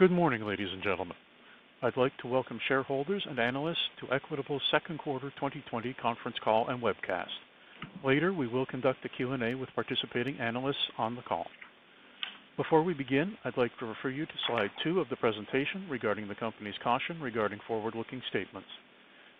Good 0.00 0.10
morning, 0.10 0.46
ladies 0.46 0.72
and 0.72 0.82
gentlemen. 0.82 1.14
I'd 1.82 1.98
like 1.98 2.16
to 2.22 2.26
welcome 2.26 2.58
shareholders 2.66 3.22
and 3.28 3.38
analysts 3.38 3.84
to 4.00 4.06
Equitable's 4.06 4.62
second 4.70 4.98
quarter 4.98 5.28
2020 5.36 5.92
conference 6.00 6.38
call 6.42 6.68
and 6.68 6.82
webcast. 6.82 7.28
Later, 8.02 8.32
we 8.32 8.46
will 8.46 8.64
conduct 8.64 9.04
a 9.04 9.10
Q&A 9.10 9.54
with 9.54 9.68
participating 9.74 10.38
analysts 10.40 10.88
on 10.96 11.16
the 11.16 11.20
call. 11.20 11.44
Before 12.56 12.82
we 12.82 12.94
begin, 12.94 13.36
I'd 13.44 13.58
like 13.58 13.72
to 13.78 13.84
refer 13.84 14.08
you 14.08 14.24
to 14.24 14.32
slide 14.46 14.70
two 14.82 15.00
of 15.00 15.10
the 15.10 15.16
presentation 15.16 15.86
regarding 15.90 16.28
the 16.28 16.34
company's 16.34 16.78
caution 16.82 17.20
regarding 17.20 17.60
forward-looking 17.68 18.22
statements. 18.30 18.68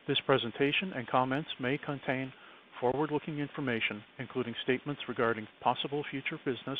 This 0.07 0.21
presentation 0.27 0.93
and 0.95 1.09
comments 1.09 1.49
may 1.59 1.79
contain 1.79 2.35
forward-looking 2.83 3.39
information, 3.39 4.05
including 4.19 4.55
statements 4.63 5.01
regarding 5.09 5.49
possible 5.63 6.05
future 6.11 6.39
business 6.45 6.79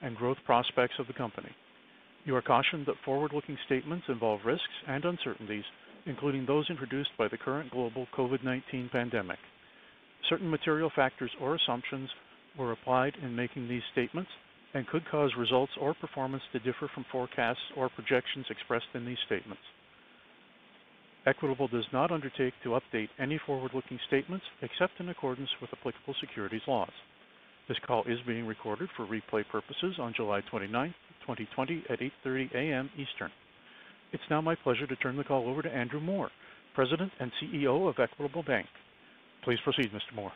and 0.00 0.16
growth 0.16 0.38
prospects 0.46 0.94
of 0.98 1.06
the 1.06 1.12
company. 1.12 1.50
You 2.24 2.36
are 2.36 2.42
cautioned 2.42 2.86
that 2.86 2.96
forward-looking 3.04 3.56
statements 3.64 4.04
involve 4.08 4.40
risks 4.44 4.64
and 4.86 5.04
uncertainties, 5.04 5.64
including 6.06 6.44
those 6.44 6.68
introduced 6.68 7.10
by 7.18 7.28
the 7.28 7.38
current 7.38 7.70
global 7.70 8.06
COVID-19 8.16 8.90
pandemic. 8.90 9.38
Certain 10.28 10.50
material 10.50 10.90
factors 10.94 11.30
or 11.40 11.54
assumptions 11.54 12.10
were 12.58 12.72
applied 12.72 13.14
in 13.22 13.34
making 13.34 13.68
these 13.68 13.82
statements 13.92 14.30
and 14.74 14.86
could 14.86 15.08
cause 15.10 15.32
results 15.36 15.72
or 15.80 15.94
performance 15.94 16.42
to 16.52 16.58
differ 16.60 16.88
from 16.94 17.04
forecasts 17.10 17.60
or 17.76 17.88
projections 17.88 18.46
expressed 18.50 18.86
in 18.94 19.06
these 19.06 19.18
statements. 19.26 19.62
Equitable 21.26 21.68
does 21.68 21.84
not 21.92 22.10
undertake 22.10 22.54
to 22.62 22.78
update 22.78 23.08
any 23.18 23.38
forward-looking 23.46 23.98
statements 24.06 24.44
except 24.62 25.00
in 25.00 25.08
accordance 25.08 25.50
with 25.60 25.70
applicable 25.72 26.14
securities 26.20 26.62
laws. 26.66 26.92
This 27.68 27.78
call 27.86 28.04
is 28.04 28.18
being 28.26 28.46
recorded 28.46 28.88
for 28.96 29.06
replay 29.06 29.46
purposes 29.50 29.96
on 29.98 30.14
July 30.16 30.40
29th, 30.52 30.94
2020 31.36 31.84
at 31.88 32.00
8:30 32.00 32.54
A.M. 32.54 32.90
Eastern. 32.98 33.30
It's 34.12 34.22
now 34.30 34.40
my 34.40 34.54
pleasure 34.56 34.86
to 34.86 34.96
turn 34.96 35.16
the 35.16 35.24
call 35.24 35.48
over 35.48 35.62
to 35.62 35.70
Andrew 35.70 36.00
Moor, 36.00 36.30
President 36.74 37.12
and 37.20 37.30
CEO 37.40 37.88
of 37.88 37.98
Equitable 37.98 38.42
Bank. 38.42 38.66
Please 39.44 39.58
proceed, 39.62 39.92
Mr. 39.92 40.14
Moor. 40.14 40.32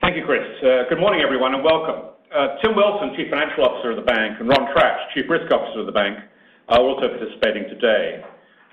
Thank 0.00 0.16
you, 0.16 0.24
Chris. 0.24 0.46
Uh, 0.62 0.88
good 0.88 1.00
morning, 1.00 1.22
everyone, 1.24 1.54
and 1.54 1.64
welcome. 1.64 2.14
Uh, 2.30 2.56
Tim 2.62 2.76
Wilson, 2.76 3.16
Chief 3.16 3.26
Financial 3.30 3.64
Officer 3.64 3.90
of 3.90 3.96
the 3.96 4.06
bank, 4.06 4.38
and 4.38 4.48
Ron 4.48 4.70
Tratch, 4.74 5.14
Chief 5.14 5.24
Risk 5.28 5.50
Officer 5.52 5.80
of 5.80 5.86
the 5.86 5.92
bank, 5.92 6.18
are 6.68 6.80
also 6.80 7.08
participating 7.08 7.64
today. 7.68 8.22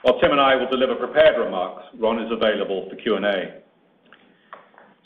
While 0.04 0.20
Tim 0.20 0.32
and 0.32 0.42
I 0.42 0.56
will 0.56 0.70
deliver 0.70 0.96
prepared 0.96 1.40
remarks, 1.40 1.84
Ron 1.98 2.22
is 2.22 2.30
available 2.32 2.88
for 2.90 2.96
Q&A. 2.98 3.64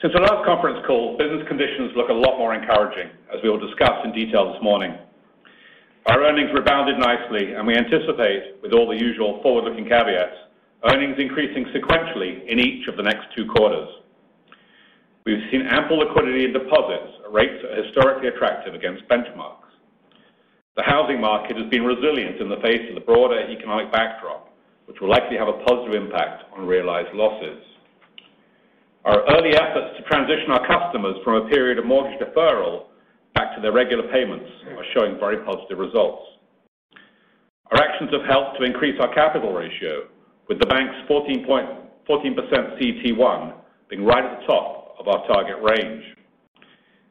Since 0.02 0.14
our 0.14 0.22
last 0.22 0.46
conference 0.46 0.84
call, 0.86 1.18
business 1.18 1.48
conditions 1.48 1.94
look 1.96 2.10
a 2.10 2.14
lot 2.14 2.38
more 2.38 2.54
encouraging, 2.54 3.10
as 3.34 3.42
we 3.44 3.50
will 3.50 3.62
discuss 3.62 4.04
in 4.04 4.12
detail 4.12 4.52
this 4.52 4.62
morning. 4.62 4.94
Our 6.08 6.24
earnings 6.24 6.52
rebounded 6.54 6.98
nicely, 7.00 7.52
and 7.54 7.68
we 7.68 7.76
anticipate, 7.76 8.64
with 8.64 8.72
all 8.72 8.88
the 8.88 8.96
usual 8.96 9.42
forward-looking 9.44 9.90
caveats, 9.90 10.40
earnings 10.90 11.20
increasing 11.20 11.66
sequentially 11.76 12.48
in 12.48 12.60
each 12.60 12.88
of 12.88 12.96
the 12.96 13.04
next 13.04 13.28
two 13.36 13.46
quarters. 13.46 13.90
We've 15.26 15.44
seen 15.52 15.68
ample 15.68 16.00
liquidity 16.00 16.46
in 16.46 16.54
deposits 16.54 17.12
at 17.26 17.34
rates 17.34 17.60
that 17.62 17.78
are 17.78 17.84
historically 17.84 18.30
attractive 18.30 18.74
against 18.74 19.04
benchmarks. 19.10 19.68
The 20.78 20.84
housing 20.84 21.20
market 21.20 21.58
has 21.58 21.70
been 21.70 21.84
resilient 21.84 22.40
in 22.40 22.48
the 22.48 22.64
face 22.64 22.88
of 22.88 22.96
the 22.96 23.02
broader 23.02 23.44
economic 23.44 23.92
backdrop, 23.92 24.56
which 24.86 25.02
will 25.02 25.10
likely 25.10 25.36
have 25.36 25.50
a 25.50 25.60
positive 25.68 26.02
impact 26.02 26.46
on 26.56 26.66
realized 26.66 27.14
losses. 27.14 27.60
Our 29.04 29.28
early 29.36 29.56
efforts 29.56 29.98
to 29.98 30.04
transition 30.08 30.52
our 30.52 30.66
customers 30.66 31.18
from 31.26 31.44
a 31.44 31.50
period 31.50 31.80
of 31.80 31.86
mortgage 31.86 32.18
deferral 32.22 32.86
back 33.38 33.54
to 33.56 33.62
their 33.62 33.72
regular 33.72 34.10
payments 34.12 34.50
are 34.76 34.86
showing 34.96 35.20
very 35.20 35.38
positive 35.46 35.78
results. 35.78 36.24
Our 37.72 37.84
actions 37.84 38.10
have 38.12 38.26
helped 38.26 38.58
to 38.58 38.66
increase 38.66 39.00
our 39.00 39.14
capital 39.14 39.54
ratio, 39.54 40.08
with 40.50 40.60
the 40.60 40.66
bank's 40.66 40.96
14% 41.08 41.46
CET1 42.08 43.54
being 43.90 44.06
right 44.06 44.24
at 44.24 44.40
the 44.40 44.46
top 44.48 44.96
of 45.00 45.08
our 45.08 45.28
target 45.28 45.58
range. 45.62 46.04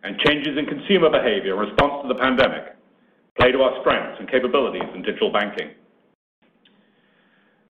And 0.02 0.18
Changes 0.20 0.58
in 0.58 0.66
consumer 0.66 1.10
behavior 1.10 1.54
in 1.54 1.68
response 1.68 2.02
to 2.02 2.08
the 2.08 2.18
pandemic 2.18 2.74
play 3.38 3.52
to 3.52 3.62
our 3.62 3.80
strengths 3.80 4.18
and 4.18 4.30
capabilities 4.30 4.88
in 4.94 5.02
digital 5.02 5.30
banking. 5.30 5.70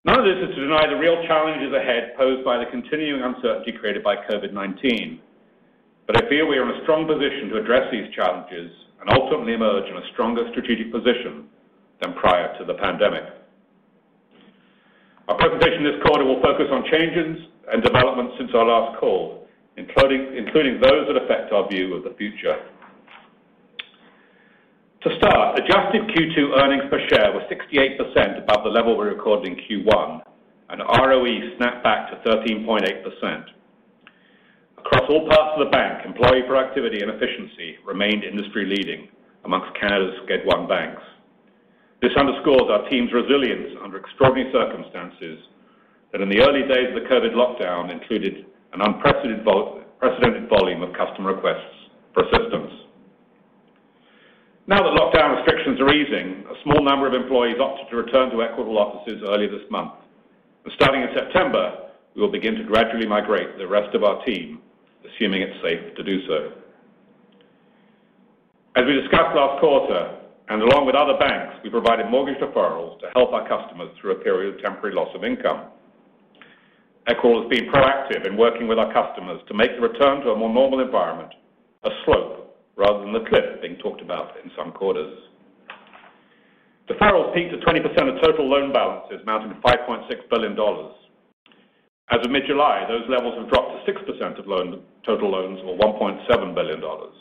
None 0.04 0.18
of 0.20 0.24
this 0.24 0.48
is 0.48 0.54
to 0.54 0.60
deny 0.60 0.86
the 0.86 0.96
real 0.96 1.26
challenges 1.26 1.74
ahead 1.74 2.14
posed 2.16 2.44
by 2.44 2.58
the 2.58 2.66
continuing 2.70 3.22
uncertainty 3.22 3.72
created 3.72 4.04
by 4.04 4.16
COVID-19. 4.16 5.18
I 6.14 6.28
feel 6.28 6.46
we 6.46 6.56
are 6.56 6.68
in 6.70 6.76
a 6.78 6.82
strong 6.82 7.06
position 7.06 7.50
to 7.50 7.58
address 7.58 7.90
these 7.90 8.06
challenges 8.14 8.70
and 9.00 9.10
ultimately 9.10 9.54
emerge 9.54 9.90
in 9.90 9.96
a 9.96 10.06
stronger 10.12 10.46
strategic 10.50 10.92
position 10.92 11.48
than 12.00 12.14
prior 12.14 12.56
to 12.58 12.64
the 12.64 12.74
pandemic. 12.74 13.24
Our 15.28 15.36
presentation 15.36 15.82
this 15.82 15.98
quarter 16.06 16.24
will 16.24 16.40
focus 16.40 16.66
on 16.70 16.84
changes 16.90 17.46
and 17.72 17.82
developments 17.82 18.34
since 18.38 18.50
our 18.54 18.64
last 18.64 18.98
call, 19.00 19.48
including 19.76 20.80
those 20.80 21.06
that 21.08 21.18
affect 21.18 21.52
our 21.52 21.68
view 21.68 21.94
of 21.94 22.04
the 22.04 22.14
future. 22.16 22.56
To 25.02 25.16
start, 25.18 25.58
adjusted 25.58 26.02
Q2 26.14 26.62
earnings 26.62 26.84
per 26.90 27.00
share 27.08 27.32
were 27.32 27.42
68% 27.50 28.42
above 28.42 28.64
the 28.64 28.70
level 28.70 28.96
we 28.96 29.06
recorded 29.06 29.52
in 29.52 29.56
Q1, 29.66 30.22
and 30.70 30.80
ROE 30.80 31.56
snapped 31.58 31.82
back 31.84 32.10
to 32.10 32.16
13.8%. 32.28 33.44
Across 34.86 35.10
all 35.10 35.26
parts 35.26 35.58
of 35.58 35.66
the 35.66 35.70
bank, 35.74 36.06
employee 36.06 36.46
productivity 36.46 37.02
and 37.02 37.10
efficiency 37.10 37.74
remained 37.84 38.22
industry-leading 38.22 39.08
amongst 39.44 39.74
Canada's 39.74 40.14
Schedule 40.22 40.54
I 40.54 40.66
banks. 40.66 41.02
This 42.00 42.14
underscores 42.14 42.70
our 42.70 42.88
team's 42.88 43.10
resilience 43.12 43.74
under 43.82 43.98
extraordinary 43.98 44.46
circumstances 44.54 45.42
that 46.12 46.20
in 46.20 46.28
the 46.28 46.38
early 46.38 46.62
days 46.70 46.94
of 46.94 47.02
the 47.02 47.08
COVID 47.10 47.34
lockdown 47.34 47.90
included 47.90 48.46
an 48.74 48.80
unprecedented 48.80 49.42
volume 50.48 50.82
of 50.82 50.94
customer 50.94 51.34
requests 51.34 51.90
for 52.14 52.22
assistance. 52.30 52.70
Now 54.68 54.86
that 54.86 54.94
lockdown 54.94 55.34
restrictions 55.42 55.80
are 55.80 55.90
easing, 55.90 56.46
a 56.46 56.62
small 56.62 56.84
number 56.84 57.08
of 57.08 57.14
employees 57.14 57.58
opted 57.58 57.90
to 57.90 57.96
return 57.96 58.30
to 58.30 58.42
Equitable 58.42 58.78
offices 58.78 59.20
earlier 59.26 59.50
this 59.50 59.66
month. 59.68 59.98
Starting 60.78 61.02
in 61.02 61.08
September, 61.10 61.90
we 62.14 62.22
will 62.22 62.30
begin 62.30 62.54
to 62.54 62.62
gradually 62.62 63.06
migrate 63.06 63.58
the 63.58 63.66
rest 63.66 63.92
of 63.94 64.04
our 64.04 64.24
team, 64.24 64.60
assuming 65.14 65.42
it's 65.42 65.62
safe 65.62 65.94
to 65.96 66.02
do 66.02 66.26
so. 66.26 66.52
As 68.76 68.84
we 68.84 68.92
discussed 68.92 69.34
last 69.34 69.60
quarter, 69.60 70.18
and 70.48 70.62
along 70.62 70.86
with 70.86 70.94
other 70.94 71.18
banks, 71.18 71.56
we 71.64 71.70
provided 71.70 72.10
mortgage 72.10 72.38
deferrals 72.38 73.00
to 73.00 73.06
help 73.14 73.32
our 73.32 73.48
customers 73.48 73.90
through 74.00 74.12
a 74.12 74.20
period 74.22 74.54
of 74.54 74.62
temporary 74.62 74.94
loss 74.94 75.08
of 75.14 75.24
income. 75.24 75.70
Equitable 77.08 77.42
has 77.42 77.50
been 77.50 77.70
proactive 77.70 78.26
in 78.26 78.36
working 78.36 78.68
with 78.68 78.78
our 78.78 78.92
customers 78.92 79.40
to 79.48 79.54
make 79.54 79.74
the 79.74 79.80
return 79.82 80.20
to 80.22 80.30
a 80.30 80.36
more 80.36 80.52
normal 80.52 80.80
environment 80.80 81.32
a 81.84 81.90
slope 82.04 82.56
rather 82.76 83.00
than 83.00 83.12
the 83.12 83.24
cliff 83.28 83.60
being 83.62 83.76
talked 83.76 84.02
about 84.02 84.34
in 84.44 84.50
some 84.56 84.72
quarters. 84.72 85.18
Deferrals 86.88 87.34
peaked 87.34 87.52
at 87.54 87.60
20% 87.60 87.82
of 88.14 88.22
total 88.22 88.48
loan 88.48 88.72
balances, 88.72 89.20
amounting 89.22 89.50
to 89.50 89.60
5.6 89.60 90.30
billion 90.30 90.54
dollars. 90.54 90.94
As 92.10 92.24
of 92.24 92.30
mid-July, 92.30 92.86
those 92.88 93.02
levels 93.08 93.34
have 93.36 93.50
dropped 93.50 93.84
to 93.84 93.92
6% 93.92 94.38
of 94.38 94.46
loan, 94.46 94.82
total 95.04 95.30
loans, 95.30 95.58
or 95.64 95.76
1.7 95.76 96.54
billion 96.54 96.80
dollars. 96.80 97.14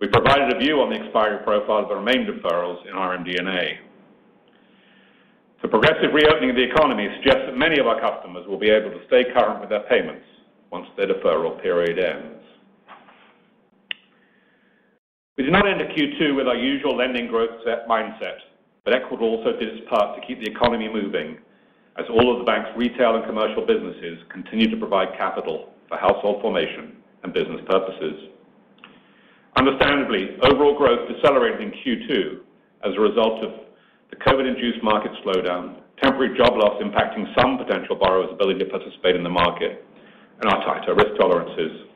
We 0.00 0.08
provided 0.08 0.54
a 0.54 0.58
view 0.58 0.80
on 0.80 0.90
the 0.90 0.96
expiry 0.96 1.42
profile 1.44 1.84
of 1.84 1.88
the 1.88 1.94
remaining 1.94 2.26
deferrals 2.26 2.84
in 2.86 2.92
our 2.92 3.16
MD&A. 3.16 3.78
The 5.62 5.68
progressive 5.68 6.12
reopening 6.12 6.50
of 6.50 6.56
the 6.56 6.62
economy 6.62 7.08
suggests 7.16 7.46
that 7.46 7.56
many 7.56 7.80
of 7.80 7.86
our 7.86 7.98
customers 7.98 8.46
will 8.46 8.58
be 8.58 8.68
able 8.68 8.90
to 8.90 9.00
stay 9.06 9.24
current 9.32 9.60
with 9.60 9.70
their 9.70 9.84
payments 9.88 10.26
once 10.70 10.86
their 10.98 11.06
deferral 11.06 11.60
period 11.62 11.98
ends. 11.98 12.44
We 15.38 15.44
did 15.44 15.52
not 15.52 15.66
enter 15.66 15.86
Q2 15.86 16.36
with 16.36 16.48
our 16.48 16.56
usual 16.56 16.96
lending 16.96 17.28
growth 17.28 17.64
mindset, 17.88 18.38
but 18.84 18.92
Equitable 18.92 19.38
also 19.38 19.58
did 19.58 19.68
its 19.68 19.88
part 19.88 20.20
to 20.20 20.26
keep 20.26 20.40
the 20.40 20.50
economy 20.50 20.90
moving 20.92 21.38
as 21.98 22.06
all 22.10 22.32
of 22.32 22.38
the 22.38 22.44
bank's 22.44 22.70
retail 22.76 23.16
and 23.16 23.24
commercial 23.24 23.64
businesses 23.66 24.18
continue 24.32 24.68
to 24.70 24.76
provide 24.76 25.16
capital 25.16 25.70
for 25.88 25.96
household 25.98 26.42
formation 26.42 26.96
and 27.22 27.32
business 27.32 27.60
purposes. 27.68 28.34
Understandably, 29.56 30.36
overall 30.42 30.76
growth 30.76 31.08
decelerated 31.08 31.60
in 31.60 31.70
Q2 31.70 32.40
as 32.84 32.92
a 32.96 33.00
result 33.00 33.44
of 33.44 33.52
the 34.10 34.16
COVID-induced 34.16 34.82
market 34.82 35.12
slowdown, 35.24 35.80
temporary 36.02 36.36
job 36.36 36.54
loss 36.58 36.82
impacting 36.82 37.24
some 37.40 37.56
potential 37.58 37.96
borrowers' 37.96 38.30
ability 38.32 38.58
to 38.60 38.66
participate 38.66 39.14
in 39.14 39.22
the 39.22 39.30
market, 39.30 39.84
and 40.42 40.52
our 40.52 40.64
tighter 40.64 40.94
risk 40.94 41.14
tolerances. 41.18 41.86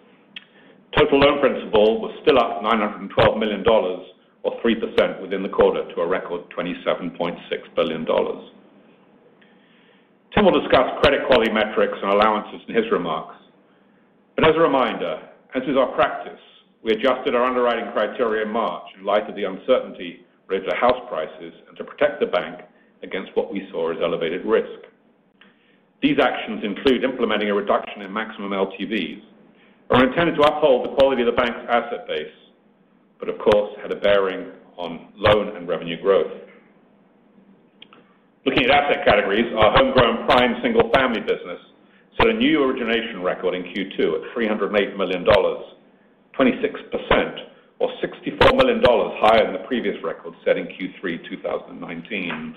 Total 0.96 1.18
loan 1.18 1.40
principal 1.40 2.00
was 2.00 2.14
still 2.22 2.38
up 2.38 2.62
$912 2.62 3.38
million, 3.38 3.64
or 3.66 4.54
3% 4.64 5.20
within 5.20 5.42
the 5.42 5.48
quarter, 5.48 5.84
to 5.94 6.00
a 6.00 6.06
record 6.06 6.42
$27.6 6.56 7.38
billion. 7.74 8.06
Tim 10.34 10.44
will 10.44 10.60
discuss 10.60 10.86
credit 11.02 11.26
quality 11.26 11.50
metrics 11.50 11.96
and 12.02 12.12
allowances 12.12 12.60
in 12.68 12.74
his 12.74 12.90
remarks. 12.92 13.36
But 14.36 14.48
As 14.48 14.54
a 14.54 14.60
reminder, 14.60 15.20
as 15.54 15.62
is 15.64 15.76
our 15.76 15.92
practice, 15.94 16.40
we 16.82 16.92
adjusted 16.92 17.34
our 17.34 17.44
underwriting 17.44 17.90
criteria 17.92 18.44
in 18.44 18.50
March 18.50 18.84
in 18.96 19.04
light 19.04 19.28
of 19.28 19.34
the 19.34 19.44
uncertainty 19.44 20.26
related 20.46 20.70
to 20.70 20.76
house 20.76 21.00
prices 21.08 21.52
and 21.68 21.76
to 21.76 21.84
protect 21.84 22.20
the 22.20 22.26
bank 22.26 22.60
against 23.02 23.34
what 23.34 23.52
we 23.52 23.66
saw 23.70 23.90
as 23.90 23.98
elevated 24.02 24.44
risk. 24.44 24.86
These 26.02 26.18
actions 26.20 26.62
include 26.62 27.04
implementing 27.04 27.50
a 27.50 27.54
reduction 27.54 28.02
in 28.02 28.12
maximum 28.12 28.52
LTVs, 28.52 29.22
are 29.90 30.04
intended 30.06 30.36
to 30.36 30.42
uphold 30.42 30.86
the 30.86 30.94
quality 30.96 31.22
of 31.22 31.26
the 31.26 31.32
bank's 31.32 31.58
asset 31.68 32.06
base, 32.06 32.32
but 33.18 33.28
of 33.28 33.38
course, 33.38 33.72
had 33.82 33.90
a 33.90 33.96
bearing 33.96 34.52
on 34.76 35.08
loan 35.16 35.56
and 35.56 35.66
revenue 35.66 36.00
growth. 36.00 36.30
Looking 38.48 38.64
at 38.64 38.72
asset 38.72 39.04
categories, 39.04 39.44
our 39.60 39.76
homegrown 39.76 40.24
prime 40.24 40.56
single-family 40.62 41.20
business 41.20 41.60
set 42.16 42.28
a 42.28 42.32
new 42.32 42.64
origination 42.64 43.20
record 43.20 43.52
in 43.52 43.60
Q2 43.62 44.00
at 44.00 44.22
$308 44.34 44.96
million, 44.96 45.22
26%, 45.22 45.68
or 47.78 47.90
$64 48.00 48.56
million 48.56 48.80
higher 49.20 49.44
than 49.44 49.52
the 49.52 49.68
previous 49.68 50.02
record 50.02 50.32
set 50.46 50.56
in 50.56 50.64
Q3 50.64 51.28
2019. 51.28 52.54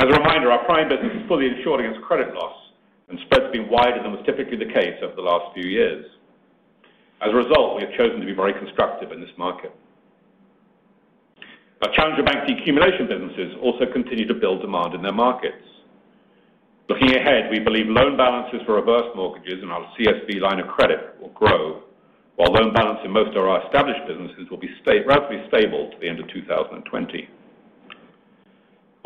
As 0.00 0.08
a 0.10 0.18
reminder, 0.18 0.50
our 0.50 0.64
prime 0.64 0.88
business 0.88 1.12
is 1.14 1.28
fully 1.28 1.46
insured 1.46 1.86
against 1.86 2.04
credit 2.04 2.34
loss, 2.34 2.56
and 3.08 3.20
spreads 3.26 3.44
have 3.44 3.52
been 3.52 3.70
wider 3.70 4.02
than 4.02 4.10
was 4.10 4.26
typically 4.26 4.56
the 4.56 4.72
case 4.74 4.98
over 5.04 5.14
the 5.14 5.22
last 5.22 5.54
few 5.54 5.70
years. 5.70 6.04
As 7.22 7.30
a 7.30 7.36
result, 7.36 7.76
we 7.76 7.86
have 7.86 7.94
chosen 7.96 8.18
to 8.18 8.26
be 8.26 8.34
very 8.34 8.54
constructive 8.54 9.12
in 9.12 9.20
this 9.20 9.30
market. 9.38 9.72
Our 11.82 11.88
challenger 11.96 12.22
bank 12.22 12.44
decumulation 12.44 13.08
businesses 13.08 13.56
also 13.62 13.86
continue 13.90 14.28
to 14.28 14.34
build 14.34 14.60
demand 14.60 14.94
in 14.94 15.00
their 15.00 15.16
markets. 15.16 15.64
Looking 16.90 17.16
ahead, 17.16 17.48
we 17.50 17.58
believe 17.58 17.86
loan 17.88 18.18
balances 18.18 18.60
for 18.66 18.74
reverse 18.74 19.08
mortgages 19.16 19.62
and 19.62 19.72
our 19.72 19.88
CSV 19.96 20.40
line 20.40 20.60
of 20.60 20.68
credit 20.68 21.16
will 21.20 21.30
grow, 21.30 21.84
while 22.36 22.52
loan 22.52 22.74
balance 22.74 22.98
in 23.04 23.10
most 23.10 23.34
of 23.36 23.44
our 23.48 23.64
established 23.64 24.04
businesses 24.06 24.50
will 24.50 24.60
be 24.60 24.68
relatively 25.06 25.40
stable 25.48 25.88
to 25.88 25.96
the 26.00 26.08
end 26.08 26.20
of 26.20 26.28
2020. 26.28 26.84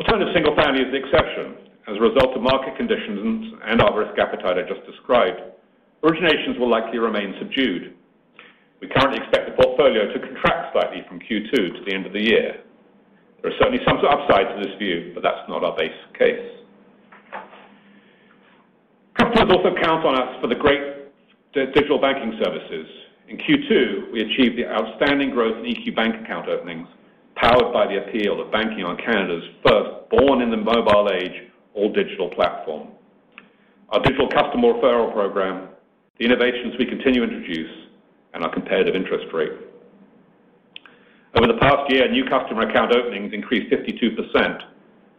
Alternative 0.01 0.33
single 0.35 0.55
family 0.57 0.83
is 0.83 0.91
the 0.91 0.99
exception. 0.99 1.71
As 1.87 1.95
a 1.95 2.01
result 2.01 2.35
of 2.35 2.41
market 2.41 2.75
conditions 2.75 3.53
and 3.63 3.81
our 3.81 3.95
risk 3.95 4.19
appetite 4.19 4.57
I 4.57 4.67
just 4.67 4.83
described, 4.83 5.39
originations 6.03 6.59
will 6.59 6.69
likely 6.69 6.99
remain 6.99 7.35
subdued. 7.39 7.95
We 8.81 8.89
currently 8.89 9.23
expect 9.23 9.47
the 9.47 9.63
portfolio 9.63 10.11
to 10.11 10.19
contract 10.19 10.73
slightly 10.73 11.05
from 11.07 11.19
Q2 11.23 11.53
to 11.53 11.81
the 11.85 11.93
end 11.93 12.05
of 12.05 12.11
the 12.11 12.21
year. 12.21 12.64
There 13.45 13.53
are 13.53 13.57
certainly 13.61 13.85
some 13.85 14.01
upside 14.01 14.57
to 14.57 14.65
this 14.65 14.73
view, 14.79 15.11
but 15.13 15.21
that's 15.21 15.47
not 15.47 15.63
our 15.63 15.77
base 15.77 15.93
case. 16.17 16.49
Customers 19.13 19.53
also 19.53 19.69
count 19.83 20.03
on 20.03 20.17
us 20.17 20.41
for 20.41 20.47
the 20.47 20.55
great 20.55 21.13
digital 21.53 22.01
banking 22.01 22.41
services. 22.43 22.87
In 23.29 23.37
Q2, 23.37 24.11
we 24.11 24.21
achieved 24.21 24.57
the 24.57 24.65
outstanding 24.65 25.29
growth 25.29 25.63
in 25.63 25.65
EQ 25.65 25.95
Bank 25.95 26.25
account 26.25 26.49
openings, 26.49 26.87
powered 27.35 27.71
by 27.71 27.85
the 27.85 28.01
appeal 28.01 28.41
of 28.41 28.51
banking 28.51 28.83
on 28.83 28.97
Canada's 28.97 29.43
first 29.61 30.09
born-in-the-mobile-age 30.09 31.51
all-digital 31.75 32.31
platform. 32.31 32.87
Our 33.89 34.01
digital 34.01 34.27
customer 34.27 34.73
referral 34.73 35.13
program, 35.13 35.69
the 36.17 36.25
innovations 36.25 36.73
we 36.79 36.87
continue 36.87 37.23
to 37.23 37.31
introduce, 37.31 37.69
and 38.33 38.43
our 38.43 38.51
competitive 38.51 38.95
interest 38.95 39.27
rate. 39.31 39.53
Over 41.37 41.47
the 41.47 41.59
past 41.59 41.91
year, 41.91 42.09
new 42.09 42.23
customer 42.29 42.61
account 42.61 42.95
openings 42.95 43.33
increased 43.33 43.69
52%, 43.69 44.63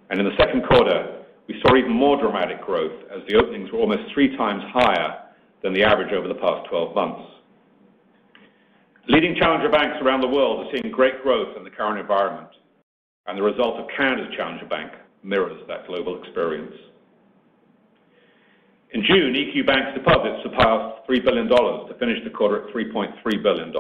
and 0.08 0.18
in 0.18 0.24
the 0.24 0.36
second 0.38 0.64
quarter, 0.66 1.24
we 1.46 1.60
saw 1.60 1.76
even 1.76 1.92
more 1.92 2.16
dramatic 2.16 2.62
growth 2.64 3.04
as 3.14 3.20
the 3.28 3.36
openings 3.36 3.70
were 3.70 3.80
almost 3.80 4.12
three 4.14 4.34
times 4.34 4.62
higher 4.72 5.22
than 5.62 5.74
the 5.74 5.82
average 5.82 6.14
over 6.14 6.26
the 6.26 6.34
past 6.34 6.68
12 6.70 6.94
months. 6.94 7.22
Leading 9.08 9.36
challenger 9.36 9.68
banks 9.68 9.98
around 10.00 10.22
the 10.22 10.28
world 10.28 10.66
are 10.66 10.70
seeing 10.72 10.90
great 10.90 11.22
growth 11.22 11.54
in 11.54 11.64
the 11.64 11.70
current 11.70 12.00
environment, 12.00 12.48
and 13.26 13.36
the 13.36 13.42
result 13.42 13.76
of 13.78 13.86
Canada's 13.94 14.34
challenger 14.36 14.66
bank 14.66 14.92
mirrors 15.22 15.60
that 15.68 15.86
global 15.86 16.22
experience. 16.22 16.74
In 18.92 19.04
June, 19.04 19.34
EQ 19.34 19.66
Bank's 19.66 19.98
deposits 19.98 20.42
surpassed 20.44 21.06
$3 21.08 21.24
billion 21.24 21.48
to 21.48 21.94
finish 21.98 22.24
the 22.24 22.30
quarter 22.30 22.66
at 22.66 22.74
$3.3 22.74 23.42
billion, 23.42 23.72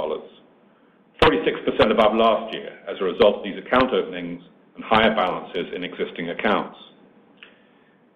46% 1.26 1.90
above 1.90 2.14
last 2.14 2.54
year 2.54 2.70
as 2.86 2.96
a 3.00 3.04
result 3.04 3.38
of 3.38 3.44
these 3.44 3.58
account 3.58 3.92
openings 3.92 4.40
and 4.76 4.84
higher 4.84 5.14
balances 5.14 5.66
in 5.74 5.82
existing 5.82 6.30
accounts. 6.30 6.78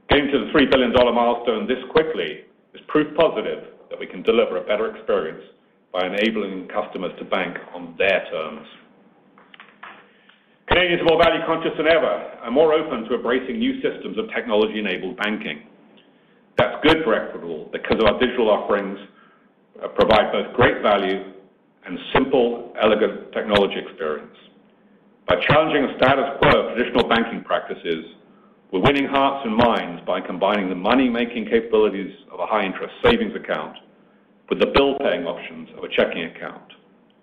Getting 0.08 0.30
to 0.30 0.46
the 0.46 0.50
$3 0.54 0.70
billion 0.70 0.92
milestone 0.92 1.66
this 1.66 1.82
quickly 1.90 2.46
is 2.72 2.80
proof 2.86 3.08
positive 3.16 3.64
that 3.90 3.98
we 3.98 4.06
can 4.06 4.22
deliver 4.22 4.58
a 4.58 4.64
better 4.64 4.94
experience 4.94 5.42
by 5.92 6.06
enabling 6.06 6.68
customers 6.68 7.10
to 7.18 7.24
bank 7.24 7.56
on 7.74 7.96
their 7.98 8.24
terms. 8.30 8.66
Canadians 10.68 11.02
are 11.02 11.10
more 11.10 11.18
value 11.18 11.42
conscious 11.46 11.72
than 11.76 11.88
ever 11.88 12.38
and 12.44 12.54
more 12.54 12.72
open 12.72 13.08
to 13.08 13.16
embracing 13.16 13.58
new 13.58 13.82
systems 13.82 14.18
of 14.18 14.26
technology-enabled 14.32 15.16
banking. 15.16 15.66
That's 16.56 16.78
good 16.86 17.02
for 17.02 17.14
Equitable 17.14 17.68
because 17.72 17.98
our 18.06 18.20
digital 18.20 18.50
offerings 18.50 18.98
provide 19.96 20.30
both 20.30 20.54
great 20.54 20.80
value 20.80 21.39
and 21.86 21.98
simple, 22.12 22.72
elegant 22.80 23.32
technology 23.32 23.76
experience. 23.78 24.36
By 25.26 25.36
challenging 25.48 25.86
the 25.86 25.96
status 25.96 26.38
quo 26.40 26.50
of 26.50 26.76
traditional 26.76 27.08
banking 27.08 27.42
practices, 27.44 28.04
we're 28.72 28.82
winning 28.82 29.06
hearts 29.06 29.46
and 29.46 29.56
minds 29.56 30.02
by 30.06 30.20
combining 30.20 30.68
the 30.68 30.74
money-making 30.74 31.46
capabilities 31.46 32.12
of 32.30 32.40
a 32.40 32.46
high-interest 32.46 32.94
savings 33.04 33.34
account 33.34 33.76
with 34.48 34.60
the 34.60 34.66
bill-paying 34.66 35.24
options 35.24 35.68
of 35.76 35.84
a 35.84 35.88
checking 35.88 36.24
account, 36.24 36.72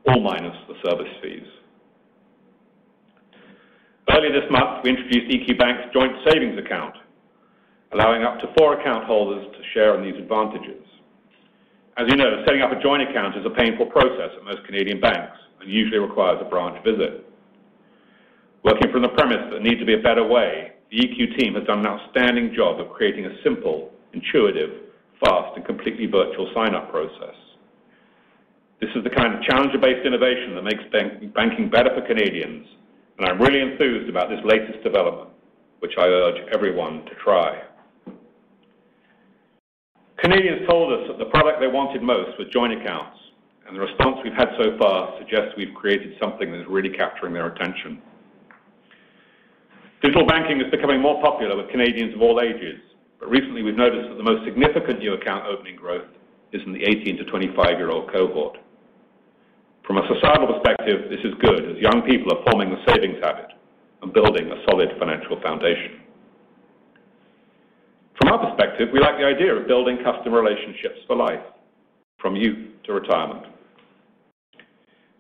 all 0.08 0.22
minus 0.22 0.56
the 0.68 0.76
service 0.90 1.12
fees. 1.22 1.48
Earlier 4.10 4.32
this 4.32 4.50
month, 4.50 4.84
we 4.84 4.92
introduced 4.92 5.28
EQ 5.28 5.60
Bank's 5.60 5.94
joint 5.94 6.14
savings 6.28 6.58
account, 6.58 6.96
allowing 7.92 8.24
up 8.24 8.40
to 8.40 8.48
four 8.58 8.80
account 8.80 9.06
holders 9.06 9.46
to 9.52 9.60
share 9.74 9.96
in 9.98 10.04
these 10.04 10.20
advantages. 10.20 10.84
As 11.98 12.06
you 12.10 12.16
know, 12.16 12.44
setting 12.46 12.62
up 12.62 12.72
a 12.72 12.80
joint 12.80 13.02
account 13.02 13.36
is 13.36 13.46
a 13.46 13.50
painful 13.50 13.88
process 13.88 14.30
at 14.38 14.44
most 14.46 14.64
Canadian 14.66 15.02
banks 15.02 15.38
and 15.60 15.70
usually 15.70 15.98
requires 15.98 16.38
a 16.40 16.48
branch 16.48 16.78
visit. 16.86 17.26
Working 18.64 18.92
from 18.92 19.02
the 19.02 19.10
premise 19.10 19.42
that 19.50 19.58
there 19.58 19.66
needs 19.66 19.80
to 19.80 19.86
be 19.86 19.96
a 19.96 20.02
better 20.02 20.24
way, 20.24 20.74
the 20.92 20.98
EQ 20.98 21.40
team 21.40 21.56
has 21.56 21.64
done 21.66 21.80
an 21.80 21.88
outstanding 21.88 22.54
job 22.56 22.80
of 22.80 22.94
creating 22.94 23.26
a 23.26 23.42
simple, 23.44 23.90
intuitive, 24.14 24.94
fast, 25.26 25.58
and 25.58 25.66
completely 25.66 26.06
virtual 26.06 26.52
sign-up 26.54 26.92
process. 26.92 27.34
This 28.80 28.92
is 28.96 29.04
the 29.04 29.10
kind 29.10 29.34
of 29.34 29.42
challenger-based 29.42 30.06
innovation 30.06 30.54
that 30.54 30.64
makes 30.64 30.84
banking 31.34 31.70
better 31.72 31.90
for 31.96 32.06
Canadians, 32.06 32.68
and 33.18 33.28
I'm 33.28 33.42
really 33.42 33.60
enthused 33.60 34.08
about 34.08 34.30
this 34.30 34.40
latest 34.46 34.84
development, 34.84 35.32
which 35.80 35.98
I 35.98 36.06
urge 36.06 36.38
everyone 36.54 37.06
to 37.06 37.16
try. 37.24 37.64
Canadians 40.18 40.68
told 40.68 40.92
us 40.94 41.08
that 41.08 41.20
the 41.20 41.30
product 41.30 41.60
they 41.62 41.68
wanted 41.68 42.02
most 42.02 42.38
was 42.40 42.48
joint 42.52 42.74
accounts, 42.74 43.18
and 43.68 43.76
the 43.76 43.82
response 43.82 44.18
we've 44.24 44.34
had 44.34 44.50
so 44.58 44.78
far 44.80 45.14
suggests 45.20 45.54
we've 45.58 45.76
created 45.76 46.18
something 46.20 46.52
that 46.52 46.62
is 46.62 46.68
really 46.68 46.90
capturing 46.90 47.34
their 47.34 47.48
attention. 47.54 48.02
Digital 50.02 50.26
banking 50.26 50.62
is 50.62 50.72
becoming 50.72 51.02
more 51.02 51.22
popular 51.22 51.56
with 51.56 51.70
Canadians 51.70 52.16
of 52.16 52.22
all 52.22 52.42
ages, 52.42 52.82
but 53.20 53.30
recently 53.30 53.62
we've 53.62 53.78
noticed 53.78 54.10
that 54.10 54.18
the 54.18 54.24
most 54.24 54.46
significant 54.46 55.00
new 55.00 55.14
account 55.14 55.46
opening 55.46 55.76
growth 55.76 56.10
is 56.52 56.62
in 56.66 56.74
the 56.74 56.82
18 56.82 57.18
to 57.18 57.24
25-year-old 57.26 58.12
cohort. 58.12 58.58
From 59.86 59.98
a 59.98 60.08
societal 60.08 60.48
perspective, 60.48 61.10
this 61.10 61.22
is 61.24 61.34
good 61.42 61.62
as 61.62 61.78
young 61.78 62.02
people 62.10 62.34
are 62.34 62.44
forming 62.50 62.70
the 62.70 62.82
savings 62.90 63.22
habit 63.22 63.54
and 64.02 64.14
building 64.14 64.50
a 64.50 64.64
solid 64.70 64.90
financial 64.98 65.40
foundation. 65.42 66.07
From 68.18 68.34
our 68.34 68.50
perspective, 68.50 68.90
we 68.92 69.00
like 69.00 69.18
the 69.18 69.26
idea 69.26 69.54
of 69.54 69.68
building 69.68 70.00
customer 70.04 70.42
relationships 70.42 71.00
for 71.06 71.16
life, 71.16 71.44
from 72.20 72.36
youth 72.36 72.82
to 72.86 72.94
retirement. 72.94 73.46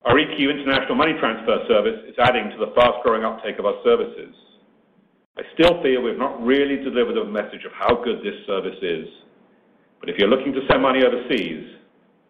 Our 0.05 0.15
EQ 0.15 0.39
International 0.39 0.95
Money 0.95 1.13
Transfer 1.19 1.59
service 1.67 1.99
is 2.07 2.15
adding 2.17 2.49
to 2.51 2.57
the 2.57 2.71
fast-growing 2.73 3.23
uptake 3.23 3.59
of 3.59 3.65
our 3.65 3.75
services. 3.83 4.33
I 5.37 5.43
still 5.53 5.83
feel 5.83 6.01
we've 6.01 6.17
not 6.17 6.41
really 6.41 6.77
delivered 6.77 7.17
a 7.17 7.25
message 7.25 7.65
of 7.65 7.71
how 7.73 8.01
good 8.03 8.19
this 8.19 8.45
service 8.47 8.77
is. 8.81 9.05
But 9.99 10.09
if 10.09 10.17
you're 10.17 10.29
looking 10.29 10.53
to 10.53 10.61
send 10.69 10.81
money 10.81 11.03
overseas, 11.03 11.77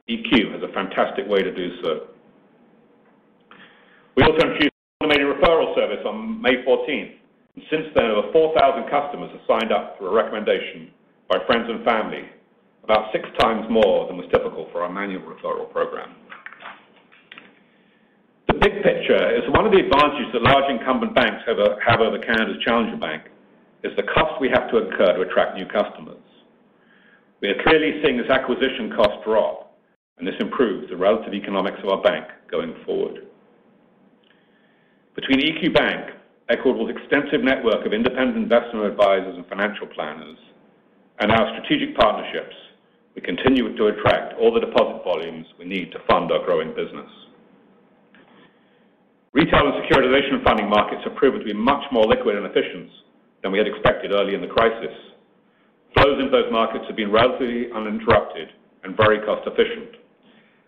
EQ 0.09 0.53
has 0.53 0.63
a 0.63 0.74
fantastic 0.74 1.27
way 1.27 1.43
to 1.43 1.53
do 1.53 1.69
so. 1.83 2.07
We 4.15 4.24
also 4.24 4.39
introduced 4.39 4.74
an 5.00 5.07
automated 5.07 5.38
referral 5.38 5.75
service 5.75 6.03
on 6.05 6.41
May 6.41 6.63
14th, 6.67 6.88
and 6.91 7.19
since 7.69 7.87
then, 7.95 8.05
over 8.05 8.31
4,000 8.31 8.89
customers 8.89 9.31
have 9.33 9.41
signed 9.47 9.71
up 9.71 9.97
through 9.97 10.09
a 10.09 10.13
recommendation 10.13 10.91
by 11.29 11.37
friends 11.45 11.65
and 11.69 11.83
family, 11.83 12.29
about 12.83 13.11
six 13.11 13.27
times 13.39 13.65
more 13.69 14.07
than 14.07 14.15
was 14.15 14.27
typical 14.31 14.69
for 14.71 14.83
our 14.83 14.91
manual 14.91 15.21
referral 15.25 15.69
program. 15.71 16.15
The 18.47 18.53
big 18.53 18.81
picture 18.81 19.19
is 19.35 19.43
one 19.51 19.65
of 19.65 19.73
the 19.73 19.83
advantages 19.83 20.31
that 20.31 20.41
large 20.41 20.71
incumbent 20.71 21.13
banks 21.13 21.43
have 21.45 21.59
over 21.99 22.19
Canada's 22.19 22.63
challenger 22.63 22.95
bank 22.95 23.23
is 23.83 23.91
the 23.97 24.03
cost 24.03 24.39
we 24.39 24.49
have 24.49 24.71
to 24.71 24.77
incur 24.77 25.17
to 25.17 25.21
attract 25.21 25.57
new 25.57 25.65
customers. 25.65 26.23
We 27.41 27.49
are 27.49 27.61
clearly 27.63 28.01
seeing 28.03 28.17
this 28.17 28.29
acquisition 28.29 28.93
cost 28.95 29.23
drop, 29.25 29.77
and 30.17 30.25
this 30.25 30.35
improves 30.39 30.89
the 30.89 30.95
relative 30.95 31.33
economics 31.33 31.77
of 31.83 31.89
our 31.89 32.01
bank 32.01 32.25
going 32.49 32.73
forward. 32.85 33.27
Between 35.15 35.39
EQ 35.41 35.73
Bank, 35.73 36.16
Equitable's 36.49 36.89
extensive 36.89 37.43
network 37.43 37.85
of 37.85 37.91
independent 37.91 38.37
investment 38.37 38.85
advisors 38.85 39.35
and 39.35 39.45
financial 39.47 39.85
planners, 39.87 40.37
and 41.19 41.29
our 41.29 41.51
strategic 41.51 41.93
partnerships, 41.97 42.55
we 43.15 43.21
continue 43.21 43.75
to 43.75 43.87
attract 43.87 44.33
all 44.39 44.53
the 44.53 44.61
deposit 44.61 45.03
volumes 45.03 45.45
we 45.59 45.65
need 45.65 45.91
to 45.91 45.99
fund 46.09 46.31
our 46.31 46.45
growing 46.45 46.69
business. 46.69 47.09
Retail 49.33 49.67
and 49.67 49.83
securitization 49.83 50.41
funding 50.45 50.69
markets 50.69 51.01
have 51.03 51.15
proven 51.15 51.39
to 51.39 51.45
be 51.45 51.53
much 51.53 51.83
more 51.91 52.05
liquid 52.05 52.37
and 52.37 52.45
efficient 52.45 52.91
than 53.43 53.51
we 53.51 53.57
had 53.57 53.67
expected 53.67 54.13
early 54.13 54.33
in 54.33 54.39
the 54.39 54.47
crisis. 54.47 54.95
Flows 55.95 56.21
in 56.21 56.31
both 56.31 56.49
markets 56.49 56.85
have 56.87 56.95
been 56.95 57.11
relatively 57.11 57.67
uninterrupted 57.75 58.49
and 58.85 58.95
very 58.95 59.19
cost-efficient, 59.19 59.99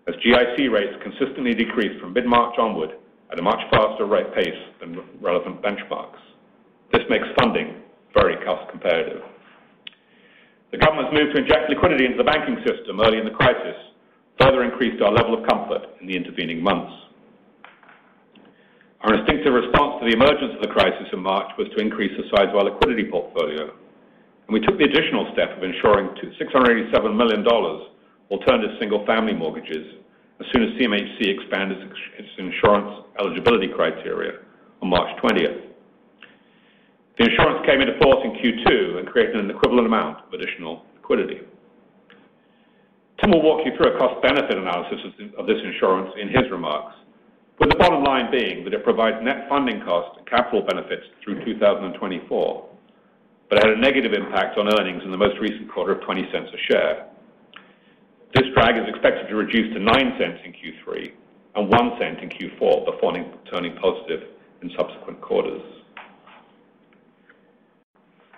as 0.10 0.16
GIC 0.16 0.70
rates 0.74 1.00
consistently 1.02 1.54
decreased 1.54 2.02
from 2.02 2.12
mid-March 2.12 2.60
onward 2.60 3.00
at 3.32 3.40
a 3.40 3.42
much 3.42 3.60
faster 3.72 4.06
rate 4.06 4.34
pace 4.34 4.62
than 4.80 4.98
relevant 5.22 5.62
benchmarks. 5.62 6.20
This 6.92 7.04
makes 7.10 7.26
funding 7.38 7.82
very 8.14 8.36
cost 8.44 8.70
competitive. 8.72 9.22
The 10.72 10.78
government's 10.78 11.14
move 11.14 11.34
to 11.34 11.42
inject 11.42 11.70
liquidity 11.70 12.06
into 12.06 12.18
the 12.18 12.30
banking 12.30 12.58
system 12.66 13.02
early 13.02 13.18
in 13.18 13.26
the 13.26 13.34
crisis 13.34 13.78
further 14.42 14.64
increased 14.64 15.02
our 15.02 15.12
level 15.12 15.38
of 15.38 15.46
comfort 15.50 15.98
in 16.02 16.08
the 16.08 16.16
intervening 16.16 16.64
months. 16.64 16.94
Our 19.02 19.16
instinctive 19.16 19.54
response 19.54 20.00
to 20.00 20.10
the 20.10 20.16
emergence 20.16 20.56
of 20.56 20.62
the 20.62 20.74
crisis 20.74 21.08
in 21.14 21.20
March 21.20 21.50
was 21.58 21.68
to 21.76 21.82
increase 21.82 22.12
the 22.18 22.28
size 22.36 22.50
of 22.50 22.56
our 22.56 22.68
liquidity 22.68 23.10
portfolio, 23.10 23.72
and 23.72 24.52
we 24.52 24.60
took 24.60 24.78
the 24.78 24.86
additional 24.86 25.30
step 25.34 25.56
of 25.56 25.64
insuring 25.64 26.10
687 26.38 26.92
million 27.16 27.44
dollars 27.44 27.90
alternative 28.30 28.78
single-family 28.80 29.34
mortgages 29.34 29.99
as 30.40 30.46
soon 30.54 30.64
as 30.64 30.70
CMHC 30.80 31.28
expanded 31.28 31.78
its 32.18 32.30
insurance 32.38 33.06
eligibility 33.20 33.68
criteria 33.68 34.40
on 34.82 34.90
March 34.90 35.10
20th. 35.22 35.68
The 37.18 37.26
insurance 37.26 37.66
came 37.66 37.82
into 37.82 38.00
force 38.02 38.24
in 38.24 38.32
Q2 38.32 39.00
and 39.00 39.08
created 39.08 39.36
an 39.36 39.52
equivalent 39.52 39.88
amount 39.88 40.26
of 40.26 40.34
additional 40.34 40.86
liquidity. 40.96 41.42
Tim 43.20 43.32
will 43.32 43.42
walk 43.42 43.66
you 43.66 43.76
through 43.76 43.94
a 43.94 44.00
cost-benefit 44.00 44.58
analysis 44.58 45.00
of 45.38 45.46
this 45.46 45.58
insurance 45.62 46.12
in 46.16 46.30
his 46.30 46.50
remarks, 46.50 46.96
with 47.60 47.70
the 47.70 47.76
bottom 47.76 48.06
line 48.06 48.32
being 48.32 48.64
that 48.64 48.74
it 48.74 48.86
provides 48.86 49.18
net 49.22 49.50
funding 49.50 49.82
cost 49.82 50.18
and 50.18 50.26
capital 50.26 50.62
benefits 50.62 51.04
through 51.22 51.44
2024, 51.44 52.70
but 53.50 53.60
had 53.60 53.74
a 53.74 53.82
negative 53.82 54.14
impact 54.14 54.58
on 54.58 54.72
earnings 54.80 55.04
in 55.04 55.12
the 55.12 55.18
most 55.18 55.38
recent 55.42 55.70
quarter 55.70 55.92
of 55.92 56.00
$0.20 56.00 56.24
a 56.32 56.58
share. 56.72 57.09
This 58.36 58.46
drag 58.54 58.78
is 58.78 58.88
expected 58.88 59.28
to 59.28 59.36
reduce 59.36 59.74
to 59.74 59.80
$0.09 59.80 60.46
in 60.46 60.54
Q3 60.54 61.12
and 61.56 61.72
$0.01 61.72 62.24
in 62.24 62.30
Q4 62.30 62.86
before 62.86 63.14
turning 63.52 63.76
positive 63.82 64.30
in 64.62 64.70
subsequent 64.78 65.20
quarters. 65.20 65.62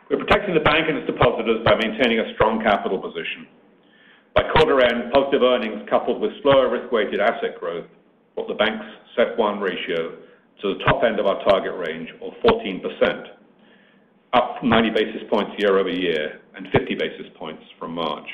We're 0.09 0.17
protecting 0.17 0.53
the 0.53 0.61
bank 0.61 0.87
and 0.87 0.97
its 0.97 1.07
depositors 1.07 1.63
by 1.65 1.75
maintaining 1.75 2.19
a 2.19 2.33
strong 2.35 2.61
capital 2.63 2.99
position. 2.99 3.47
By 4.33 4.43
quarter 4.55 4.79
end, 4.79 5.11
positive 5.11 5.41
earnings 5.41 5.87
coupled 5.89 6.21
with 6.21 6.31
slower 6.41 6.69
risk-weighted 6.69 7.19
asset 7.19 7.59
growth 7.59 7.87
brought 8.35 8.47
the 8.47 8.55
bank's 8.55 8.85
CET1 9.17 9.61
ratio 9.61 10.15
to 10.61 10.73
the 10.73 10.83
top 10.85 11.03
end 11.03 11.19
of 11.19 11.25
our 11.25 11.43
target 11.43 11.75
range 11.75 12.09
of 12.21 12.31
14%, 12.47 13.27
up 14.33 14.63
90 14.63 14.89
basis 14.91 15.21
points 15.29 15.51
year-over-year 15.59 16.39
and 16.55 16.67
50 16.71 16.95
basis 16.95 17.27
points 17.37 17.63
from 17.77 17.93
March. 17.93 18.27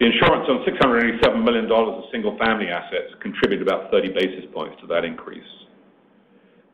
The 0.00 0.06
insurance 0.06 0.48
on 0.48 0.64
687 0.64 1.44
million 1.44 1.68
dollars 1.68 2.02
of 2.02 2.10
single-family 2.10 2.68
assets 2.68 3.12
contributed 3.20 3.66
about 3.66 3.90
30 3.90 4.08
basis 4.12 4.44
points 4.52 4.80
to 4.80 4.86
that 4.88 5.04
increase. 5.04 5.46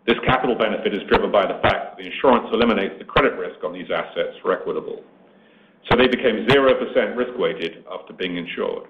This 0.07 0.17
capital 0.25 0.57
benefit 0.57 0.95
is 0.95 1.03
driven 1.11 1.31
by 1.31 1.45
the 1.45 1.61
fact 1.61 1.93
that 1.93 1.97
the 1.99 2.07
insurance 2.07 2.49
eliminates 2.53 2.95
the 2.99 3.05
credit 3.05 3.37
risk 3.37 3.61
on 3.65 3.75
these 3.75 3.91
assets 3.93 4.39
for 4.41 4.53
Equitable, 4.57 5.05
so 5.91 5.99
they 5.99 6.09
became 6.09 6.47
0% 6.49 7.17
risk-weighted 7.17 7.85
after 7.93 8.15
being 8.15 8.37
insured. 8.37 8.89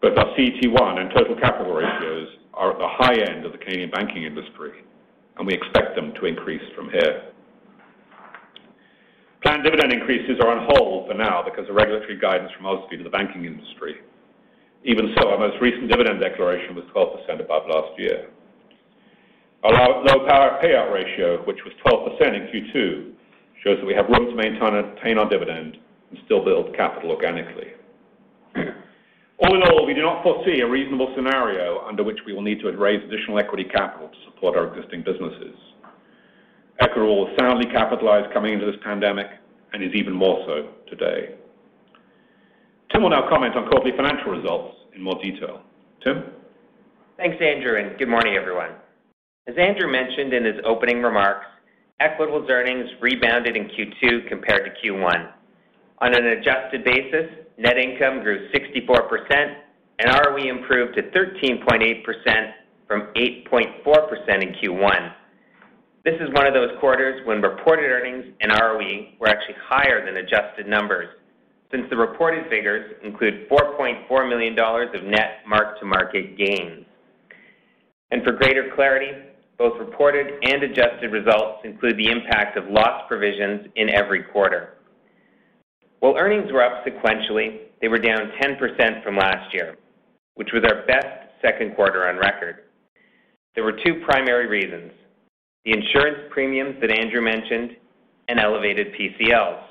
Both 0.00 0.16
our 0.16 0.30
CET1 0.36 1.00
and 1.00 1.10
total 1.10 1.36
capital 1.36 1.74
ratios 1.74 2.28
are 2.54 2.72
at 2.72 2.78
the 2.78 2.88
high 2.88 3.18
end 3.32 3.44
of 3.44 3.52
the 3.52 3.58
Canadian 3.58 3.90
banking 3.90 4.24
industry, 4.24 4.84
and 5.36 5.46
we 5.46 5.54
expect 5.54 5.96
them 5.96 6.12
to 6.20 6.26
increase 6.26 6.62
from 6.76 6.90
here. 6.90 7.29
Planned 9.42 9.64
dividend 9.64 9.92
increases 9.92 10.38
are 10.42 10.50
on 10.52 10.66
hold 10.70 11.08
for 11.08 11.14
now 11.14 11.42
because 11.42 11.68
of 11.68 11.74
regulatory 11.74 12.18
guidance 12.18 12.52
from 12.56 12.66
OSFI 12.66 12.98
to 12.98 13.04
the 13.04 13.10
banking 13.10 13.46
industry. 13.46 13.96
Even 14.84 15.14
so, 15.16 15.28
our 15.28 15.38
most 15.38 15.60
recent 15.60 15.90
dividend 15.90 16.20
declaration 16.20 16.74
was 16.74 16.84
12% 16.94 17.40
above 17.40 17.62
last 17.68 17.98
year. 17.98 18.28
Our 19.62 19.72
low 19.72 20.26
payout 20.26 20.92
ratio, 20.92 21.44
which 21.44 21.58
was 21.64 21.72
12% 21.84 22.20
in 22.34 22.48
Q2, 22.48 23.12
shows 23.62 23.78
that 23.78 23.86
we 23.86 23.94
have 23.94 24.08
room 24.08 24.28
to 24.28 24.34
maintain 24.34 25.18
our 25.18 25.28
dividend 25.28 25.76
and 26.10 26.18
still 26.24 26.44
build 26.44 26.74
capital 26.76 27.10
organically. 27.10 27.68
All 29.42 29.54
in 29.54 29.62
all, 29.62 29.86
we 29.86 29.94
do 29.94 30.02
not 30.02 30.22
foresee 30.22 30.60
a 30.60 30.68
reasonable 30.68 31.12
scenario 31.16 31.84
under 31.86 32.04
which 32.04 32.18
we 32.26 32.32
will 32.32 32.42
need 32.42 32.60
to 32.60 32.70
raise 32.72 33.02
additional 33.04 33.38
equity 33.38 33.64
capital 33.64 34.08
to 34.08 34.16
support 34.30 34.56
our 34.56 34.66
existing 34.74 35.02
businesses. 35.02 35.56
Equitable 36.80 37.26
was 37.26 37.36
soundly 37.38 37.66
capitalized 37.66 38.32
coming 38.32 38.54
into 38.54 38.66
this 38.66 38.80
pandemic 38.82 39.26
and 39.72 39.82
is 39.82 39.92
even 39.94 40.14
more 40.14 40.42
so 40.46 40.70
today. 40.88 41.34
Tim 42.92 43.02
will 43.02 43.10
now 43.10 43.28
comment 43.28 43.54
on 43.54 43.68
quarterly 43.68 43.92
financial 43.96 44.32
results 44.32 44.76
in 44.94 45.02
more 45.02 45.20
detail. 45.22 45.62
Tim? 46.02 46.24
Thanks, 47.16 47.36
Andrew, 47.40 47.78
and 47.78 47.98
good 47.98 48.08
morning, 48.08 48.34
everyone. 48.34 48.70
As 49.46 49.54
Andrew 49.58 49.90
mentioned 49.90 50.32
in 50.32 50.44
his 50.44 50.56
opening 50.64 51.02
remarks, 51.02 51.46
Equitable's 52.00 52.48
earnings 52.50 52.88
rebounded 53.00 53.56
in 53.56 53.68
Q2 53.68 54.28
compared 54.28 54.64
to 54.64 54.70
Q1. 54.80 55.32
On 55.98 56.14
an 56.14 56.26
adjusted 56.26 56.82
basis, 56.82 57.28
net 57.58 57.76
income 57.76 58.22
grew 58.22 58.48
64%, 58.52 59.54
and 59.98 60.26
ROE 60.26 60.48
improved 60.48 60.96
to 60.96 61.02
13.8% 61.02 62.52
from 62.88 63.08
8.4% 63.14 64.42
in 64.42 64.54
Q1. 64.54 65.12
This 66.02 66.14
is 66.14 66.32
one 66.32 66.46
of 66.46 66.54
those 66.54 66.70
quarters 66.80 67.20
when 67.26 67.42
reported 67.42 67.90
earnings 67.90 68.24
and 68.40 68.50
ROE 68.50 69.12
were 69.18 69.28
actually 69.28 69.56
higher 69.62 70.02
than 70.04 70.16
adjusted 70.16 70.66
numbers, 70.66 71.08
since 71.70 71.84
the 71.90 71.96
reported 71.96 72.48
figures 72.48 72.94
include 73.04 73.46
4.4 73.50 74.28
million 74.28 74.54
dollars 74.54 74.88
of 74.94 75.04
net 75.04 75.40
mark-to-market 75.46 76.38
gains. 76.38 76.86
And 78.10 78.24
For 78.24 78.32
greater 78.32 78.72
clarity, 78.74 79.12
both 79.58 79.78
reported 79.78 80.42
and 80.42 80.62
adjusted 80.62 81.12
results 81.12 81.60
include 81.64 81.98
the 81.98 82.10
impact 82.10 82.56
of 82.56 82.64
loss 82.70 83.02
provisions 83.06 83.66
in 83.76 83.90
every 83.90 84.22
quarter. 84.22 84.78
While 85.98 86.16
earnings 86.16 86.50
were 86.50 86.62
up 86.62 86.82
sequentially, 86.86 87.58
they 87.82 87.88
were 87.88 87.98
down 87.98 88.32
10% 88.40 89.04
from 89.04 89.16
last 89.16 89.52
year, 89.52 89.76
which 90.34 90.48
was 90.54 90.64
our 90.64 90.86
best 90.86 91.06
second 91.42 91.76
quarter 91.76 92.08
on 92.08 92.16
record. 92.16 92.64
There 93.54 93.64
were 93.64 93.78
two 93.84 94.00
primary 94.06 94.46
reasons, 94.46 94.92
the 95.64 95.72
insurance 95.72 96.18
premiums 96.30 96.76
that 96.80 96.90
Andrew 96.90 97.20
mentioned 97.20 97.76
and 98.28 98.38
elevated 98.40 98.94
PCLs. 98.94 99.62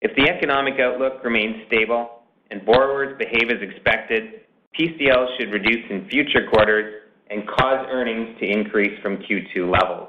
If 0.00 0.16
the 0.16 0.28
economic 0.28 0.80
outlook 0.80 1.22
remains 1.24 1.66
stable 1.66 2.22
and 2.50 2.64
borrowers 2.64 3.16
behave 3.18 3.50
as 3.50 3.62
expected, 3.62 4.42
PCLs 4.78 5.38
should 5.38 5.52
reduce 5.52 5.84
in 5.90 6.08
future 6.08 6.48
quarters 6.52 7.02
and 7.30 7.46
cause 7.46 7.86
earnings 7.90 8.38
to 8.40 8.46
increase 8.46 8.98
from 9.02 9.18
Q2 9.18 9.70
levels. 9.70 10.08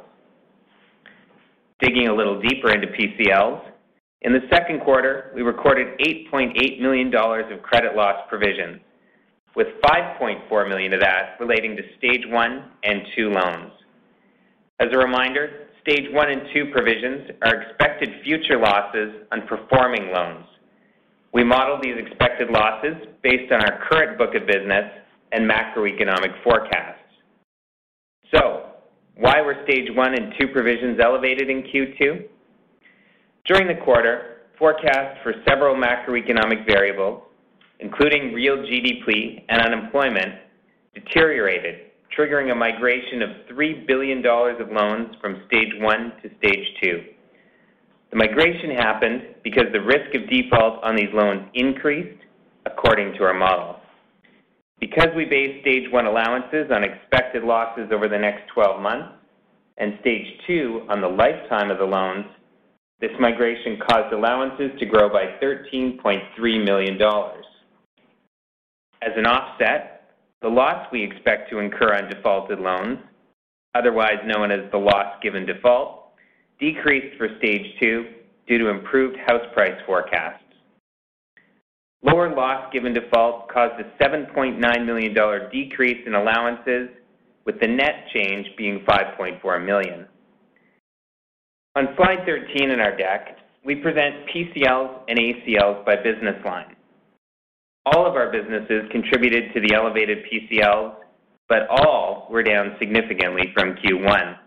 Digging 1.80 2.08
a 2.08 2.14
little 2.14 2.42
deeper 2.42 2.72
into 2.74 2.88
PCLs, 2.88 3.62
in 4.22 4.32
the 4.32 4.40
second 4.50 4.80
quarter, 4.82 5.32
we 5.36 5.42
recorded 5.42 6.00
8.8 6.00 6.80
million 6.80 7.12
dollars 7.12 7.46
of 7.52 7.62
credit 7.62 7.94
loss 7.96 8.16
provisions, 8.30 8.80
with 9.56 9.68
5.4 9.84 10.70
million 10.70 10.94
of 10.94 11.02
that 11.02 11.36
relating 11.42 11.76
to 11.76 11.84
Stage 11.98 12.26
1 12.26 12.64
and 12.84 13.02
2 13.18 13.30
loans. 13.30 13.72
As 14.80 14.88
a 14.92 14.98
reminder, 14.98 15.68
Stage 15.82 16.06
1 16.12 16.32
and 16.32 16.42
2 16.54 16.72
provisions 16.72 17.30
are 17.44 17.62
expected 17.62 18.10
future 18.24 18.58
losses 18.58 19.14
on 19.32 19.46
performing 19.48 20.12
loans. 20.12 20.46
We 21.34 21.44
model 21.44 21.80
these 21.82 21.96
expected 21.98 22.50
losses 22.50 22.96
based 23.22 23.52
on 23.52 23.62
our 23.64 23.86
current 23.90 24.18
book 24.18 24.34
of 24.34 24.48
business 24.48 24.86
and 25.32 25.50
macroeconomic 25.50 26.42
forecasts. 26.44 27.00
So, 28.34 28.68
why 29.18 29.42
were 29.42 29.56
Stage 29.66 29.90
1 29.94 30.14
and 30.14 30.34
2 30.40 30.48
provisions 30.48 31.00
elevated 31.04 31.50
in 31.50 31.64
Q2? 31.64 32.26
During 33.46 33.68
the 33.68 33.84
quarter, 33.84 34.48
forecasts 34.58 35.20
for 35.22 35.34
several 35.48 35.76
macroeconomic 35.76 36.66
variables, 36.66 37.24
including 37.80 38.34
real 38.34 38.58
GDP 38.58 39.44
and 39.50 39.62
unemployment, 39.62 40.36
deteriorated, 40.96 41.92
triggering 42.18 42.52
a 42.52 42.56
migration 42.56 43.22
of 43.22 43.30
$3 43.52 43.88
billion 43.88 44.20
of 44.26 44.72
loans 44.72 45.16
from 45.22 45.44
Stage 45.48 45.74
1 45.80 46.14
to 46.22 46.30
Stage 46.38 46.68
2. 46.84 47.04
The 48.12 48.18
migration 48.18 48.72
happened 48.72 49.22
because 49.44 49.66
the 49.74 49.82
risk 49.82 50.14
of 50.16 50.30
default 50.30 50.84
on 50.84 50.96
these 50.96 51.10
loans 51.14 51.50
increased 51.54 52.22
according 52.66 53.14
to 53.14 53.24
our 53.24 53.34
model. 53.34 53.78
Because 54.80 55.08
we 55.16 55.26
base 55.26 55.62
Stage 55.62 55.92
1 55.92 56.06
allowances 56.06 56.70
on 56.72 56.84
expected 56.84 57.44
losses 57.44 57.90
over 57.92 58.08
the 58.08 58.18
next 58.18 58.48
12 58.54 58.82
months 58.82 59.16
and 59.78 59.98
Stage 60.02 60.28
2 60.48 60.88
on 60.90 61.02
the 61.02 61.08
lifetime 61.08 61.72
of 61.72 61.78
the 61.78 61.86
loans, 61.86 62.26
this 63.00 63.12
migration 63.20 63.80
caused 63.90 64.14
allowances 64.14 64.72
to 64.80 64.86
grow 64.86 65.10
by 65.10 65.38
$13.3 65.42 66.64
million. 66.64 67.02
As 69.02 69.12
an 69.18 69.26
offset, 69.26 69.93
the 70.44 70.50
loss 70.50 70.86
we 70.92 71.02
expect 71.02 71.50
to 71.50 71.60
incur 71.60 71.96
on 71.96 72.10
defaulted 72.10 72.60
loans, 72.60 73.00
otherwise 73.74 74.20
known 74.26 74.52
as 74.52 74.70
the 74.72 74.78
loss 74.78 75.16
given 75.24 75.46
default, 75.46 76.12
decreased 76.60 77.18
for 77.18 77.30
Stage 77.40 77.66
2 77.82 78.06
due 78.48 78.58
to 78.58 78.68
improved 78.68 79.18
house 79.26 79.46
price 79.54 79.80
forecasts. 79.86 80.44
Lower 82.04 82.36
loss 82.36 82.72
given 82.74 82.94
default 82.94 83.50
caused 83.50 83.80
a 83.80 84.04
$7.9 84.04 84.86
million 84.86 85.50
decrease 85.50 86.06
in 86.06 86.14
allowances, 86.14 86.90
with 87.46 87.60
the 87.62 87.68
net 87.68 88.08
change 88.14 88.46
being 88.58 88.84
5.4 88.86 89.66
million. 89.66 90.06
On 91.76 91.88
slide 91.96 92.26
13 92.26 92.70
in 92.70 92.80
our 92.82 92.96
deck, 92.96 93.38
we 93.66 93.76
present 93.76 94.28
PCLs 94.28 95.04
and 95.08 95.18
ACLs 95.18 95.86
by 95.86 95.96
business 95.96 96.36
line. 96.46 96.76
All 97.86 98.06
of 98.06 98.16
our 98.16 98.32
businesses 98.32 98.90
contributed 98.92 99.54
to 99.54 99.60
the 99.60 99.74
elevated 99.74 100.20
PCLs, 100.32 100.96
but 101.50 101.68
all 101.70 102.28
were 102.30 102.44
down 102.44 102.76
significantly 102.80 103.52
from 103.54 103.76
Q1. 103.76 104.38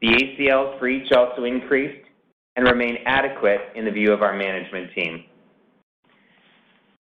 The 0.00 0.08
ACLs 0.08 0.78
for 0.78 0.88
each 0.88 1.12
also 1.12 1.44
increased 1.44 2.06
and 2.56 2.66
remain 2.66 2.96
adequate 3.04 3.60
in 3.74 3.84
the 3.84 3.90
view 3.90 4.12
of 4.12 4.22
our 4.22 4.36
management 4.36 4.90
team. 4.94 5.24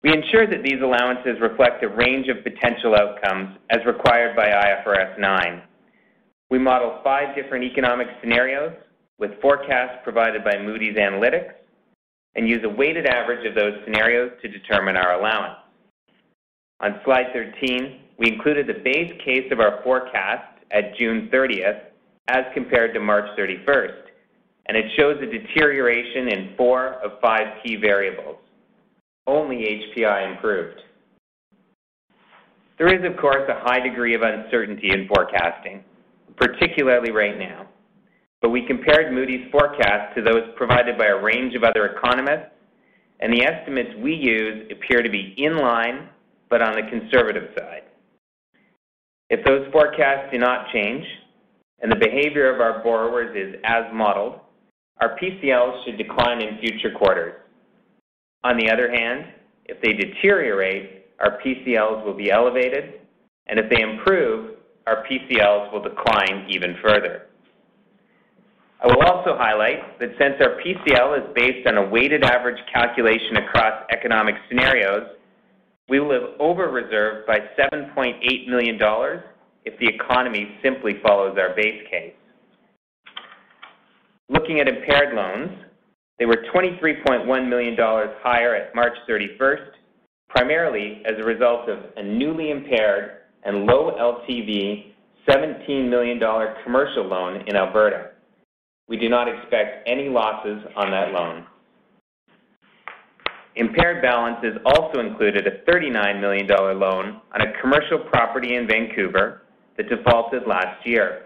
We 0.03 0.13
ensure 0.13 0.47
that 0.47 0.63
these 0.63 0.83
allowances 0.83 1.41
reflect 1.41 1.83
a 1.85 1.89
range 1.89 2.27
of 2.29 2.43
potential 2.43 2.95
outcomes 2.95 3.57
as 3.71 3.79
required 3.87 4.37
by 4.37 4.49
IFRS 4.49 5.19
9. 5.19 5.63
We 6.51 6.59
model 6.59 7.01
five 7.03 7.35
different 7.35 7.65
economic 7.65 8.09
scenarios 8.21 8.73
with 9.19 9.41
forecasts 9.41 10.01
provided 10.05 10.45
by 10.45 10.59
Moody's 10.59 10.97
Analytics 10.97 11.55
and 12.35 12.49
use 12.49 12.63
a 12.65 12.69
weighted 12.69 13.07
average 13.07 13.47
of 13.47 13.55
those 13.55 13.75
scenarios 13.85 14.33
to 14.43 14.49
determine 14.49 14.97
our 14.97 15.19
allowance. 15.19 15.59
On 16.81 17.01
slide 17.05 17.27
13, 17.33 18.01
we 18.19 18.29
included 18.33 18.67
the 18.67 18.81
base 18.83 19.13
case 19.25 19.51
of 19.53 19.61
our 19.61 19.81
forecast 19.85 20.59
at 20.71 20.97
June 20.97 21.29
30th 21.33 21.81
as 22.29 22.45
compared 22.55 22.95
to 22.95 23.01
March 23.01 23.27
31st, 23.39 24.03
and 24.67 24.77
it 24.77 24.87
shows 24.97 25.17
a 25.23 25.27
deterioration 25.27 26.29
in 26.29 26.55
four 26.57 26.95
of 27.05 27.21
five 27.21 27.63
key 27.63 27.77
variables. 27.77 28.37
Only 29.27 29.85
HPI 29.97 30.33
improved. 30.33 30.81
There 32.79 32.93
is, 32.93 33.09
of 33.09 33.17
course, 33.21 33.49
a 33.49 33.61
high 33.61 33.81
degree 33.81 34.15
of 34.15 34.23
uncertainty 34.23 34.91
in 34.91 35.07
forecasting, 35.07 35.85
particularly 36.37 37.13
right 37.13 37.39
now. 37.39 37.69
But 38.43 38.51
we 38.51 38.67
compared 38.67 39.15
Moody's 39.15 39.49
forecast 39.53 40.17
to 40.17 40.23
those 40.23 40.43
provided 40.57 40.99
by 40.99 41.07
a 41.07 41.23
range 41.23 41.55
of 41.55 41.63
other 41.63 41.87
economists, 41.87 42.51
and 43.21 43.33
the 43.33 43.45
estimates 43.45 43.91
we 44.03 44.15
use 44.15 44.69
appear 44.71 45.01
to 45.01 45.09
be 45.09 45.35
in 45.39 45.57
line, 45.57 46.09
but 46.51 46.61
on 46.61 46.75
the 46.75 46.83
conservative 46.91 47.51
side. 47.57 47.85
If 49.31 49.45
those 49.47 49.71
forecasts 49.73 50.33
do 50.33 50.39
not 50.39 50.67
change, 50.73 51.05
and 51.81 51.91
the 51.91 51.97
behavior 51.97 52.53
of 52.53 52.61
our 52.61 52.83
borrowers 52.83 53.35
is 53.37 53.61
as 53.65 53.85
modeled, 53.95 54.41
our 55.01 55.17
PCLs 55.17 55.85
should 55.85 55.97
decline 55.97 56.43
in 56.43 56.59
future 56.59 56.91
quarters. 56.91 57.35
On 58.45 58.57
the 58.57 58.71
other 58.71 58.91
hand, 58.91 59.27
if 59.67 59.81
they 59.81 59.93
deteriorate, 59.93 61.07
our 61.21 61.39
PCLs 61.41 62.05
will 62.05 62.15
be 62.15 62.31
elevated, 62.31 63.01
and 63.47 63.59
if 63.59 63.71
they 63.71 63.83
improve, 63.83 64.57
our 64.87 65.05
PCLs 65.07 65.73
will 65.73 65.83
decline 65.83 66.47
even 66.51 66.77
further. 66.83 67.29
I 68.83 68.89
will 68.89 69.03
also 69.07 69.37
highlight 69.39 70.01
that 70.01 70.09
since 70.19 70.35
our 70.41 70.59
PCL 70.61 71.19
is 71.19 71.35
based 71.37 71.69
on 71.69 71.77
a 71.77 71.89
weighted 71.89 72.25
average 72.25 72.59
calculation 72.73 73.37
across 73.37 73.85
economic 73.93 74.35
scenarios, 74.49 75.07
we 75.89 76.01
will 76.01 76.13
have 76.13 76.41
over-reserved 76.41 77.25
by 77.25 77.39
$7.8 77.57 78.49
million 78.49 78.79
if 79.65 79.79
the 79.79 79.87
economy 79.87 80.57
simply 80.65 80.95
follows 81.01 81.37
our 81.39 81.55
base 81.55 81.87
case. 81.89 82.15
Looking 84.29 84.59
at 84.59 84.67
impaired 84.67 85.15
loans, 85.15 85.53
they 86.19 86.27
were 86.27 86.45
$23.1 86.53 87.49
million 87.49 87.77
higher 87.77 88.57
at 88.57 88.75
March 88.75 88.95
31st, 89.09 89.71
primarily 90.29 91.03
as 91.05 91.15
a 91.21 91.25
result 91.25 91.69
of 91.69 91.79
a 91.97 92.03
newly 92.03 92.51
impaired 92.51 93.19
and 93.45 93.65
low 93.65 93.93
LTV 93.97 94.93
$17 95.29 95.89
million 95.89 96.19
commercial 96.65 97.05
loan 97.05 97.45
in 97.47 97.55
Alberta. 97.55 98.12
We 98.89 98.97
do 98.97 99.09
not 99.09 99.29
expect 99.29 99.89
any 99.89 100.09
losses 100.09 100.63
on 100.77 100.91
that 100.91 101.13
loan. 101.13 101.47
Impaired 103.55 104.03
balances 104.03 104.57
also 104.65 105.01
included 105.01 105.47
a 105.47 105.71
$39 105.71 106.21
million 106.21 106.47
loan 106.47 107.21
on 107.35 107.41
a 107.41 107.61
commercial 107.61 107.99
property 107.99 108.57
in 108.57 108.67
Vancouver 108.67 109.43
that 109.77 109.89
defaulted 109.89 110.47
last 110.47 110.87
year. 110.87 111.25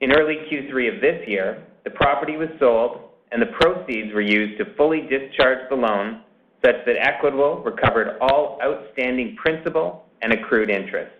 In 0.00 0.12
early 0.12 0.36
Q3 0.50 0.94
of 0.94 1.00
this 1.00 1.26
year, 1.28 1.64
the 1.84 1.90
property 1.90 2.36
was 2.36 2.48
sold, 2.58 3.10
and 3.30 3.42
the 3.42 3.52
proceeds 3.60 4.14
were 4.14 4.22
used 4.22 4.58
to 4.58 4.74
fully 4.76 5.02
discharge 5.02 5.68
the 5.68 5.76
loan 5.76 6.22
such 6.64 6.76
that 6.86 6.96
Equitable 6.98 7.62
recovered 7.62 8.16
all 8.20 8.58
outstanding 8.62 9.36
principal 9.36 10.04
and 10.22 10.32
accrued 10.32 10.70
interest. 10.70 11.17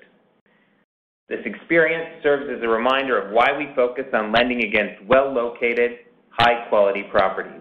This 1.28 1.40
experience 1.44 2.22
serves 2.22 2.46
as 2.48 2.62
a 2.62 2.68
reminder 2.68 3.20
of 3.20 3.32
why 3.32 3.48
we 3.56 3.68
focus 3.76 4.06
on 4.14 4.32
lending 4.32 4.64
against 4.64 5.04
well-located, 5.04 5.98
high-quality 6.30 7.04
properties. 7.10 7.60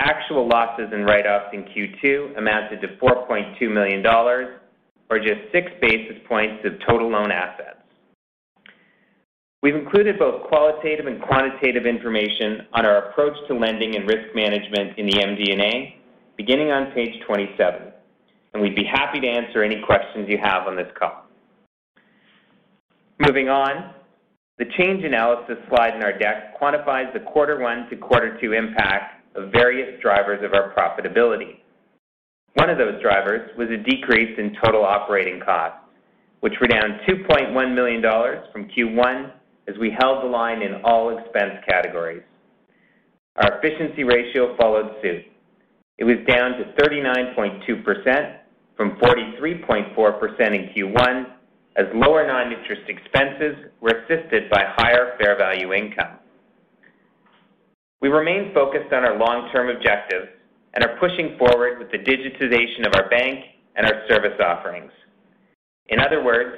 Actual 0.00 0.48
losses 0.48 0.88
and 0.92 1.06
write-offs 1.06 1.52
in 1.52 1.62
Q2 1.62 2.38
amounted 2.38 2.80
to 2.80 2.88
$4.2 3.00 3.72
million, 3.72 4.04
or 4.04 5.18
just 5.20 5.52
6 5.52 5.70
basis 5.80 6.16
points 6.28 6.64
of 6.64 6.72
total 6.88 7.08
loan 7.08 7.30
assets. 7.30 7.78
We've 9.62 9.76
included 9.76 10.18
both 10.18 10.48
qualitative 10.48 11.06
and 11.06 11.22
quantitative 11.22 11.86
information 11.86 12.66
on 12.72 12.84
our 12.84 13.10
approach 13.10 13.36
to 13.48 13.54
lending 13.54 13.94
and 13.96 14.08
risk 14.08 14.34
management 14.34 14.98
in 14.98 15.06
the 15.06 15.18
MD&A, 15.18 15.96
beginning 16.36 16.70
on 16.72 16.92
page 16.92 17.14
27, 17.26 17.92
and 18.54 18.62
we'd 18.62 18.74
be 18.74 18.84
happy 18.84 19.20
to 19.20 19.26
answer 19.26 19.62
any 19.62 19.80
questions 19.86 20.28
you 20.28 20.38
have 20.42 20.66
on 20.66 20.76
this 20.76 20.90
call. 20.98 21.25
Moving 23.18 23.48
on, 23.48 23.94
the 24.58 24.66
change 24.78 25.02
analysis 25.02 25.56
slide 25.68 25.94
in 25.94 26.02
our 26.02 26.18
deck 26.18 26.60
quantifies 26.60 27.12
the 27.14 27.20
quarter 27.20 27.58
one 27.58 27.88
to 27.88 27.96
quarter 27.96 28.38
two 28.40 28.52
impact 28.52 29.24
of 29.34 29.52
various 29.52 30.00
drivers 30.02 30.44
of 30.44 30.52
our 30.52 30.74
profitability. 30.74 31.60
One 32.54 32.68
of 32.68 32.76
those 32.76 33.00
drivers 33.00 33.50
was 33.56 33.68
a 33.70 33.76
decrease 33.78 34.38
in 34.38 34.56
total 34.62 34.84
operating 34.84 35.40
costs, 35.40 35.78
which 36.40 36.54
were 36.60 36.68
down 36.68 37.00
$2.1 37.08 37.74
million 37.74 38.02
from 38.52 38.68
Q1 38.68 39.32
as 39.68 39.76
we 39.78 39.90
held 39.98 40.22
the 40.22 40.28
line 40.28 40.62
in 40.62 40.82
all 40.84 41.16
expense 41.16 41.54
categories. 41.66 42.22
Our 43.36 43.58
efficiency 43.58 44.04
ratio 44.04 44.56
followed 44.56 44.94
suit. 45.02 45.24
It 45.98 46.04
was 46.04 46.16
down 46.28 46.52
to 46.52 46.64
39.2% 46.82 48.36
from 48.76 48.92
43.4% 48.96 50.40
in 50.40 50.70
Q1 50.74 51.35
as 51.76 51.86
lower 51.94 52.26
non-interest 52.26 52.82
expenses 52.88 53.70
were 53.80 54.04
assisted 54.04 54.48
by 54.50 54.64
higher 54.76 55.16
fair 55.20 55.36
value 55.36 55.72
income. 55.74 56.18
We 58.00 58.08
remain 58.08 58.52
focused 58.54 58.92
on 58.92 59.04
our 59.04 59.18
long-term 59.18 59.68
objectives 59.68 60.28
and 60.74 60.84
are 60.84 60.96
pushing 60.98 61.36
forward 61.38 61.78
with 61.78 61.90
the 61.90 61.98
digitization 61.98 62.86
of 62.86 62.94
our 62.94 63.08
bank 63.08 63.44
and 63.76 63.86
our 63.86 64.02
service 64.08 64.38
offerings. 64.40 64.92
In 65.88 66.00
other 66.00 66.22
words, 66.22 66.56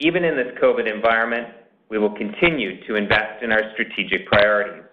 even 0.00 0.24
in 0.24 0.36
this 0.36 0.54
COVID 0.62 0.92
environment, 0.92 1.48
we 1.88 1.98
will 1.98 2.14
continue 2.14 2.84
to 2.86 2.96
invest 2.96 3.42
in 3.42 3.50
our 3.50 3.62
strategic 3.72 4.26
priorities. 4.26 4.84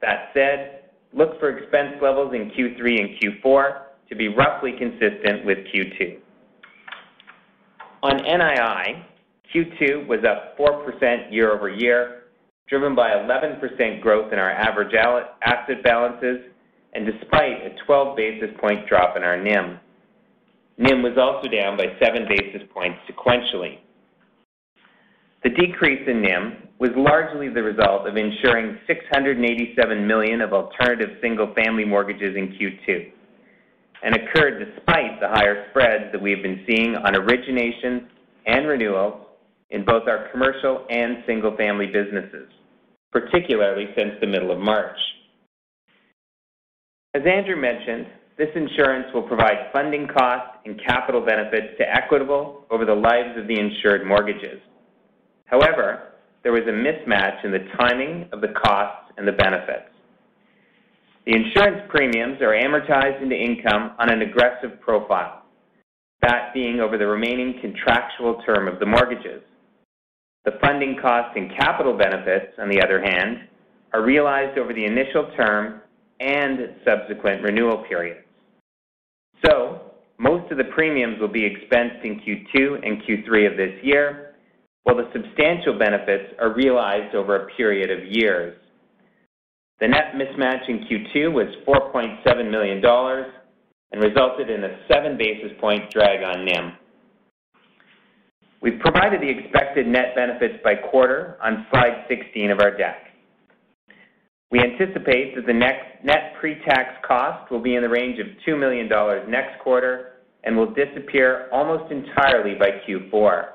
That 0.00 0.30
said, 0.34 0.90
look 1.12 1.38
for 1.38 1.56
expense 1.56 1.96
levels 2.00 2.34
in 2.34 2.50
Q3 2.50 3.00
and 3.00 3.42
Q4 3.42 3.82
to 4.08 4.16
be 4.16 4.28
roughly 4.28 4.72
consistent 4.78 5.44
with 5.44 5.58
Q2. 5.72 6.18
On 8.02 8.18
NII, 8.18 9.04
Q2 9.54 10.08
was 10.08 10.24
up 10.28 10.58
4% 10.58 11.32
year-over-year, 11.32 12.22
driven 12.68 12.96
by 12.96 13.10
11% 13.10 14.00
growth 14.00 14.32
in 14.32 14.40
our 14.40 14.50
average 14.50 14.92
asset 14.94 15.84
balances 15.84 16.38
and 16.94 17.06
despite 17.06 17.64
a 17.64 17.76
12 17.86 18.16
basis 18.16 18.50
point 18.60 18.88
drop 18.88 19.16
in 19.16 19.22
our 19.22 19.40
NIM. 19.40 19.78
NIM 20.78 21.02
was 21.02 21.16
also 21.16 21.48
down 21.48 21.76
by 21.76 21.86
7 22.02 22.26
basis 22.28 22.66
points 22.74 22.98
sequentially. 23.08 23.78
The 25.44 25.50
decrease 25.50 26.02
in 26.08 26.22
NIM 26.22 26.68
was 26.80 26.90
largely 26.96 27.48
the 27.48 27.62
result 27.62 28.08
of 28.08 28.16
insuring 28.16 28.78
687 28.88 30.06
million 30.06 30.40
of 30.40 30.52
alternative 30.52 31.18
single-family 31.20 31.84
mortgages 31.84 32.36
in 32.36 32.48
Q2 32.48 33.12
and 34.02 34.14
occurred 34.14 34.58
despite 34.64 35.20
the 35.20 35.28
higher 35.28 35.66
spreads 35.70 36.12
that 36.12 36.20
we 36.20 36.30
have 36.30 36.42
been 36.42 36.64
seeing 36.66 36.96
on 36.96 37.14
originations 37.14 38.06
and 38.46 38.66
renewals 38.66 39.26
in 39.70 39.84
both 39.84 40.08
our 40.08 40.28
commercial 40.30 40.86
and 40.90 41.22
single-family 41.26 41.86
businesses, 41.86 42.48
particularly 43.10 43.86
since 43.96 44.12
the 44.20 44.26
middle 44.26 44.50
of 44.50 44.58
March. 44.58 44.98
As 47.14 47.22
Andrew 47.26 47.56
mentioned, 47.56 48.06
this 48.38 48.48
insurance 48.56 49.06
will 49.14 49.22
provide 49.22 49.70
funding 49.72 50.08
costs 50.08 50.58
and 50.64 50.80
capital 50.84 51.20
benefits 51.20 51.78
to 51.78 51.84
Equitable 51.88 52.64
over 52.70 52.84
the 52.84 52.94
lives 52.94 53.38
of 53.38 53.46
the 53.46 53.58
insured 53.58 54.06
mortgages. 54.06 54.60
However, 55.44 56.12
there 56.42 56.52
was 56.52 56.62
a 56.62 56.72
mismatch 56.72 57.44
in 57.44 57.52
the 57.52 57.66
timing 57.78 58.28
of 58.32 58.40
the 58.40 58.54
costs 58.64 59.12
and 59.16 59.28
the 59.28 59.32
benefits. 59.32 59.91
The 61.24 61.34
insurance 61.34 61.82
premiums 61.88 62.40
are 62.40 62.54
amortized 62.54 63.22
into 63.22 63.36
income 63.36 63.92
on 63.98 64.10
an 64.10 64.22
aggressive 64.22 64.80
profile, 64.80 65.44
that 66.20 66.52
being 66.52 66.80
over 66.80 66.98
the 66.98 67.06
remaining 67.06 67.60
contractual 67.60 68.42
term 68.44 68.66
of 68.66 68.80
the 68.80 68.86
mortgages. 68.86 69.42
The 70.44 70.58
funding 70.60 70.96
costs 71.00 71.34
and 71.36 71.50
capital 71.56 71.96
benefits, 71.96 72.52
on 72.58 72.68
the 72.68 72.82
other 72.82 73.00
hand, 73.00 73.48
are 73.92 74.02
realized 74.02 74.58
over 74.58 74.72
the 74.72 74.84
initial 74.84 75.30
term 75.36 75.82
and 76.18 76.58
subsequent 76.84 77.42
renewal 77.42 77.84
periods. 77.88 78.26
So, 79.46 79.92
most 80.18 80.50
of 80.50 80.58
the 80.58 80.70
premiums 80.74 81.20
will 81.20 81.28
be 81.28 81.44
expensed 81.44 82.04
in 82.04 82.20
Q2 82.20 82.86
and 82.86 83.02
Q3 83.02 83.50
of 83.50 83.56
this 83.56 83.78
year, 83.82 84.34
while 84.82 84.96
the 84.96 85.08
substantial 85.12 85.78
benefits 85.78 86.34
are 86.40 86.54
realized 86.54 87.14
over 87.14 87.36
a 87.36 87.46
period 87.56 87.90
of 87.90 88.10
years. 88.10 88.56
The 89.82 89.88
net 89.88 90.14
mismatch 90.14 90.68
in 90.68 90.86
Q2 90.86 91.32
was 91.32 91.48
4.7 91.66 92.50
million 92.52 92.80
dollars 92.80 93.26
and 93.90 94.00
resulted 94.00 94.48
in 94.48 94.62
a 94.62 94.78
7 94.86 95.18
basis 95.18 95.50
point 95.60 95.90
drag 95.90 96.22
on 96.22 96.44
NIM. 96.44 96.72
We've 98.60 98.78
provided 98.78 99.20
the 99.20 99.28
expected 99.28 99.88
net 99.88 100.14
benefits 100.14 100.62
by 100.62 100.76
quarter 100.76 101.36
on 101.42 101.66
slide 101.72 102.04
16 102.08 102.52
of 102.52 102.60
our 102.60 102.70
deck. 102.76 103.08
We 104.52 104.60
anticipate 104.60 105.34
that 105.34 105.46
the 105.46 105.52
net 105.52 106.34
pre-tax 106.38 107.04
cost 107.04 107.50
will 107.50 107.60
be 107.60 107.74
in 107.74 107.82
the 107.82 107.88
range 107.88 108.20
of 108.20 108.26
2 108.46 108.56
million 108.56 108.88
dollars 108.88 109.26
next 109.28 109.60
quarter 109.64 110.12
and 110.44 110.56
will 110.56 110.72
disappear 110.72 111.48
almost 111.50 111.90
entirely 111.90 112.54
by 112.54 112.70
Q4. 112.88 113.46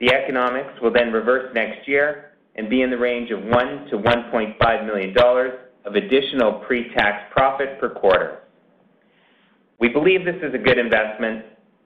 The 0.00 0.14
economics 0.14 0.80
will 0.80 0.94
then 0.94 1.12
reverse 1.12 1.50
next 1.54 1.86
year 1.86 2.29
and 2.56 2.68
be 2.68 2.82
in 2.82 2.90
the 2.90 2.98
range 2.98 3.30
of 3.30 3.42
one 3.44 3.86
to 3.90 3.98
$1.5 3.98 4.86
million 4.86 5.14
of 5.84 5.94
additional 5.94 6.64
pre-tax 6.66 7.32
profit 7.32 7.80
per 7.80 7.90
quarter. 7.90 8.40
We 9.78 9.88
believe 9.88 10.24
this 10.24 10.36
is 10.42 10.54
a 10.54 10.58
good 10.58 10.78
investment, 10.78 11.44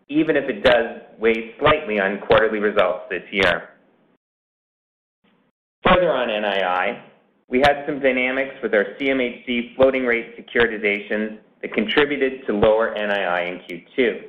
even 0.09 0.37
if 0.37 0.49
it 0.49 0.65
does 0.65 1.03
weigh 1.19 1.55
slightly 1.61 2.01
on 2.01 2.21
quarterly 2.27 2.59
results 2.59 3.05
this 3.09 3.23
year. 3.31 3.71
Further 5.87 6.11
on 6.11 6.29
NII, 6.29 7.03
we 7.49 7.61
had 7.61 7.85
some 7.87 8.01
dynamics 8.01 8.55
with 8.63 8.75
our 8.75 8.85
CMHC 8.99 9.77
floating 9.77 10.07
rate 10.07 10.35
securitization 10.37 11.39
that 11.63 11.73
contributed 11.73 12.47
to 12.47 12.53
lower 12.55 12.95
NII 12.97 13.53
in 13.53 13.61
Q2. 13.99 14.23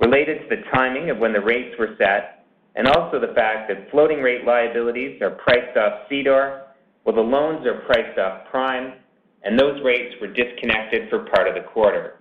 Related 0.00 0.48
to 0.48 0.56
the 0.56 0.62
timing 0.72 1.10
of 1.10 1.18
when 1.18 1.32
the 1.32 1.40
rates 1.40 1.74
were 1.78 1.96
set 1.98 2.39
and 2.76 2.86
also 2.86 3.18
the 3.18 3.34
fact 3.34 3.68
that 3.68 3.90
floating 3.90 4.20
rate 4.20 4.44
liabilities 4.44 5.20
are 5.22 5.30
priced 5.30 5.76
off 5.76 6.08
CDOR, 6.10 6.62
while 7.02 7.16
the 7.16 7.22
loans 7.22 7.66
are 7.66 7.80
priced 7.86 8.18
off 8.18 8.46
prime, 8.50 8.94
and 9.42 9.58
those 9.58 9.80
rates 9.82 10.14
were 10.20 10.28
disconnected 10.28 11.08
for 11.08 11.26
part 11.34 11.48
of 11.48 11.54
the 11.54 11.68
quarter. 11.72 12.20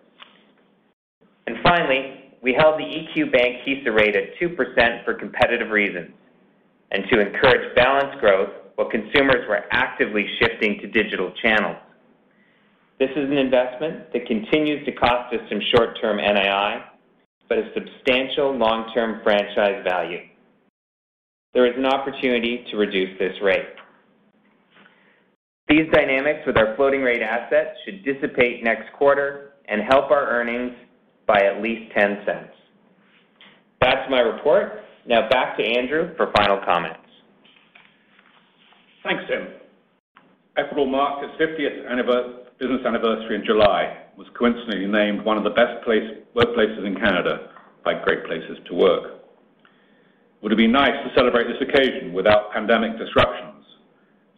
And 1.48 1.58
Finally, 1.64 2.20
we 2.42 2.54
held 2.54 2.80
the 2.80 2.84
EQ 2.84 3.32
Bank 3.32 3.58
HISA 3.66 3.94
rate 3.94 4.16
at 4.16 4.36
2% 4.42 5.04
for 5.04 5.14
competitive 5.14 5.72
reasons 5.72 6.12
and 6.92 7.04
to 7.12 7.20
encourage 7.20 7.76
balance 7.76 8.16
growth 8.20 8.50
while 8.76 8.90
consumers 8.90 9.48
were 9.48 9.66
actively 9.72 10.26
shifting 10.40 10.80
to 10.80 10.88
digital 10.88 11.32
channels. 11.42 11.78
This 13.00 13.10
is 13.12 13.30
an 13.30 13.38
investment 13.38 14.12
that 14.14 14.26
continues 14.26 14.86
to 14.86 14.92
cost 14.94 15.34
us 15.34 15.42
some 15.50 15.60
short-term 15.74 16.18
NII, 16.18 16.84
but 17.48 17.58
a 17.58 17.72
substantial 17.74 18.56
long-term 18.56 19.22
franchise 19.24 19.84
value. 19.84 20.29
There 21.54 21.66
is 21.66 21.74
an 21.78 21.86
opportunity 21.86 22.66
to 22.70 22.78
reduce 22.78 23.18
this 23.18 23.34
rate. 23.42 23.66
These 25.68 25.92
dynamics 25.94 26.40
with 26.46 26.58
our 26.58 26.76
floating 26.76 27.02
rate 27.02 27.22
assets 27.22 27.78
should 27.86 28.04
dissipate 28.04 28.64
next 28.64 28.92
quarter 28.94 29.54
and 29.68 29.82
help 29.82 30.12
our 30.12 30.28
earnings 30.28 30.74
by 31.28 31.42
at 31.42 31.62
least 31.62 31.94
0.10. 31.96 32.50
That's 33.82 34.10
my 34.10 34.20
report. 34.20 34.82
Now 35.08 35.30
back 35.30 35.58
to 35.58 35.64
Andrew 35.64 36.16
for 36.18 36.32
final 36.36 36.60
comments. 36.66 37.00
Thanks, 39.04 39.24
Tim. 39.28 39.48
Equitable 40.58 40.88
marked 40.88 41.24
its 41.24 41.34
50th 41.42 41.86
business 42.60 42.82
anniversary 42.86 43.36
in 43.36 43.46
July, 43.46 44.04
was 44.18 44.28
coincidentally 44.38 44.86
named 44.86 45.24
one 45.24 45.38
of 45.38 45.44
the 45.44 45.50
best 45.52 45.86
workplaces 46.36 46.86
in 46.86 46.96
Canada 46.96 47.52
by 47.86 47.94
Great 48.04 48.26
Place 48.26 48.44
to 48.68 48.74
Work. 48.76 49.19
Would 50.42 50.52
have 50.52 50.58
been 50.58 50.72
nice 50.72 50.96
to 51.04 51.12
celebrate 51.16 51.52
this 51.52 51.60
occasion 51.60 52.14
without 52.14 52.54
pandemic 52.54 52.98
disruptions, 52.98 53.66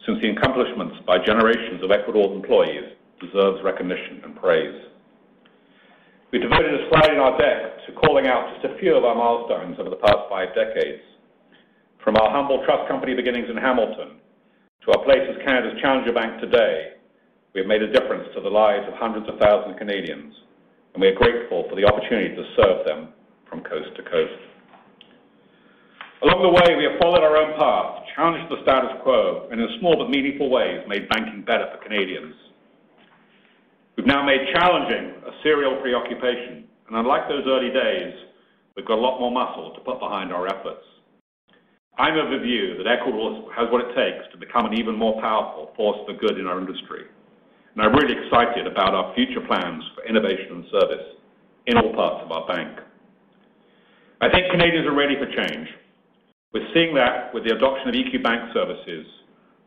since 0.04 0.18
the 0.20 0.30
accomplishments 0.34 0.96
by 1.06 1.22
generations 1.22 1.78
of 1.84 1.92
Equitable 1.92 2.34
employees 2.34 2.98
deserves 3.20 3.62
recognition 3.62 4.20
and 4.24 4.34
praise. 4.34 4.82
We 6.32 6.40
devoted 6.40 6.74
a 6.74 6.88
slide 6.90 7.12
in 7.14 7.20
our 7.22 7.38
deck 7.38 7.86
to 7.86 7.92
calling 7.92 8.26
out 8.26 8.50
just 8.50 8.74
a 8.74 8.78
few 8.80 8.96
of 8.96 9.04
our 9.04 9.14
milestones 9.14 9.78
over 9.78 9.90
the 9.90 10.02
past 10.02 10.26
five 10.28 10.48
decades. 10.58 11.06
From 12.02 12.16
our 12.16 12.34
humble 12.34 12.64
trust 12.66 12.88
company 12.88 13.14
beginnings 13.14 13.46
in 13.48 13.56
Hamilton 13.56 14.18
to 14.82 14.90
our 14.90 15.04
place 15.04 15.22
as 15.30 15.38
Canada's 15.46 15.78
challenger 15.80 16.12
bank 16.12 16.40
today, 16.40 16.98
we 17.54 17.60
have 17.60 17.68
made 17.68 17.82
a 17.82 17.92
difference 17.92 18.26
to 18.34 18.40
the 18.40 18.50
lives 18.50 18.88
of 18.88 18.94
hundreds 18.94 19.28
of 19.28 19.38
thousands 19.38 19.74
of 19.74 19.78
Canadians, 19.78 20.34
and 20.94 21.00
we 21.00 21.06
are 21.06 21.14
grateful 21.14 21.62
for 21.70 21.76
the 21.76 21.86
opportunity 21.86 22.34
to 22.34 22.42
serve 22.56 22.84
them 22.84 23.14
from 23.48 23.62
coast 23.62 23.94
to 23.94 24.02
coast. 24.02 24.51
Along 26.22 26.38
the 26.38 26.54
way, 26.54 26.78
we 26.78 26.86
have 26.86 27.02
followed 27.02 27.26
our 27.26 27.34
own 27.34 27.58
path, 27.58 28.06
challenged 28.14 28.46
the 28.46 28.62
status 28.62 28.94
quo, 29.02 29.48
and 29.50 29.60
in 29.60 29.66
small 29.80 29.98
but 29.98 30.06
meaningful 30.06 30.50
ways, 30.50 30.78
made 30.86 31.08
banking 31.10 31.42
better 31.42 31.66
for 31.74 31.82
Canadians. 31.82 32.34
We've 33.96 34.06
now 34.06 34.22
made 34.22 34.38
challenging 34.54 35.18
a 35.26 35.34
serial 35.42 35.82
preoccupation, 35.82 36.70
and 36.86 36.94
unlike 36.94 37.26
those 37.26 37.42
early 37.50 37.74
days, 37.74 38.14
we've 38.76 38.86
got 38.86 38.98
a 38.98 39.02
lot 39.02 39.18
more 39.18 39.34
muscle 39.34 39.74
to 39.74 39.80
put 39.82 39.98
behind 39.98 40.32
our 40.32 40.46
efforts. 40.46 40.86
I'm 41.98 42.14
of 42.14 42.30
the 42.30 42.38
view 42.38 42.78
that 42.78 42.86
Equitable 42.86 43.50
has 43.58 43.66
what 43.74 43.82
it 43.82 43.92
takes 43.98 44.30
to 44.30 44.38
become 44.38 44.64
an 44.66 44.74
even 44.78 44.94
more 44.94 45.20
powerful 45.20 45.74
force 45.74 45.98
for 46.06 46.14
good 46.14 46.38
in 46.38 46.46
our 46.46 46.60
industry, 46.60 47.02
and 47.74 47.82
I'm 47.82 47.98
really 47.98 48.14
excited 48.14 48.70
about 48.70 48.94
our 48.94 49.12
future 49.16 49.42
plans 49.42 49.82
for 49.98 50.06
innovation 50.06 50.62
and 50.62 50.64
service 50.70 51.18
in 51.66 51.76
all 51.78 51.92
parts 51.92 52.22
of 52.24 52.30
our 52.30 52.46
bank. 52.46 52.78
I 54.20 54.30
think 54.30 54.52
Canadians 54.52 54.86
are 54.86 54.94
ready 54.94 55.16
for 55.18 55.26
change. 55.26 55.68
We're 56.52 56.68
seeing 56.74 56.94
that 56.96 57.32
with 57.32 57.44
the 57.44 57.56
adoption 57.56 57.88
of 57.88 57.94
EQ 57.94 58.22
Bank 58.22 58.52
services, 58.52 59.06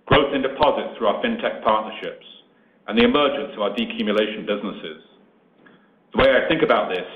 growth 0.06 0.34
in 0.36 0.41
deposits 0.41 0.98
through 0.98 1.08
our 1.08 1.24
fintech 1.24 1.63
partnerships, 1.63 2.26
and 2.88 2.98
the 2.98 3.04
emergence 3.04 3.54
of 3.58 3.62
our 3.62 3.74
decumulation 3.74 4.45
businesses. 4.45 5.02
The 6.13 6.21
way 6.21 6.30
I 6.30 6.48
think 6.48 6.62
about 6.62 6.89
this 6.93 7.10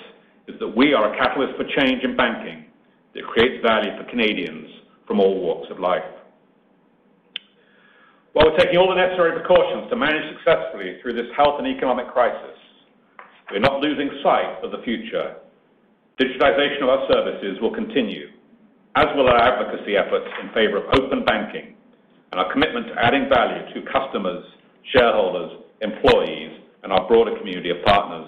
is 0.48 0.60
that 0.60 0.76
we 0.76 0.94
are 0.94 1.14
a 1.14 1.18
catalyst 1.18 1.54
for 1.56 1.70
change 1.78 2.04
in 2.04 2.18
banking 2.18 2.66
that 3.14 3.24
creates 3.26 3.62
value 3.62 3.92
for 3.96 4.10
Canadians 4.10 4.68
from 5.06 5.20
all 5.20 5.40
walks 5.40 5.70
of 5.70 5.80
life. 5.80 6.02
While 8.34 8.50
we're 8.50 8.58
taking 8.58 8.78
all 8.78 8.90
the 8.90 8.98
necessary 8.98 9.38
precautions 9.38 9.90
to 9.90 9.96
manage 9.96 10.26
successfully 10.34 10.98
through 11.02 11.14
this 11.14 11.30
health 11.38 11.62
and 11.62 11.68
economic 11.68 12.10
crisis, 12.10 12.58
we're 13.52 13.60
not 13.60 13.82
losing 13.82 14.10
sight 14.24 14.64
of 14.64 14.72
the 14.72 14.82
future. 14.84 15.38
Digitization 16.20 16.82
of 16.82 16.90
our 16.90 17.06
services 17.14 17.62
will 17.62 17.74
continue, 17.74 18.30
as 19.00 19.08
will 19.16 19.28
our 19.28 19.40
advocacy 19.40 19.96
efforts 19.96 20.28
in 20.44 20.50
favor 20.52 20.84
of 20.84 20.92
open 21.00 21.24
banking 21.24 21.76
and 22.32 22.40
our 22.40 22.52
commitment 22.52 22.88
to 22.88 22.94
adding 23.00 23.30
value 23.32 23.64
to 23.74 23.92
customers, 23.92 24.44
shareholders, 24.94 25.64
employees, 25.82 26.60
and 26.84 26.92
our 26.92 27.08
broader 27.08 27.38
community 27.38 27.70
of 27.70 27.78
partners. 27.86 28.28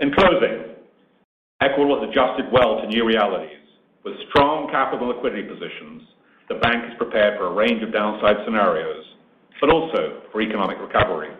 In 0.00 0.12
closing, 0.14 0.72
Equitable 1.60 2.00
has 2.00 2.10
adjusted 2.10 2.50
well 2.50 2.80
to 2.80 2.88
new 2.88 3.06
realities 3.06 3.62
With 4.02 4.14
strong 4.30 4.66
capital 4.72 5.08
liquidity 5.14 5.46
positions, 5.46 6.02
the 6.48 6.56
bank 6.56 6.90
is 6.90 6.98
prepared 6.98 7.38
for 7.38 7.46
a 7.46 7.54
range 7.54 7.84
of 7.84 7.92
downside 7.92 8.34
scenarios, 8.44 9.04
but 9.60 9.70
also 9.70 10.26
for 10.32 10.40
economic 10.42 10.78
recovery. 10.80 11.30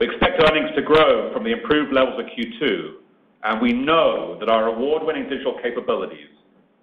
We 0.00 0.08
expect 0.08 0.40
earnings 0.40 0.74
to 0.74 0.82
grow 0.82 1.30
from 1.34 1.44
the 1.44 1.52
improved 1.52 1.92
levels 1.92 2.18
of 2.18 2.26
Q2, 2.32 3.01
and 3.44 3.60
we 3.60 3.72
know 3.72 4.36
that 4.38 4.48
our 4.48 4.68
award-winning 4.68 5.28
digital 5.28 5.58
capabilities, 5.62 6.28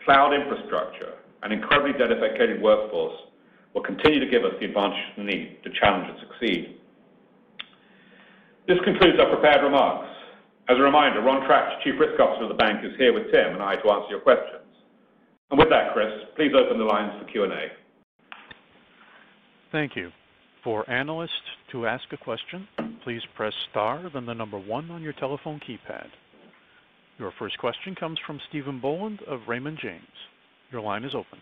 cloud 0.04 0.34
infrastructure, 0.34 1.14
and 1.44 1.54
incredibly 1.54 1.94
dedicated 1.94 2.62
workforce 2.62 3.16
will 3.74 3.84
continue 3.84 4.20
to 4.20 4.28
give 4.30 4.44
us 4.44 4.52
the 4.60 4.66
advantage 4.66 5.00
we 5.18 5.24
need 5.24 5.58
to 5.64 5.70
challenge 5.80 6.10
and 6.10 6.20
succeed. 6.28 6.76
This 8.68 8.78
concludes 8.84 9.18
our 9.20 9.30
prepared 9.30 9.64
remarks. 9.64 10.10
As 10.70 10.78
a 10.78 10.82
reminder, 10.82 11.22
Ron 11.22 11.48
Tratch, 11.48 11.84
Chief 11.84 11.96
Risk 12.00 12.20
Officer 12.20 12.44
of 12.44 12.50
the 12.50 12.56
bank, 12.56 12.86
is 12.86 12.92
here 12.98 13.14
with 13.14 13.32
Tim 13.32 13.54
and 13.54 13.64
I 13.64 13.76
to 13.76 13.90
answer 13.90 14.10
your 14.10 14.20
questions. 14.20 14.66
And 15.50 15.58
With 15.58 15.70
that, 15.70 15.94
Chris, 15.94 16.12
please 16.36 16.52
open 16.54 16.78
the 16.78 16.86
lines 16.86 17.12
for 17.20 17.26
Q&A. 17.26 17.72
Thank 19.72 19.96
you. 19.96 20.12
For 20.64 20.88
analysts 20.90 21.32
to 21.72 21.88
ask 21.88 22.04
a 22.12 22.18
question, 22.18 22.68
please 23.04 23.22
press 23.36 23.54
star, 23.72 24.10
then 24.14 24.26
the 24.26 24.34
number 24.34 24.60
one 24.60 24.92
on 24.92 25.02
your 25.02 25.14
telephone 25.14 25.60
keypad. 25.68 26.10
Your 27.20 27.34
first 27.38 27.58
question 27.58 27.96
comes 27.96 28.18
from 28.26 28.40
Stephen 28.48 28.80
Boland 28.80 29.20
of 29.28 29.42
Raymond 29.46 29.78
James. 29.82 30.04
Your 30.72 30.82
line 30.82 31.04
is 31.04 31.14
open. 31.14 31.40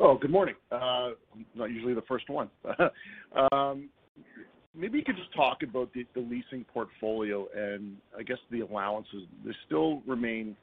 Oh, 0.00 0.18
good 0.18 0.32
morning. 0.32 0.56
Uh, 0.72 1.12
I'm 1.32 1.46
not 1.54 1.66
usually 1.70 1.94
the 1.94 2.02
first 2.02 2.28
one. 2.28 2.50
Um, 3.50 3.88
maybe 4.76 4.98
you 4.98 5.04
could 5.04 5.16
just 5.16 5.34
talk 5.34 5.64
about 5.64 5.90
the 5.92 6.06
leasing 6.20 6.64
portfolio 6.72 7.48
and 7.52 7.96
I 8.16 8.22
guess 8.22 8.38
the 8.50 8.60
allowances. 8.60 9.24
They 9.44 9.50
still 9.66 10.02
remain 10.06 10.56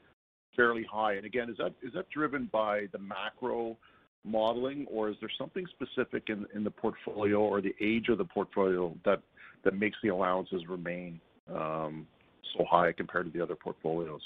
fairly 0.55 0.85
high. 0.89 1.15
And 1.15 1.25
Again, 1.25 1.49
is 1.49 1.57
that 1.57 1.73
is 1.83 1.91
that 1.95 2.09
driven 2.09 2.49
by 2.51 2.85
the 2.93 2.99
macro 2.99 3.75
modeling, 4.23 4.85
or 4.89 5.09
is 5.09 5.17
there 5.19 5.29
something 5.37 5.65
specific 5.67 6.29
in 6.29 6.45
in 6.55 6.63
the 6.63 6.71
portfolio 6.71 7.39
or 7.39 7.61
the 7.61 7.75
age 7.81 8.07
of 8.07 8.17
the 8.17 8.25
portfolio 8.25 8.95
that 9.03 9.21
makes 9.73 9.97
the 10.01 10.09
allowances 10.09 10.61
remain 10.69 11.19
um, 11.53 12.07
so 12.57 12.65
high 12.69 12.91
compared 12.91 13.25
to 13.25 13.31
the 13.37 13.43
other 13.43 13.55
portfolios? 13.55 14.21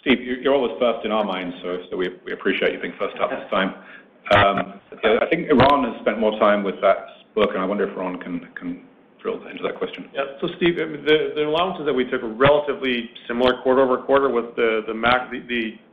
Steve, 0.00 0.20
you're 0.20 0.54
always 0.54 0.72
first 0.78 1.04
in 1.04 1.10
our 1.10 1.24
minds, 1.24 1.56
so 1.62 1.96
we 1.96 2.06
appreciate 2.32 2.72
you 2.72 2.80
being 2.80 2.94
first 2.98 3.16
up 3.18 3.30
this 3.30 3.50
time. 3.50 3.74
Um, 4.32 4.80
I 5.04 5.26
think 5.30 5.50
Ron 5.52 5.84
has 5.90 6.00
spent 6.00 6.18
more 6.20 6.38
time 6.38 6.62
with 6.62 6.80
that 6.80 6.96
book, 7.34 7.50
and 7.54 7.58
I 7.58 7.64
wonder 7.64 7.88
if 7.88 7.96
Ron 7.96 8.18
can 8.18 8.86
drill 9.20 9.44
into 9.48 9.62
that 9.64 9.76
question. 9.78 10.08
Yeah. 10.14 10.22
So 10.40 10.48
Steve, 10.56 10.76
the 10.76 11.44
allowances 11.44 11.86
that 11.86 11.92
we 11.94 12.04
took 12.04 12.22
were 12.22 12.32
relatively 12.32 13.10
similar 13.26 13.60
quarter-over-quarter 13.62 14.28
with 14.30 14.54
the 14.56 14.82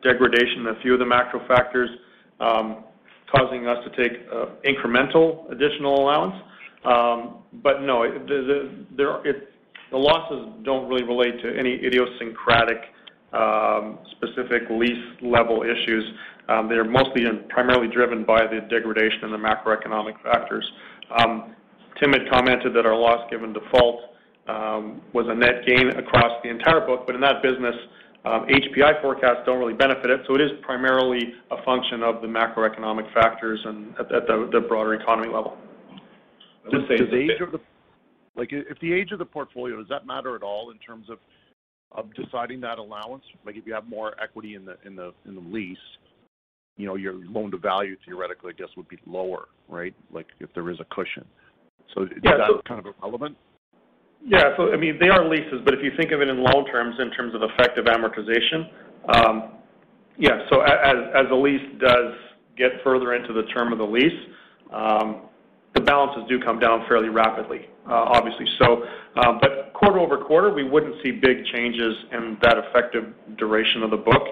degradation 0.03 0.61
in 0.61 0.67
a 0.67 0.79
few 0.81 0.93
of 0.93 0.99
the 0.99 1.05
macro 1.05 1.45
factors 1.47 1.89
um, 2.39 2.83
causing 3.33 3.67
us 3.67 3.83
to 3.83 3.89
take 4.01 4.19
uh, 4.31 4.45
incremental 4.65 5.51
additional 5.51 5.99
allowance. 5.99 6.35
Um 6.85 7.39
but 7.61 7.81
no, 7.81 8.03
the 9.93 9.99
losses 9.99 10.49
don't 10.63 10.89
really 10.89 11.03
relate 11.03 11.39
to 11.43 11.55
any 11.55 11.75
idiosyncratic 11.85 12.81
um, 13.31 13.99
specific 14.11 14.63
lease 14.71 15.05
level 15.21 15.61
issues. 15.61 16.03
Um, 16.49 16.67
they're 16.67 16.83
mostly 16.83 17.25
and 17.25 17.47
primarily 17.47 17.87
driven 17.87 18.25
by 18.25 18.41
the 18.47 18.61
degradation 18.69 19.25
in 19.25 19.31
the 19.31 19.37
macroeconomic 19.37 20.21
factors. 20.23 20.69
Um, 21.19 21.55
Tim 22.01 22.11
had 22.11 22.27
commented 22.29 22.73
that 22.75 22.87
our 22.87 22.97
loss 22.97 23.29
given 23.29 23.53
default 23.53 24.01
was 25.13 25.27
a 25.29 25.35
net 25.35 25.65
gain 25.65 25.89
across 25.89 26.41
the 26.43 26.49
entire 26.49 26.81
book, 26.81 27.05
but 27.05 27.13
in 27.13 27.21
that 27.21 27.43
business, 27.43 27.75
HPI 28.25 28.99
forecasts 28.99 29.45
don't 29.45 29.59
really 29.59 29.73
benefit 29.73 30.09
it. 30.09 30.21
So 30.27 30.33
it 30.33 30.41
is 30.41 30.51
primarily 30.63 31.33
a 31.51 31.63
function 31.63 32.01
of 32.01 32.21
the 32.21 32.27
macroeconomic 32.27 33.13
factors 33.13 33.61
and 33.63 33.93
at 33.99 34.25
the 34.27 34.65
broader 34.67 34.95
economy 34.95 35.31
level. 35.31 35.55
Like, 38.35 38.49
if 38.51 38.79
the 38.79 38.91
age 38.91 39.11
of 39.11 39.19
the 39.19 39.25
portfolio, 39.25 39.77
does 39.77 39.89
that 39.89 40.07
matter 40.07 40.35
at 40.35 40.43
all 40.43 40.71
in 40.71 40.77
terms 40.79 41.09
of 41.09 41.19
of 41.95 42.13
deciding 42.15 42.59
that 42.61 42.79
allowance? 42.79 43.23
Like 43.45 43.55
if 43.55 43.65
you 43.65 43.73
have 43.73 43.87
more 43.87 44.13
equity 44.21 44.55
in 44.55 44.65
the 44.65 44.77
in 44.85 44.95
the 44.95 45.13
in 45.25 45.35
the 45.35 45.41
lease, 45.41 45.77
you 46.77 46.87
know, 46.87 46.95
your 46.95 47.13
loan 47.13 47.51
to 47.51 47.57
value 47.57 47.95
theoretically, 48.05 48.53
I 48.55 48.59
guess, 48.59 48.69
would 48.75 48.89
be 48.89 48.97
lower, 49.05 49.47
right? 49.69 49.93
Like 50.11 50.27
if 50.39 50.49
there 50.53 50.69
is 50.69 50.79
a 50.79 50.85
cushion. 50.95 51.25
So 51.93 52.03
is 52.03 52.09
that 52.23 52.61
kind 52.67 52.79
of 52.79 52.93
irrelevant? 52.99 53.37
Yeah. 54.25 54.55
So 54.57 54.73
I 54.73 54.77
mean, 54.77 54.97
they 54.99 55.09
are 55.09 55.27
leases, 55.27 55.61
but 55.65 55.73
if 55.73 55.81
you 55.83 55.91
think 55.97 56.11
of 56.11 56.21
it 56.21 56.29
in 56.29 56.43
loan 56.43 56.65
terms, 56.65 56.95
in 56.99 57.11
terms 57.11 57.35
of 57.35 57.41
effective 57.43 57.85
amortization, 57.85 58.69
um, 59.13 59.51
yeah. 60.17 60.45
So 60.49 60.61
as 60.61 60.95
as 61.13 61.25
the 61.29 61.35
lease 61.35 61.61
does 61.79 62.13
get 62.57 62.71
further 62.83 63.13
into 63.13 63.33
the 63.33 63.43
term 63.53 63.71
of 63.71 63.79
the 63.79 63.85
lease, 63.85 64.11
um, 64.73 65.29
the 65.75 65.81
balances 65.81 66.23
do 66.29 66.39
come 66.39 66.59
down 66.59 66.85
fairly 66.87 67.09
rapidly, 67.09 67.67
uh, 67.89 67.93
obviously. 67.93 68.45
So, 68.59 68.83
uh, 69.17 69.39
but 69.41 69.73
quarter-over-quarter, 69.73 70.53
we 70.53 70.63
wouldn't 70.63 70.95
see 71.03 71.11
big 71.11 71.45
changes 71.53 71.95
in 72.11 72.37
that 72.43 72.57
effective 72.57 73.05
duration 73.37 73.83
of 73.83 73.91
the 73.91 73.97
book. 73.97 74.23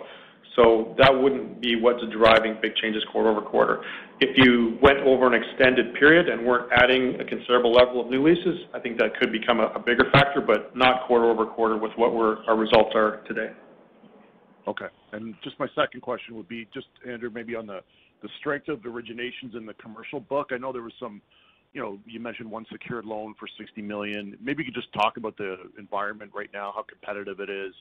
So 0.56 0.94
that 0.98 1.10
wouldn't 1.10 1.62
be 1.62 1.80
what's 1.80 2.04
driving 2.12 2.58
big 2.62 2.76
changes 2.76 3.04
quarter-over-quarter. 3.12 3.82
If 4.20 4.38
you 4.38 4.78
went 4.82 5.00
over 5.00 5.26
an 5.26 5.34
extended 5.34 5.96
period 5.96 6.28
and 6.30 6.46
weren't 6.46 6.72
adding 6.74 7.20
a 7.22 7.26
considerable 7.26 7.72
level 7.72 8.02
of 8.02 8.08
new 8.12 8.22
leases, 8.28 8.60
I 8.74 8.80
think 8.80 9.00
that 9.00 9.18
could 9.18 9.32
become 9.32 9.62
a 9.62 9.80
bigger 9.80 10.06
factor, 10.12 10.42
but 10.42 10.76
not 10.76 11.08
quarter-over-quarter 11.08 11.78
with 11.78 11.92
what 11.96 12.12
our 12.48 12.58
results 12.58 12.92
are 12.94 13.22
today. 13.28 13.52
Okay. 14.68 14.88
And 15.14 15.34
just 15.44 15.58
my 15.58 15.68
second 15.74 16.02
question 16.02 16.36
would 16.36 16.48
be 16.48 16.68
just, 16.74 16.88
Andrew, 17.10 17.32
maybe 17.34 17.56
on 17.56 17.66
the 17.66 17.80
strength 18.40 18.68
of 18.70 18.84
the 18.84 18.90
originations 18.90 19.56
in 19.56 19.66
the 19.66 19.74
commercial 19.76 20.20
book. 20.20 20.50
I 20.52 20.58
know 20.58 20.72
there 20.72 20.82
was 20.82 20.94
some, 21.00 21.22
you 21.74 21.82
know, 21.82 22.00
you 22.06 22.20
mentioned 22.20 22.50
one 22.50 22.66
secured 22.72 23.06
loan 23.06 23.34
for 23.40 23.48
60 23.58 23.82
million. 23.82 24.38
Maybe 24.42 24.64
you 24.64 24.72
could 24.72 24.82
just 24.82 24.94
talk 24.94 25.18
about 25.18 25.38
the 25.38 25.58
environment 25.78 26.32
right 26.34 26.50
now, 26.54 26.72
how 26.76 26.84
competitive 26.84 27.40
it 27.40 27.50
is. 27.50 27.74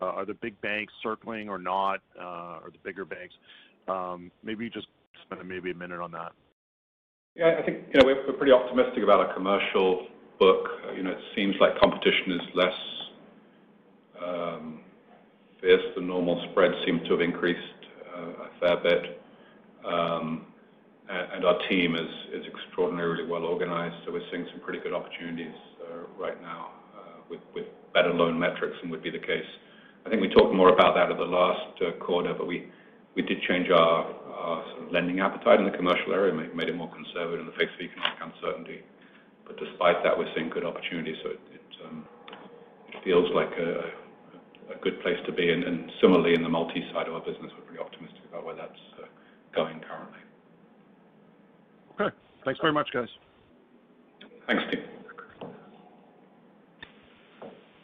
Uh, 0.00 0.06
are 0.06 0.24
the 0.24 0.34
big 0.34 0.58
banks 0.60 0.92
circling 1.02 1.48
or 1.48 1.58
not? 1.58 2.00
Uh, 2.18 2.60
or 2.62 2.70
the 2.72 2.78
bigger 2.82 3.04
banks? 3.04 3.34
Um, 3.88 4.30
maybe 4.42 4.70
just 4.70 4.86
spend 5.24 5.46
maybe 5.46 5.70
a 5.70 5.74
minute 5.74 6.00
on 6.00 6.10
that. 6.12 6.32
Yeah, 7.34 7.56
I 7.58 7.62
think 7.62 7.86
you 7.92 8.00
know, 8.00 8.06
we're 8.06 8.32
pretty 8.34 8.52
optimistic 8.52 9.02
about 9.02 9.20
our 9.20 9.34
commercial 9.34 10.06
book. 10.38 10.68
Uh, 10.86 10.92
you 10.92 11.02
know, 11.02 11.10
it 11.10 11.18
seems 11.34 11.54
like 11.60 11.78
competition 11.78 12.32
is 12.32 12.40
less 12.54 12.74
um, 14.22 14.80
fierce 15.60 15.82
than 15.94 16.06
normal. 16.06 16.44
Spreads 16.50 16.74
seem 16.84 17.00
to 17.04 17.10
have 17.12 17.20
increased 17.20 17.60
uh, 18.14 18.44
a 18.44 18.48
fair 18.60 18.76
bit. 18.82 19.21
Um, 19.84 20.46
our 21.10 21.58
team 21.68 21.96
is 21.96 22.44
extraordinarily 22.46 23.26
well 23.26 23.44
organized, 23.44 23.96
so 24.04 24.12
we're 24.12 24.26
seeing 24.30 24.46
some 24.52 24.60
pretty 24.60 24.80
good 24.80 24.94
opportunities 24.94 25.54
uh, 25.82 26.06
right 26.18 26.40
now 26.40 26.70
uh, 26.96 27.36
with 27.54 27.66
better 27.92 28.12
loan 28.12 28.38
metrics 28.38 28.76
than 28.80 28.90
would 28.90 29.02
be 29.02 29.10
the 29.10 29.18
case. 29.18 29.50
I 30.06 30.08
think 30.08 30.22
we 30.22 30.28
talked 30.28 30.54
more 30.54 30.70
about 30.70 30.94
that 30.94 31.10
at 31.10 31.18
the 31.18 31.24
last 31.24 31.82
uh, 31.82 31.92
quarter, 32.04 32.34
but 32.34 32.46
we 32.46 32.70
we 33.14 33.20
did 33.20 33.42
change 33.42 33.68
our 33.70 34.08
lending 34.90 35.20
appetite 35.20 35.60
in 35.60 35.66
the 35.66 35.76
commercial 35.76 36.14
area, 36.14 36.32
made 36.32 36.68
it 36.68 36.74
more 36.74 36.90
conservative 36.90 37.40
in 37.40 37.46
the 37.46 37.52
face 37.52 37.68
of 37.74 37.80
economic 37.80 38.18
uncertainty. 38.24 38.80
But 39.46 39.58
despite 39.58 40.02
that, 40.02 40.16
we're 40.16 40.32
seeing 40.34 40.48
good 40.48 40.64
opportunities. 40.64 41.16
So 41.22 41.30
it 41.30 41.68
um, 41.84 42.04
feels 43.04 43.28
like 43.34 43.52
a 43.52 43.92
good 44.80 45.00
place 45.02 45.18
to 45.26 45.32
be. 45.32 45.50
And 45.50 45.90
similarly, 46.00 46.34
in 46.34 46.42
the 46.42 46.48
multi 46.48 46.82
side 46.92 47.06
of 47.08 47.14
our 47.14 47.20
business, 47.20 47.52
we're 47.52 47.66
pretty 47.68 47.82
optimistic 47.82 48.22
about 48.30 48.44
where 48.44 48.56
that's 48.56 48.80
going 49.54 49.80
currently. 49.80 50.18
Okay. 52.00 52.16
Thanks 52.44 52.60
very 52.60 52.72
much, 52.72 52.88
guys. 52.92 53.08
Thanks, 54.46 54.62
Steve. 54.68 54.84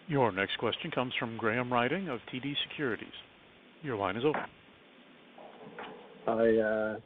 Your 0.09 0.33
next 0.33 0.57
question 0.59 0.91
comes 0.91 1.13
from 1.19 1.37
Graham 1.37 1.71
Ryding 1.71 2.09
of 2.09 2.21
TD 2.33 2.55
Securities. 2.69 3.09
Your 3.83 3.97
line 3.97 4.17
is 4.17 4.25
open. 4.25 4.43
Hi. 6.27 6.59
Uh, 6.59 6.97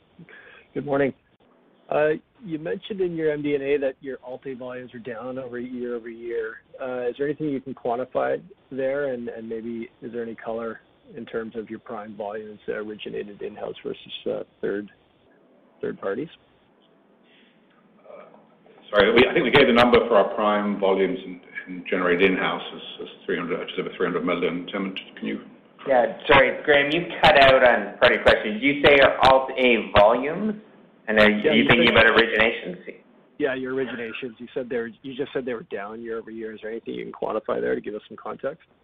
good 0.72 0.86
morning. 0.86 1.12
Uh, 1.90 2.10
you 2.44 2.58
mentioned 2.58 3.00
in 3.00 3.16
your 3.16 3.36
MD&A 3.36 3.78
that 3.78 3.94
your 4.00 4.18
Alt-A 4.24 4.54
volumes 4.54 4.94
are 4.94 4.98
down 4.98 5.38
over 5.38 5.58
year-over-year. 5.58 6.54
Uh, 6.80 7.08
is 7.08 7.16
there 7.18 7.26
anything 7.26 7.48
you 7.48 7.60
can 7.60 7.74
quantify 7.74 8.40
there? 8.70 9.12
And 9.12 9.28
maybe 9.48 9.90
is 10.00 10.12
there 10.12 10.22
any 10.22 10.34
color 10.34 10.80
in 11.16 11.26
terms 11.26 11.56
of 11.56 11.70
your 11.70 11.78
prime 11.78 12.16
volumes 12.16 12.60
that 12.66 12.76
originated 12.76 13.40
in-house 13.42 13.74
versus 13.84 14.12
uh, 14.30 14.42
third 14.60 14.90
parties? 16.00 16.28
Sorry. 18.90 19.10
I 19.10 19.32
think 19.32 19.44
we 19.44 19.50
gave 19.50 19.66
the 19.66 19.72
number 19.72 19.98
for 20.06 20.16
our 20.16 20.34
prime 20.34 20.78
volumes 20.78 21.18
and 21.66 21.84
generated 21.88 22.30
in-house 22.30 22.62
as 22.74 23.08
just 23.08 23.78
over 23.78 23.90
300 23.96 24.24
million. 24.24 24.66
Tim, 24.70 24.94
can 25.16 25.26
you? 25.26 25.40
Yeah. 25.88 26.18
Sorry, 26.28 26.62
Graham, 26.64 26.90
you 26.92 27.06
cut 27.22 27.40
out 27.42 27.54
on 27.54 27.98
part 27.98 28.12
of 28.12 28.16
your 28.16 28.22
question. 28.22 28.54
Did 28.54 28.62
you 28.62 28.82
say 28.84 28.96
your 28.96 29.18
Alt-A 29.26 29.90
volumes? 29.98 30.60
Are 31.08 31.30
you 31.30 31.66
thinking 31.68 31.88
about 31.90 32.06
originations? 32.06 32.76
Yeah, 33.38 33.54
your 33.54 33.72
originations. 33.74 34.38
You 34.38 34.46
said 34.54 34.68
they 34.68 34.76
were 34.76 34.90
you 35.02 35.14
just 35.16 35.32
said 35.32 35.44
they 35.44 35.54
were 35.54 35.64
down 35.64 36.00
year-over-year. 36.00 36.54
Is 36.54 36.60
there 36.62 36.70
anything 36.70 36.94
you 36.94 37.04
can 37.04 37.12
quantify 37.12 37.60
there 37.60 37.74
to 37.74 37.80
give 37.80 37.94
us 37.94 38.02
some 38.08 38.16
context? 38.16 38.62
Yeah, 38.68 38.81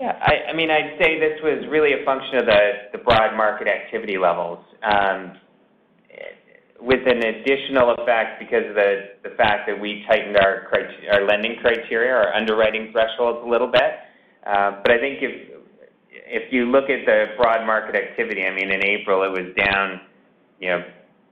I 0.00 0.52
mean, 0.54 0.70
I'd 0.70 0.96
say 1.00 1.18
this 1.18 1.40
was 1.42 1.66
really 1.70 1.92
a 2.00 2.04
function 2.04 2.38
of 2.38 2.46
the 2.46 2.98
broad 2.98 3.36
market 3.36 3.66
activity 3.66 4.16
levels. 4.16 4.64
Um, 4.82 5.32
with 6.80 7.00
an 7.06 7.18
additional 7.18 7.94
effect 7.98 8.38
because 8.38 8.64
of 8.68 8.76
the 8.76 9.34
fact 9.36 9.66
that 9.66 9.78
we 9.78 10.04
tightened 10.08 10.36
our 10.36 11.26
lending 11.26 11.56
criteria, 11.60 12.12
our 12.12 12.32
underwriting 12.34 12.92
thresholds 12.92 13.44
a 13.44 13.48
little 13.48 13.66
bit. 13.66 13.98
Uh, 14.46 14.80
but 14.82 14.92
I 14.92 14.98
think 14.98 15.18
if 15.20 15.58
if 16.10 16.52
you 16.52 16.66
look 16.66 16.90
at 16.90 17.06
the 17.06 17.26
broad 17.36 17.66
market 17.66 17.96
activity, 17.96 18.44
I 18.44 18.54
mean, 18.54 18.70
in 18.70 18.84
April, 18.84 19.22
it 19.22 19.30
was 19.30 19.54
down, 19.56 20.00
you 20.60 20.68
know, 20.68 20.84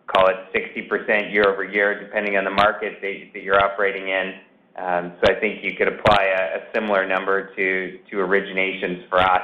call 0.07 0.29
it 0.29 0.37
60% 0.55 1.33
year-over-year, 1.33 2.01
depending 2.01 2.37
on 2.37 2.45
the 2.45 2.51
market 2.51 3.01
that 3.03 3.43
you're 3.43 3.63
operating 3.63 4.09
in. 4.09 4.35
Um, 4.79 5.15
so 5.21 5.35
I 5.35 5.41
think 5.41 5.65
you 5.65 5.73
could 5.77 5.89
apply 5.89 6.25
a 6.25 6.73
similar 6.75 7.09
number 7.09 7.55
to 7.57 8.17
originations 8.17 9.09
for 9.09 9.21
us 9.21 9.43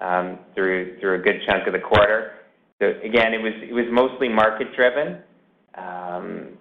um, 0.00 0.38
through 0.54 0.96
a 1.02 1.18
good 1.18 1.42
chunk 1.46 1.66
of 1.66 1.74
the 1.74 1.80
quarter. 1.80 2.32
So 2.80 2.86
Again, 3.04 3.34
it 3.34 3.72
was 3.72 3.84
mostly 3.90 4.28
market 4.28 4.74
driven. 4.74 5.22
Um, 5.74 6.56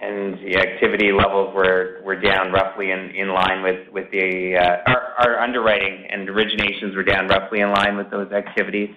and 0.00 0.34
the 0.46 0.58
activity 0.58 1.10
levels 1.12 1.54
were 1.54 2.20
down 2.20 2.52
roughly 2.52 2.90
in 2.90 3.28
line 3.28 3.62
with 3.62 4.10
the 4.12 4.56
uh, 4.56 4.90
our 5.18 5.40
underwriting 5.40 6.06
and 6.10 6.28
originations 6.28 6.94
were 6.94 7.02
down 7.02 7.26
roughly 7.26 7.60
in 7.60 7.70
line 7.70 7.96
with 7.96 8.10
those 8.10 8.30
activities. 8.32 8.90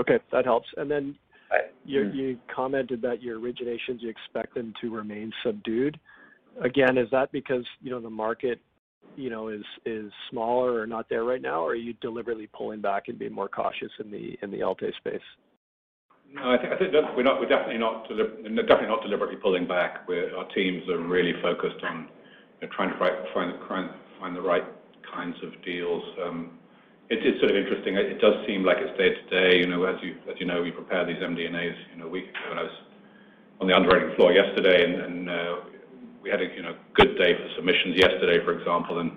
Okay, 0.00 0.18
that 0.32 0.44
helps. 0.44 0.68
And 0.76 0.90
then 1.84 2.12
you 2.14 2.38
commented 2.54 3.02
that 3.02 3.22
your 3.22 3.38
originations, 3.38 4.00
you 4.00 4.08
expect 4.08 4.54
them 4.54 4.72
to 4.80 4.94
remain 4.94 5.32
subdued. 5.44 5.98
Again, 6.62 6.98
is 6.98 7.08
that 7.10 7.32
because, 7.32 7.64
you 7.82 7.90
know, 7.90 8.00
the 8.00 8.10
market, 8.10 8.60
you 9.16 9.28
know, 9.30 9.48
is 9.48 9.64
is 9.84 10.10
smaller 10.30 10.80
or 10.80 10.86
not 10.86 11.08
there 11.08 11.24
right 11.24 11.42
now, 11.42 11.60
or 11.60 11.70
are 11.70 11.74
you 11.74 11.92
deliberately 12.00 12.48
pulling 12.56 12.80
back 12.80 13.08
and 13.08 13.18
being 13.18 13.32
more 13.32 13.48
cautious 13.48 13.90
in 14.00 14.10
the 14.10 14.36
in 14.42 14.62
Alt-A 14.62 14.92
space? 14.98 15.20
No, 16.32 16.50
I 16.50 16.58
think 16.58 16.72
we're 17.16 17.22
definitely 17.48 17.78
not 17.78 18.08
definitely 18.08 18.88
not 18.88 19.02
deliberately 19.02 19.36
pulling 19.36 19.68
back. 19.68 20.06
Our 20.08 20.48
teams 20.54 20.88
are 20.88 20.98
really 20.98 21.34
focused 21.42 21.84
on 21.84 22.08
trying 22.72 22.90
to 22.90 23.94
find 24.20 24.34
the 24.34 24.40
right 24.40 24.64
kinds 25.14 25.36
of 25.44 25.50
deals. 25.64 26.02
Um, 26.24 26.58
it's 27.10 27.38
sort 27.40 27.50
of 27.50 27.56
interesting. 27.56 27.96
It 27.96 28.20
does 28.20 28.34
seem 28.46 28.64
like 28.64 28.78
it's 28.80 28.96
day 28.96 29.10
to 29.14 29.24
day. 29.28 29.58
You 29.58 29.66
know, 29.66 29.84
as 29.84 29.96
you 30.02 30.46
know, 30.46 30.62
we 30.62 30.70
prepare 30.70 31.04
these 31.04 31.16
MD&As. 31.16 31.76
You 31.92 32.02
know, 32.02 32.08
week 32.08 32.26
when 32.48 32.58
I 32.58 32.62
was 32.62 32.76
on 33.60 33.68
the 33.68 33.74
underwriting 33.74 34.14
floor 34.16 34.32
yesterday, 34.32 34.84
and 34.84 35.28
uh, 35.28 35.56
we 36.22 36.30
had 36.30 36.40
a 36.40 36.46
you 36.56 36.62
know, 36.62 36.74
good 36.94 37.16
day 37.18 37.34
for 37.34 37.46
submissions 37.56 37.96
yesterday, 37.96 38.42
for 38.44 38.58
example, 38.58 39.00
and 39.00 39.12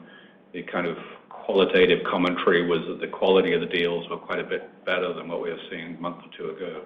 the 0.54 0.64
kind 0.64 0.86
of 0.86 0.98
qualitative 1.30 2.00
commentary 2.04 2.68
was 2.68 2.80
that 2.88 3.00
the 3.00 3.08
quality 3.08 3.54
of 3.54 3.62
the 3.62 3.68
deals 3.68 4.08
were 4.10 4.18
quite 4.18 4.40
a 4.40 4.44
bit 4.44 4.70
better 4.86 5.14
than 5.14 5.30
what 5.30 5.42
we 5.42 5.50
were 5.50 5.60
seeing 5.72 5.96
a 5.96 6.02
month 6.02 6.18
or 6.18 6.38
two 6.38 6.50
ago. 6.50 6.84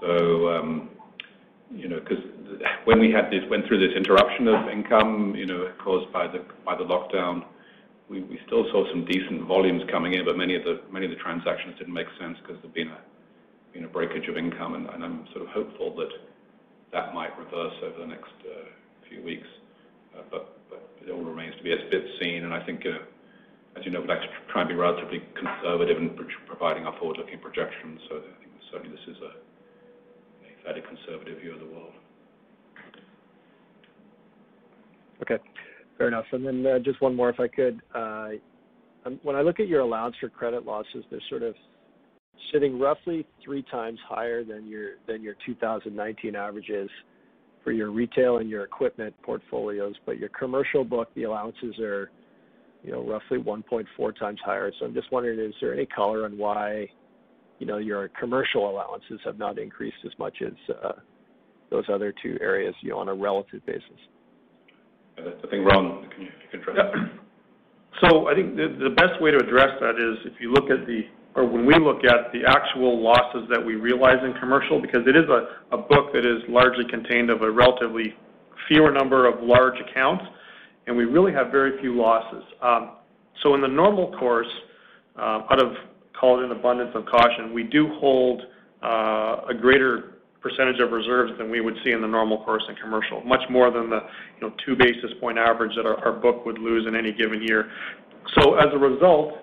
So, 0.00 0.48
um, 0.50 0.90
you 1.70 1.88
know, 1.88 2.00
because 2.00 2.22
when 2.84 3.00
we 3.00 3.10
had 3.10 3.30
this, 3.30 3.40
went 3.48 3.66
through 3.66 3.86
this 3.86 3.96
interruption 3.96 4.48
of 4.48 4.68
income, 4.68 5.34
you 5.34 5.46
know, 5.46 5.72
caused 5.82 6.12
by 6.12 6.26
the 6.26 6.44
by 6.66 6.76
the 6.76 6.84
lockdown, 6.84 7.44
we, 8.20 8.38
still 8.46 8.64
saw 8.70 8.88
some 8.90 9.04
decent 9.06 9.42
volumes 9.48 9.82
coming 9.90 10.12
in, 10.14 10.24
but 10.24 10.36
many 10.36 10.54
of 10.54 10.64
the 10.64 10.80
many 10.92 11.06
of 11.06 11.10
the 11.10 11.16
transactions 11.16 11.78
didn't 11.78 11.94
make 11.94 12.08
sense 12.20 12.36
because 12.42 12.60
there'd 12.60 12.74
been 12.74 12.88
a 12.88 13.00
been 13.72 13.84
a 13.84 13.88
breakage 13.88 14.28
of 14.28 14.36
income, 14.36 14.74
and, 14.74 14.86
I'm 15.02 15.26
sort 15.32 15.42
of 15.42 15.48
hopeful 15.48 15.96
that 15.96 16.10
that 16.92 17.14
might 17.14 17.36
reverse 17.38 17.72
over 17.82 18.00
the 18.00 18.06
next 18.06 18.36
uh, 18.44 18.68
few 19.08 19.22
weeks. 19.22 19.48
Uh, 20.14 20.22
but, 20.30 20.58
it 21.04 21.10
all 21.10 21.24
remains 21.24 21.56
to 21.56 21.62
be 21.64 21.74
seen, 22.20 22.44
and 22.44 22.54
I 22.54 22.64
think. 22.64 22.84
Uh, 22.86 23.04
as 23.74 23.86
you 23.86 23.90
know, 23.90 24.02
we 24.02 24.06
like 24.06 24.20
to 24.20 24.28
try 24.52 24.60
and 24.60 24.68
be 24.68 24.74
relatively 24.74 25.22
conservative 25.34 25.96
in 25.96 26.10
providing 26.46 26.84
our 26.84 26.94
forward-looking 26.98 27.38
projections. 27.38 28.00
So 28.06 28.18
I 28.18 28.38
think 28.38 28.52
certainly 28.70 28.94
this 28.94 29.16
is 29.16 29.16
a 29.22 29.32
fairly 30.62 30.82
conservative 30.82 31.40
view 31.40 31.54
of 31.54 31.60
the 31.60 31.66
world. 31.66 31.92
Okay, 35.22 35.38
fair 36.02 36.08
enough. 36.08 36.24
And 36.32 36.46
then 36.46 36.66
uh, 36.66 36.78
just 36.78 37.00
one 37.00 37.14
more, 37.14 37.30
if 37.30 37.40
I 37.40 37.48
could. 37.48 37.80
Uh, 37.94 38.28
um, 39.04 39.20
when 39.22 39.36
I 39.36 39.42
look 39.42 39.60
at 39.60 39.68
your 39.68 39.80
allowance 39.80 40.16
for 40.20 40.28
credit 40.28 40.64
losses, 40.64 41.04
they're 41.10 41.20
sort 41.28 41.42
of 41.42 41.54
sitting 42.52 42.78
roughly 42.78 43.26
three 43.44 43.64
times 43.70 43.98
higher 44.08 44.44
than 44.44 44.66
your 44.66 44.92
than 45.06 45.22
your 45.22 45.34
2019 45.46 46.34
averages 46.34 46.88
for 47.64 47.72
your 47.72 47.90
retail 47.90 48.38
and 48.38 48.50
your 48.50 48.64
equipment 48.64 49.14
portfolios, 49.22 49.94
but 50.04 50.18
your 50.18 50.28
commercial 50.30 50.82
book, 50.82 51.08
the 51.14 51.22
allowances 51.22 51.78
are, 51.78 52.10
you 52.82 52.90
know, 52.90 53.06
roughly 53.06 53.38
1.4 53.38 54.18
times 54.18 54.40
higher. 54.44 54.72
So 54.80 54.86
I'm 54.86 54.94
just 54.94 55.12
wondering, 55.12 55.38
is 55.38 55.54
there 55.60 55.72
any 55.72 55.86
color 55.86 56.24
on 56.24 56.36
why 56.36 56.88
you 57.62 57.66
know, 57.66 57.78
your 57.78 58.08
commercial 58.18 58.68
allowances 58.68 59.20
have 59.24 59.38
not 59.38 59.56
increased 59.56 59.98
as 60.04 60.10
much 60.18 60.42
as 60.44 60.74
uh, 60.82 60.92
those 61.70 61.84
other 61.88 62.12
two 62.20 62.36
areas, 62.40 62.74
you 62.80 62.90
know, 62.90 62.98
on 62.98 63.08
a 63.08 63.14
relative 63.14 63.64
basis. 63.64 63.84
I 65.26 65.46
think, 65.48 65.66
Ron, 65.66 66.08
you 66.18 66.28
address 66.52 66.76
that? 66.76 66.92
So 68.00 68.28
I 68.28 68.34
think 68.34 68.56
the 68.56 68.94
best 68.96 69.20
way 69.20 69.30
to 69.30 69.38
address 69.38 69.70
that 69.80 69.96
is 69.96 70.32
if 70.32 70.40
you 70.40 70.52
look 70.52 70.70
at 70.70 70.86
the, 70.86 71.02
or 71.34 71.46
when 71.46 71.64
we 71.64 71.74
look 71.74 72.04
at 72.04 72.32
the 72.32 72.40
actual 72.46 73.00
losses 73.02 73.48
that 73.50 73.64
we 73.64 73.74
realize 73.74 74.18
in 74.24 74.32
commercial, 74.40 74.80
because 74.80 75.02
it 75.06 75.16
is 75.16 75.24
a 75.70 75.76
book 75.76 76.12
that 76.12 76.24
is 76.26 76.42
largely 76.48 76.84
contained 76.90 77.30
of 77.30 77.42
a 77.42 77.50
relatively 77.50 78.14
fewer 78.68 78.90
number 78.90 79.26
of 79.26 79.42
large 79.42 79.78
accounts, 79.80 80.24
and 80.86 80.96
we 80.96 81.04
really 81.04 81.32
have 81.32 81.50
very 81.52 81.80
few 81.80 81.94
losses. 81.94 82.42
Um, 82.60 82.96
so 83.42 83.54
in 83.54 83.60
the 83.60 83.68
normal 83.68 84.12
course, 84.18 84.50
uh, 85.16 85.42
out 85.50 85.62
of 85.62 85.72
call 86.18 86.40
it 86.40 86.44
an 86.44 86.52
abundance 86.52 86.90
of 86.94 87.06
caution, 87.06 87.52
we 87.52 87.64
do 87.64 87.88
hold 88.00 88.42
uh, 88.82 89.48
a 89.48 89.54
greater 89.58 90.11
percentage 90.42 90.80
of 90.80 90.90
reserves 90.90 91.32
than 91.38 91.50
we 91.50 91.60
would 91.60 91.76
see 91.84 91.92
in 91.92 92.00
the 92.00 92.08
normal 92.08 92.44
course 92.44 92.62
in 92.68 92.74
commercial, 92.76 93.22
much 93.22 93.42
more 93.50 93.70
than 93.70 93.88
the 93.88 94.00
you 94.40 94.48
know 94.48 94.54
two 94.64 94.76
basis 94.76 95.10
point 95.20 95.38
average 95.38 95.72
that 95.76 95.86
our, 95.86 95.96
our 96.04 96.12
book 96.12 96.44
would 96.44 96.58
lose 96.58 96.86
in 96.86 96.96
any 96.96 97.12
given 97.12 97.42
year. 97.42 97.70
So 98.38 98.54
as 98.54 98.66
a 98.72 98.78
result, 98.78 99.34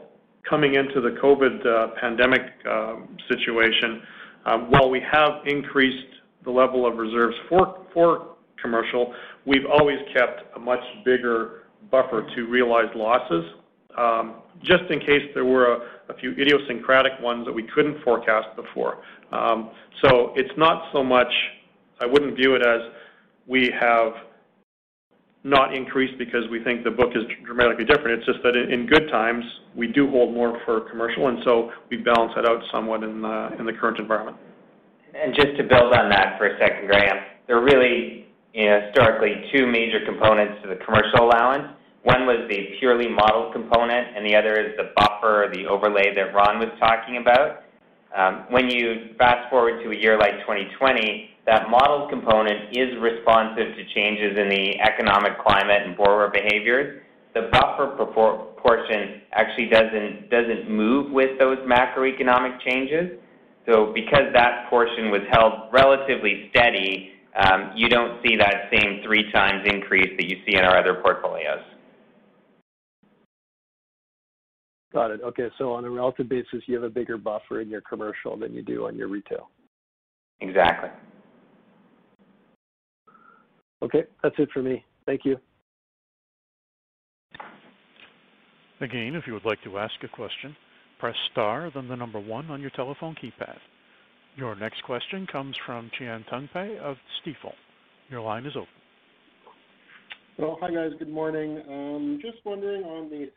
coming 0.47 0.75
into 0.75 1.01
the 1.01 1.17
COVID 1.21 1.65
uh, 1.65 1.87
pandemic 1.99 2.41
uh, 2.69 2.95
situation, 3.29 4.01
um, 4.45 4.71
while 4.71 4.89
we 4.89 5.01
have 5.11 5.45
increased 5.45 6.07
the 6.43 6.51
level 6.51 6.85
of 6.85 6.97
reserves 6.97 7.35
for 7.47 7.85
for 7.93 8.35
commercial, 8.61 9.13
we've 9.45 9.65
always 9.71 9.97
kept 10.13 10.55
a 10.55 10.59
much 10.59 10.83
bigger 11.05 11.63
buffer 11.89 12.27
to 12.35 12.47
realized 12.47 12.93
losses 12.95 13.45
um, 13.97 14.35
just 14.63 14.83
in 14.89 14.99
case 14.99 15.29
there 15.33 15.45
were 15.45 15.73
a, 15.73 15.79
a, 16.09 16.17
few 16.19 16.31
idiosyncratic 16.31 17.13
ones 17.21 17.45
that 17.45 17.53
we 17.53 17.63
couldn't 17.63 18.01
forecast 18.03 18.47
before. 18.55 19.01
Um, 19.31 19.71
so 20.03 20.33
it's 20.35 20.53
not 20.57 20.83
so 20.93 21.03
much, 21.03 21.31
I 22.01 22.05
wouldn't 22.05 22.35
view 22.35 22.55
it 22.55 22.65
as 22.65 22.91
we 23.47 23.71
have 23.79 24.13
not 25.43 25.73
increased 25.73 26.17
because 26.17 26.43
we 26.51 26.63
think 26.63 26.83
the 26.83 26.91
book 26.91 27.11
is 27.15 27.23
dramatically 27.45 27.85
different. 27.85 28.19
It's 28.19 28.25
just 28.25 28.39
that 28.43 28.55
in, 28.55 28.85
good 28.85 29.09
times, 29.09 29.43
we 29.75 29.87
do 29.87 30.09
hold 30.09 30.33
more 30.33 30.59
for 30.65 30.81
commercial, 30.89 31.27
and 31.27 31.39
so 31.45 31.71
we 31.89 31.97
balance 31.97 32.33
that 32.35 32.45
out 32.45 32.61
somewhat 32.71 33.03
in 33.03 33.21
the, 33.21 33.49
in 33.57 33.65
the 33.65 33.73
current 33.73 33.99
environment. 33.99 34.37
And 35.15 35.33
just 35.33 35.57
to 35.57 35.63
build 35.63 35.93
on 35.93 36.09
that 36.09 36.37
for 36.37 36.47
a 36.47 36.59
second, 36.59 36.87
Graham, 36.87 37.17
there 37.47 37.57
are 37.57 37.63
really 37.63 38.27
you 38.53 38.65
know, 38.65 38.81
historically 38.85 39.33
two 39.53 39.65
major 39.65 39.99
components 40.05 40.61
to 40.63 40.69
the 40.69 40.75
commercial 40.85 41.25
allowance. 41.25 41.73
One 42.03 42.25
was 42.25 42.47
the 42.49 42.77
purely 42.79 43.07
model 43.07 43.51
component, 43.51 44.15
and 44.15 44.25
the 44.25 44.35
other 44.35 44.53
is 44.59 44.75
the 44.77 44.91
buffer 44.95 45.45
or 45.45 45.51
the 45.51 45.65
overlay 45.67 46.13
that 46.15 46.33
Ron 46.33 46.59
was 46.59 46.69
talking 46.79 47.17
about. 47.17 47.63
Um, 48.15 48.45
when 48.49 48.69
you 48.69 49.13
fast 49.17 49.49
forward 49.49 49.83
to 49.83 49.91
a 49.91 49.95
year 49.95 50.17
like 50.17 50.39
2020, 50.41 51.29
that 51.45 51.69
model 51.69 52.07
component 52.09 52.75
is 52.75 52.97
responsive 52.99 53.75
to 53.75 53.85
changes 53.93 54.37
in 54.37 54.49
the 54.49 54.79
economic 54.81 55.39
climate 55.39 55.83
and 55.85 55.95
borrower 55.95 56.29
behaviors. 56.29 57.01
The 57.33 57.49
buffer 57.51 57.95
portion 58.57 59.21
actually 59.33 59.69
doesn't 59.69 60.29
doesn't 60.29 60.69
move 60.69 61.11
with 61.11 61.37
those 61.39 61.57
macroeconomic 61.59 62.59
changes. 62.61 63.19
So 63.67 63.91
because 63.93 64.33
that 64.33 64.69
portion 64.69 65.11
was 65.11 65.21
held 65.31 65.71
relatively 65.71 66.49
steady, 66.49 67.11
um, 67.35 67.71
you 67.75 67.87
don't 67.87 68.21
see 68.23 68.35
that 68.37 68.69
same 68.71 69.01
three 69.03 69.31
times 69.31 69.67
increase 69.71 70.09
that 70.17 70.27
you 70.27 70.37
see 70.45 70.57
in 70.57 70.63
our 70.63 70.77
other 70.77 70.95
portfolios. 70.95 71.61
Got 74.91 75.11
it. 75.11 75.21
Okay. 75.21 75.49
So 75.57 75.73
on 75.73 75.85
a 75.85 75.89
relative 75.89 76.27
basis, 76.27 76.63
you 76.65 76.75
have 76.75 76.83
a 76.83 76.89
bigger 76.89 77.17
buffer 77.17 77.61
in 77.61 77.69
your 77.69 77.81
commercial 77.81 78.37
than 78.37 78.53
you 78.53 78.63
do 78.63 78.87
on 78.87 78.95
your 78.95 79.07
retail. 79.07 79.49
Exactly. 80.41 80.89
Okay. 83.81 84.03
That's 84.23 84.35
it 84.39 84.49
for 84.51 84.63
me. 84.63 84.83
Thank 85.05 85.25
you. 85.25 85.37
Again, 88.81 89.15
if 89.15 89.27
you 89.27 89.33
would 89.33 89.45
like 89.45 89.61
to 89.63 89.77
ask 89.77 89.93
a 90.03 90.07
question, 90.07 90.55
press 90.99 91.15
star, 91.31 91.69
then 91.73 91.87
the 91.87 91.95
number 91.95 92.19
one 92.19 92.49
on 92.49 92.61
your 92.61 92.69
telephone 92.71 93.15
keypad. 93.21 93.57
Your 94.37 94.55
next 94.55 94.83
question 94.83 95.27
comes 95.27 95.55
from 95.65 95.91
Cihan 95.99 96.25
Tuncay 96.29 96.77
of 96.79 96.95
Stifel. 97.19 97.53
Your 98.09 98.21
line 98.21 98.45
is 98.45 98.55
open. 98.55 98.67
Well, 100.37 100.57
hi, 100.61 100.73
guys. 100.73 100.91
Good 100.97 101.09
morning. 101.09 101.61
Um, 101.67 102.19
just 102.21 102.37
wondering 102.45 102.83
on 102.83 103.09
the 103.09 103.29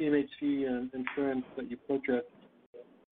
CMHC 0.00 0.90
insurance 0.94 1.44
that 1.56 1.70
you 1.70 1.76
purchased, 1.76 2.26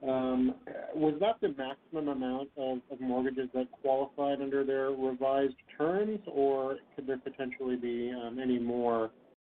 um, 0.06 0.54
was 0.94 1.14
that 1.20 1.40
the 1.40 1.48
maximum 1.48 2.08
amount 2.08 2.50
of 2.56 2.78
mortgages 3.00 3.48
that 3.52 3.66
qualified 3.82 4.40
under 4.40 4.64
their 4.64 4.90
revised 4.90 5.56
terms, 5.76 6.20
or 6.26 6.76
could 6.94 7.06
there 7.06 7.18
potentially 7.18 7.76
be 7.76 8.12
um, 8.12 8.38
any 8.38 8.58
more 8.58 9.10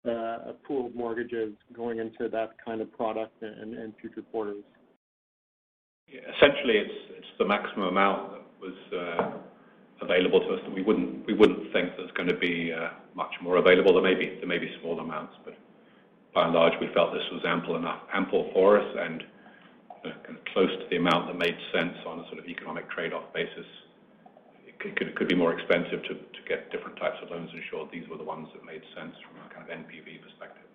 uh, 0.08 0.52
pooled 0.66 0.94
mortgages 0.94 1.52
going 1.74 1.98
into 1.98 2.28
that 2.30 2.50
kind 2.64 2.80
of 2.80 2.92
product 2.92 3.42
in 3.42 3.92
future 4.00 4.22
quarters? 4.30 4.62
Essentially, 6.08 6.78
it's 6.78 7.26
the 7.38 7.44
maximum 7.44 7.88
amount 7.88 8.30
that 8.30 8.42
was 8.60 8.74
uh, 8.94 10.04
available 10.04 10.38
to 10.40 10.54
us, 10.54 10.60
and 10.64 10.72
we 10.72 10.82
wouldn't 10.82 11.26
we 11.26 11.34
wouldn't 11.34 11.72
think 11.72 11.90
there's 11.96 12.12
going 12.12 12.28
to 12.28 12.38
be 12.38 12.72
uh, 12.72 12.90
much 13.14 13.32
more 13.42 13.56
available. 13.56 13.92
There 13.94 14.02
may 14.02 14.58
be 14.58 14.70
small 14.80 15.00
amounts, 15.00 15.34
but 15.44 15.54
by 16.36 16.44
and 16.44 16.52
large, 16.52 16.74
we 16.82 16.92
felt 16.92 17.14
this 17.14 17.24
was 17.32 17.40
ample 17.48 17.76
enough, 17.76 18.02
ample 18.12 18.50
for 18.52 18.78
us 18.78 18.86
and 19.00 19.24
kind 20.04 20.36
of 20.36 20.44
close 20.52 20.68
to 20.68 20.84
the 20.90 20.96
amount 20.96 21.26
that 21.26 21.38
made 21.38 21.56
sense 21.72 21.96
on 22.06 22.20
a 22.20 22.24
sort 22.28 22.38
of 22.38 22.44
economic 22.44 22.88
trade-off 22.90 23.32
basis. 23.32 23.64
It 24.68 24.78
could 24.78 25.16
could 25.16 25.28
be 25.28 25.34
more 25.34 25.58
expensive 25.58 26.04
to 26.04 26.14
to 26.14 26.40
get 26.46 26.70
different 26.70 27.00
types 27.00 27.16
of 27.24 27.30
loans 27.30 27.48
insured. 27.56 27.88
These 27.90 28.06
were 28.12 28.18
the 28.18 28.28
ones 28.28 28.48
that 28.52 28.62
made 28.68 28.82
sense 28.94 29.16
from 29.24 29.40
a 29.40 29.48
kind 29.48 29.64
of 29.64 29.72
NPV 29.72 30.20
perspective. 30.20 30.68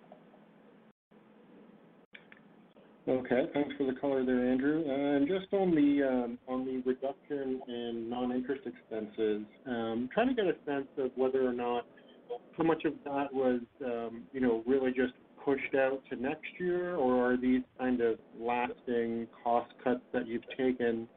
Okay. 3.08 3.46
Thanks 3.54 3.74
for 3.78 3.86
the 3.86 3.98
color 4.00 4.26
there, 4.26 4.52
Andrew. 4.52 4.84
And 4.90 5.28
Just 5.28 5.54
on 5.54 5.74
the 5.74 6.38
um, 6.50 6.84
reduction 6.86 7.62
in 7.68 8.10
non-interest 8.10 8.62
expenses, 8.66 9.46
um, 9.68 10.10
trying 10.14 10.28
to 10.30 10.34
get 10.34 10.46
a 10.46 10.56
sense 10.66 10.88
of 10.98 11.12
whether 11.16 11.48
or 11.48 11.54
not 11.54 11.86
how 12.58 12.64
much 12.64 12.86
of 12.86 12.94
that 13.06 13.34
was 13.34 13.60
um, 13.86 14.24
you 14.34 14.40
know, 14.40 14.64
really 14.66 14.92
just 14.92 15.14
pushed 15.44 15.76
out 15.76 16.02
to 16.10 16.16
next 16.16 16.50
year, 16.60 16.96
or 16.96 17.32
are 17.34 17.38
these 17.38 17.62
kind 17.80 18.02
of 18.02 18.18
lasting 18.40 19.28
cost 19.44 19.72
cuts 19.84 20.02
that 20.14 20.28
you've 20.28 20.48
taken? 20.58 21.08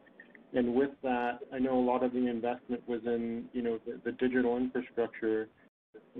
And 0.54 0.74
With 0.74 0.90
that, 1.02 1.40
I 1.52 1.58
know 1.58 1.76
a 1.76 1.84
lot 1.84 2.04
of 2.04 2.12
the 2.12 2.28
investment 2.28 2.86
was 2.88 3.00
in 3.04 3.46
you 3.52 3.62
know, 3.62 3.80
the 4.04 4.12
digital 4.12 4.56
infrastructure. 4.56 5.48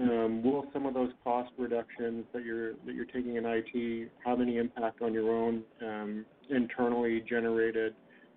Um, 0.00 0.42
will 0.42 0.66
some 0.72 0.86
of 0.86 0.94
those 0.94 1.12
cost 1.22 1.52
reductions 1.56 2.24
that 2.32 2.44
you're 2.44 2.72
that 2.84 2.94
you're 2.96 3.04
taking 3.04 3.36
in 3.36 3.44
IT 3.46 4.10
have 4.24 4.40
any 4.40 4.56
impact 4.56 5.02
on 5.02 5.14
your 5.14 5.30
own 5.30 5.62
um, 5.82 6.26
internally 6.50 7.22
generated 7.28 7.94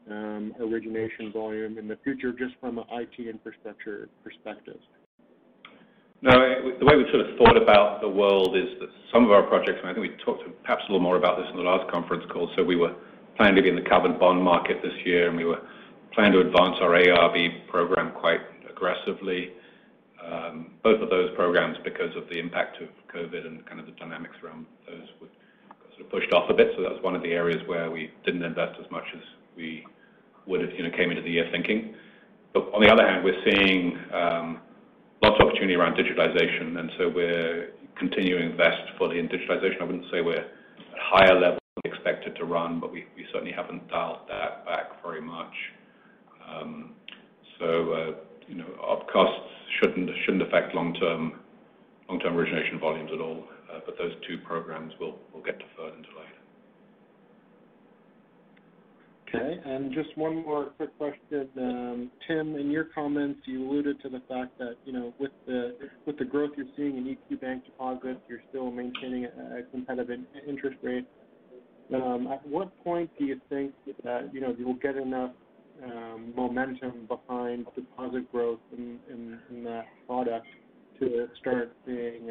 um, 0.10 0.54
origination 0.60 1.32
volume 1.34 1.80
in 1.80 1.88
the 1.88 1.98
future, 2.04 2.32
just 2.32 2.54
from 2.60 2.78
an 2.78 2.86
IT 2.92 3.28
infrastructure 3.28 4.08
perspective? 4.24 4.78
No, 6.22 6.32
the 6.80 6.86
way 6.86 6.96
we 6.96 7.06
sort 7.12 7.30
of 7.30 7.38
thought 7.38 7.62
about 7.62 8.02
the 8.02 8.10
world 8.10 8.58
is 8.58 8.66
that 8.80 8.90
some 9.14 9.24
of 9.24 9.32
our 9.32 9.44
projects, 9.44 9.78
and 9.82 9.90
I 9.90 9.94
think 9.94 10.02
we 10.02 10.18
talked 10.26 10.42
perhaps 10.64 10.82
a 10.90 10.92
little 10.92 11.00
more 11.00 11.16
about 11.16 11.38
this 11.38 11.46
in 11.52 11.58
the 11.58 11.64
last 11.64 11.90
conference 11.92 12.24
call. 12.32 12.50
So 12.56 12.64
We 12.64 12.76
were 12.76 12.96
planning 13.36 13.56
to 13.56 13.62
be 13.62 13.70
in 13.70 13.76
the 13.76 13.88
covered 13.88 14.20
bond 14.20 14.42
market 14.42 14.82
this 14.82 14.98
year, 15.06 15.28
and 15.30 15.38
we 15.38 15.46
were 15.46 15.62
planning 16.14 16.34
to 16.34 16.40
advance 16.40 16.78
our 16.82 16.90
ARB 16.90 17.68
program 17.70 18.12
quite 18.14 18.42
aggressively. 18.68 19.54
Um, 20.26 20.72
both 20.84 21.02
of 21.02 21.12
those 21.12 21.30
programs, 21.36 21.78
because 21.84 22.16
of 22.16 22.28
the 22.30 22.40
impact 22.40 22.82
of 22.82 22.90
COVID 23.14 23.46
and 23.46 23.64
kind 23.68 23.80
of 23.80 23.86
the 23.86 23.92
dynamics 23.94 24.36
around 24.44 24.66
those, 24.88 25.08
were 25.22 25.28
sort 25.92 26.02
of 26.02 26.10
pushed 26.10 26.34
off 26.34 26.50
a 26.50 26.54
bit. 26.56 26.74
So 26.76 26.82
That 26.82 26.94
was 26.94 27.04
one 27.04 27.16
of 27.16 27.22
the 27.22 27.32
areas 27.32 27.62
where 27.68 27.92
we 27.92 28.10
didn't 28.26 28.42
invest 28.42 28.80
as 28.84 28.90
much 28.90 29.06
as 29.16 29.22
we 29.56 29.86
would 30.48 30.62
have, 30.62 30.72
you 30.72 30.82
know, 30.82 30.98
came 30.98 31.12
into 31.12 31.22
the 31.22 31.30
year 31.30 31.48
thinking. 31.52 31.94
But 32.54 32.74
On 32.74 32.82
the 32.82 32.92
other 32.92 33.08
hand, 33.08 33.24
we're 33.24 33.40
seeing 33.46 34.00
um, 34.12 34.62
lots 35.22 35.36
of 35.40 35.48
opportunity 35.48 35.76
around 35.76 35.96
digitization, 35.96 36.80
and 36.80 36.92
so 36.98 37.10
we're 37.10 37.72
continuing 37.98 38.42
to 38.42 38.52
invest 38.52 38.82
fully 38.98 39.20
in 39.20 39.28
digitization. 39.28 39.82
I 39.82 39.84
wouldn't 39.84 40.06
say 40.12 40.22
we're 40.22 40.38
at 40.38 40.52
higher 41.00 41.40
level 41.40 41.60
expected 41.86 42.36
to 42.38 42.46
run, 42.46 42.80
but 42.80 42.92
we 42.92 43.06
certainly 43.32 43.54
haven't 43.54 43.88
dialed 43.90 44.28
that 44.30 44.66
back 44.66 45.02
very 45.04 45.22
much. 45.22 45.54
Um, 46.48 46.94
so, 47.60 47.92
uh, 47.92 48.12
you 48.48 48.56
know, 48.56 48.68
our 48.82 49.04
costs 49.12 49.50
shouldn't 49.80 50.10
shouldn't 50.26 50.44
affect 50.44 50.74
long-term 50.74 51.34
long 52.10 52.20
term 52.20 52.36
origination 52.36 52.80
volumes 52.80 53.12
at 53.14 53.20
all. 53.20 53.44
Uh, 53.72 53.80
but 53.86 53.98
those 53.98 54.14
two 54.28 54.38
programs 54.46 54.94
will 55.00 55.18
will 55.34 55.42
get 55.42 55.58
deferred 55.60 55.94
and 55.94 56.04
delayed. 56.04 56.37
Okay. 59.28 59.60
and 59.66 59.94
Just 59.94 60.18
one 60.18 60.44
more 60.44 60.72
quick 60.78 60.98
question. 60.98 61.50
Um, 61.58 62.12
Tim, 62.28 62.56
in 62.56 62.72
your 62.72 62.86
comments, 62.86 63.42
you 63.46 63.70
alluded 63.70 64.02
to 64.02 64.10
the 64.10 64.22
fact 64.28 64.58
that, 64.60 64.78
you 64.86 64.94
know, 64.94 65.14
with 65.20 65.32
the 65.46 65.76
with 66.06 66.18
the 66.18 66.26
growth 66.26 66.52
you're 66.56 66.66
seeing 66.76 66.98
in 66.98 67.04
EQ 67.04 67.42
Bank 67.42 67.66
deposits, 67.66 68.22
you're 68.28 68.42
still 68.50 68.72
maintaining 68.72 69.26
a 69.26 69.64
competitive 69.72 70.22
interest 70.48 70.78
rate. 70.82 71.08
Um, 71.94 72.28
at 72.28 72.46
what 72.48 72.72
point 72.84 73.10
do 73.18 73.26
you 73.26 73.40
think 73.50 73.74
that, 74.04 74.30
you 74.34 74.42
know, 74.42 74.56
you'll 74.58 74.76
get 74.76 74.96
enough 74.98 75.32
um, 75.84 76.34
momentum 76.36 77.08
behind 77.08 77.66
deposit 77.76 78.32
growth 78.32 78.60
in 78.72 79.00
in 79.10 79.64
that 79.64 79.86
product 80.06 80.48
to 81.00 81.28
start 81.40 81.76
seeing 81.86 82.30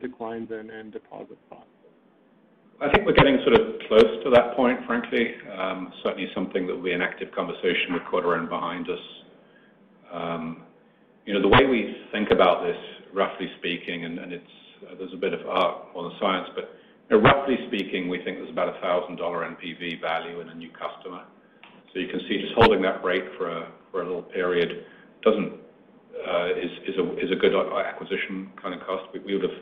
declines 0.00 0.50
in, 0.50 0.70
in 0.70 0.90
deposit 0.90 1.38
costs? 1.50 1.79
I 2.80 2.88
think 2.90 3.04
we're 3.04 3.12
getting 3.12 3.36
sort 3.44 3.60
of 3.60 3.76
close 3.88 4.24
to 4.24 4.30
that 4.30 4.56
point, 4.56 4.80
frankly. 4.86 5.34
Um, 5.52 5.92
certainly 6.02 6.30
something 6.34 6.66
that 6.66 6.74
will 6.74 6.82
be 6.82 6.92
an 6.92 7.02
active 7.02 7.28
conversation 7.32 7.92
with 7.92 8.02
quarter 8.08 8.34
end 8.36 8.48
behind 8.48 8.88
us. 8.88 9.04
Um, 10.10 10.62
you 11.26 11.34
know, 11.34 11.42
the 11.42 11.48
way 11.48 11.66
we 11.68 11.94
think 12.10 12.30
about 12.30 12.64
this, 12.64 12.78
roughly 13.12 13.50
speaking, 13.58 14.06
and, 14.06 14.18
and 14.18 14.32
it's 14.32 14.54
uh, 14.80 14.94
there's 14.98 15.12
a 15.12 15.18
bit 15.18 15.34
of 15.34 15.46
art 15.46 15.92
more 15.92 16.04
than 16.04 16.12
science, 16.18 16.48
but 16.54 16.72
you 17.10 17.18
know, 17.18 17.22
roughly 17.22 17.56
speaking, 17.68 18.08
we 18.08 18.16
think 18.24 18.38
there's 18.38 18.50
about 18.50 18.74
a 18.74 18.80
thousand 18.80 19.16
dollar 19.16 19.44
NPV 19.44 20.00
value 20.00 20.40
in 20.40 20.48
a 20.48 20.54
new 20.54 20.70
customer. 20.70 21.24
So 21.92 21.98
you 21.98 22.08
can 22.08 22.20
see 22.30 22.40
just 22.40 22.54
holding 22.56 22.80
that 22.82 23.04
rate 23.04 23.24
for 23.36 23.50
a 23.50 23.68
for 23.90 24.00
a 24.00 24.06
little 24.06 24.22
period 24.22 24.86
doesn't 25.22 25.52
uh, 26.26 26.48
is 26.56 26.72
is 26.88 26.96
a 26.96 27.18
is 27.18 27.30
a 27.30 27.36
good 27.36 27.52
acquisition 27.54 28.50
kind 28.56 28.72
of 28.72 28.80
cost. 28.86 29.04
We, 29.12 29.20
we 29.20 29.34
would 29.34 29.44
have 29.44 29.60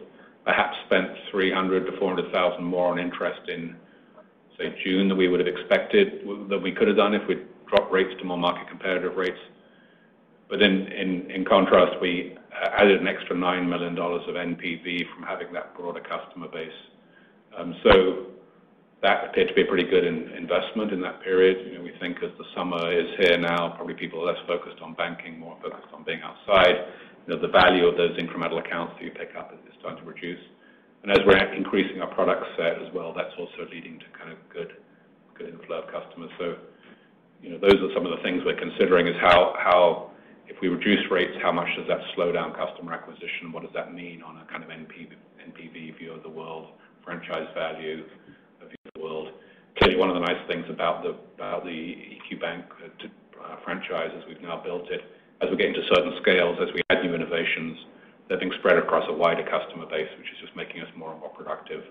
perhaps 0.48 0.74
spent 0.86 1.10
300 1.30 1.84
to 1.84 1.98
400000 1.98 2.64
more 2.64 2.90
on 2.90 2.98
interest 2.98 3.50
in, 3.50 3.76
say, 4.56 4.74
June 4.82 5.06
than 5.06 5.18
we 5.18 5.28
would 5.28 5.40
have 5.40 5.46
expected, 5.46 6.26
that 6.48 6.58
we 6.58 6.72
could 6.72 6.88
have 6.88 6.96
done 6.96 7.12
if 7.12 7.20
we'd 7.28 7.44
dropped 7.68 7.92
rates 7.92 8.18
to 8.18 8.24
more 8.24 8.38
market 8.38 8.66
competitive 8.66 9.14
rates. 9.14 9.36
But 10.48 10.58
then 10.58 10.88
in 10.88 11.44
contrast, 11.44 12.00
we 12.00 12.38
added 12.50 12.98
an 12.98 13.06
extra 13.06 13.36
$9 13.36 13.68
million 13.68 13.92
of 13.98 14.34
NPV 14.34 15.12
from 15.14 15.24
having 15.24 15.52
that 15.52 15.76
broader 15.76 16.00
customer 16.00 16.48
base. 16.48 16.72
Um, 17.54 17.74
so 17.82 18.26
that 19.02 19.28
appeared 19.28 19.48
to 19.48 19.54
be 19.54 19.62
a 19.62 19.66
pretty 19.66 19.84
good 19.84 20.04
investment 20.06 20.92
in 20.92 21.02
that 21.02 21.22
period. 21.22 21.66
You 21.66 21.76
know, 21.76 21.84
we 21.84 21.92
think 22.00 22.16
as 22.24 22.30
the 22.38 22.44
summer 22.56 22.90
is 22.90 23.06
here 23.18 23.36
now, 23.36 23.74
probably 23.76 23.92
people 23.92 24.22
are 24.22 24.32
less 24.32 24.42
focused 24.46 24.80
on 24.80 24.94
banking, 24.94 25.38
more 25.38 25.58
focused 25.60 25.92
on 25.92 26.04
being 26.04 26.22
outside 26.22 26.88
the 27.36 27.52
value 27.52 27.84
of 27.84 27.96
those 27.96 28.16
incremental 28.16 28.58
accounts 28.64 28.94
that 28.96 29.04
you 29.04 29.12
pick 29.12 29.36
up 29.36 29.52
is 29.52 29.74
starting 29.78 30.00
to 30.00 30.08
reduce. 30.08 30.40
and 31.02 31.12
As 31.12 31.18
we're 31.26 31.36
increasing 31.52 32.00
our 32.00 32.08
product 32.14 32.44
set 32.56 32.80
as 32.80 32.88
well, 32.94 33.12
that's 33.12 33.34
also 33.38 33.68
leading 33.70 33.98
to 34.00 34.06
kind 34.16 34.32
of 34.32 34.38
good 34.48 34.72
good 35.36 35.54
inflow 35.54 35.84
of 35.84 35.92
customers. 35.92 36.30
So, 36.38 36.56
you 37.42 37.50
know, 37.50 37.58
Those 37.58 37.78
are 37.78 37.92
some 37.94 38.06
of 38.06 38.16
the 38.16 38.22
things 38.24 38.42
we're 38.44 38.58
considering 38.58 39.06
is 39.06 39.14
how 39.20 39.54
how 39.60 40.10
if 40.48 40.56
we 40.62 40.68
reduce 40.68 41.04
rates, 41.10 41.36
how 41.42 41.52
much 41.52 41.68
does 41.76 41.86
that 41.88 42.00
slow 42.16 42.32
down 42.32 42.56
customer 42.56 42.94
acquisition? 42.94 43.52
What 43.52 43.62
does 43.62 43.72
that 43.74 43.92
mean 43.92 44.22
on 44.22 44.40
a 44.40 44.44
kind 44.50 44.64
of 44.64 44.70
NPV 44.70 45.98
view 45.98 46.12
of 46.12 46.22
the 46.22 46.30
world, 46.32 46.72
franchise 47.04 47.46
value 47.54 48.04
view 48.64 48.80
of 48.86 48.92
the 48.94 49.00
world? 49.02 49.28
Clearly, 49.76 50.00
one 50.00 50.08
of 50.08 50.14
the 50.14 50.24
nice 50.24 50.40
things 50.48 50.64
about 50.70 51.04
the 51.04 51.12
EQ 51.44 52.40
Bank 52.40 52.64
uh, 52.82 53.44
uh, 53.44 53.56
franchise 53.62 54.10
as 54.16 54.24
we've 54.26 54.40
now 54.40 54.60
built 54.64 54.90
it 54.90 55.02
as 55.40 55.50
we 55.50 55.56
get 55.56 55.68
into 55.68 55.82
certain 55.94 56.12
scales, 56.22 56.58
as 56.60 56.68
we 56.74 56.82
add 56.90 57.04
new 57.04 57.14
innovations, 57.14 57.78
they're 58.28 58.38
being 58.38 58.52
spread 58.58 58.76
across 58.76 59.04
a 59.08 59.12
wider 59.12 59.44
customer 59.46 59.86
base, 59.86 60.08
which 60.18 60.28
is 60.28 60.38
just 60.42 60.54
making 60.56 60.82
us 60.82 60.88
more 60.96 61.12
and 61.12 61.20
more 61.20 61.30
productive. 61.30 61.84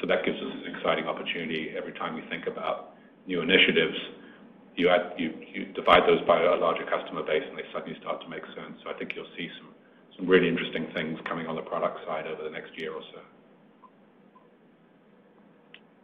So 0.00 0.06
That 0.06 0.24
gives 0.24 0.36
us 0.36 0.52
an 0.52 0.76
exciting 0.76 1.06
opportunity 1.06 1.72
every 1.76 1.92
time 1.92 2.14
we 2.14 2.22
think 2.28 2.46
about 2.46 2.96
new 3.26 3.40
initiatives. 3.40 3.96
You 4.76 4.90
add, 4.90 5.16
you 5.16 5.72
divide 5.74 6.04
those 6.06 6.20
by 6.26 6.42
a 6.42 6.56
larger 6.56 6.84
customer 6.84 7.22
base, 7.22 7.42
and 7.48 7.56
they 7.56 7.64
suddenly 7.72 7.98
start 8.00 8.20
to 8.20 8.28
make 8.28 8.44
sense. 8.52 8.76
So 8.84 8.90
I 8.90 8.94
think 8.98 9.12
you'll 9.16 9.30
see 9.38 9.48
some 10.16 10.28
really 10.28 10.48
interesting 10.48 10.88
things 10.94 11.18
coming 11.26 11.46
on 11.46 11.56
the 11.56 11.62
product 11.62 12.04
side 12.06 12.26
over 12.26 12.42
the 12.42 12.50
next 12.50 12.76
year 12.76 12.92
or 12.92 13.00
so. 13.12 13.20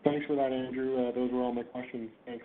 Thanks 0.05 0.27
for 0.27 0.37
that, 0.37 0.53
Andrew. 0.53 1.09
Uh, 1.09 1.13
those 1.13 1.31
were 1.31 1.43
all 1.43 1.53
my 1.53 1.63
questions. 1.63 2.11
Thanks. 2.27 2.45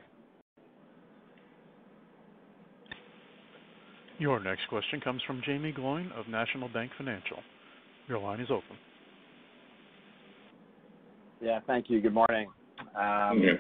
Your 4.20 4.40
next 4.40 4.68
question 4.68 5.00
comes 5.00 5.22
from 5.28 5.42
Jaeme 5.42 5.78
Gloyn 5.78 6.12
of 6.14 6.28
National 6.28 6.70
Bank 6.70 6.92
Financial. 6.98 7.38
Your 8.08 8.20
line 8.20 8.40
is 8.40 8.50
open. 8.50 8.78
Yeah, 11.40 11.60
thank 11.68 11.90
you. 11.90 12.02
Good 12.02 12.16
morning. 12.16 12.50
Um, 12.96 13.60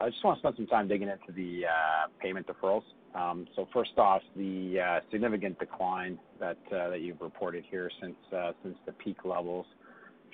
I 0.00 0.10
just 0.10 0.22
want 0.22 0.36
to 0.36 0.40
spend 0.40 0.56
some 0.56 0.66
time 0.66 0.86
digging 0.86 1.08
into 1.08 1.32
the 1.34 1.64
uh, 1.66 2.08
payment 2.20 2.46
deferrals. 2.46 2.82
Um, 3.14 3.46
so 3.56 3.66
First 3.72 3.92
off, 3.96 4.20
the 4.36 4.80
uh, 4.80 5.00
significant 5.10 5.58
decline 5.58 6.18
that 6.40 6.58
uh, 6.70 6.90
that 6.90 7.00
you've 7.00 7.20
reported 7.22 7.64
here 7.70 7.90
since 8.02 8.14
the 8.30 8.92
peak 9.02 9.24
levels 9.24 9.66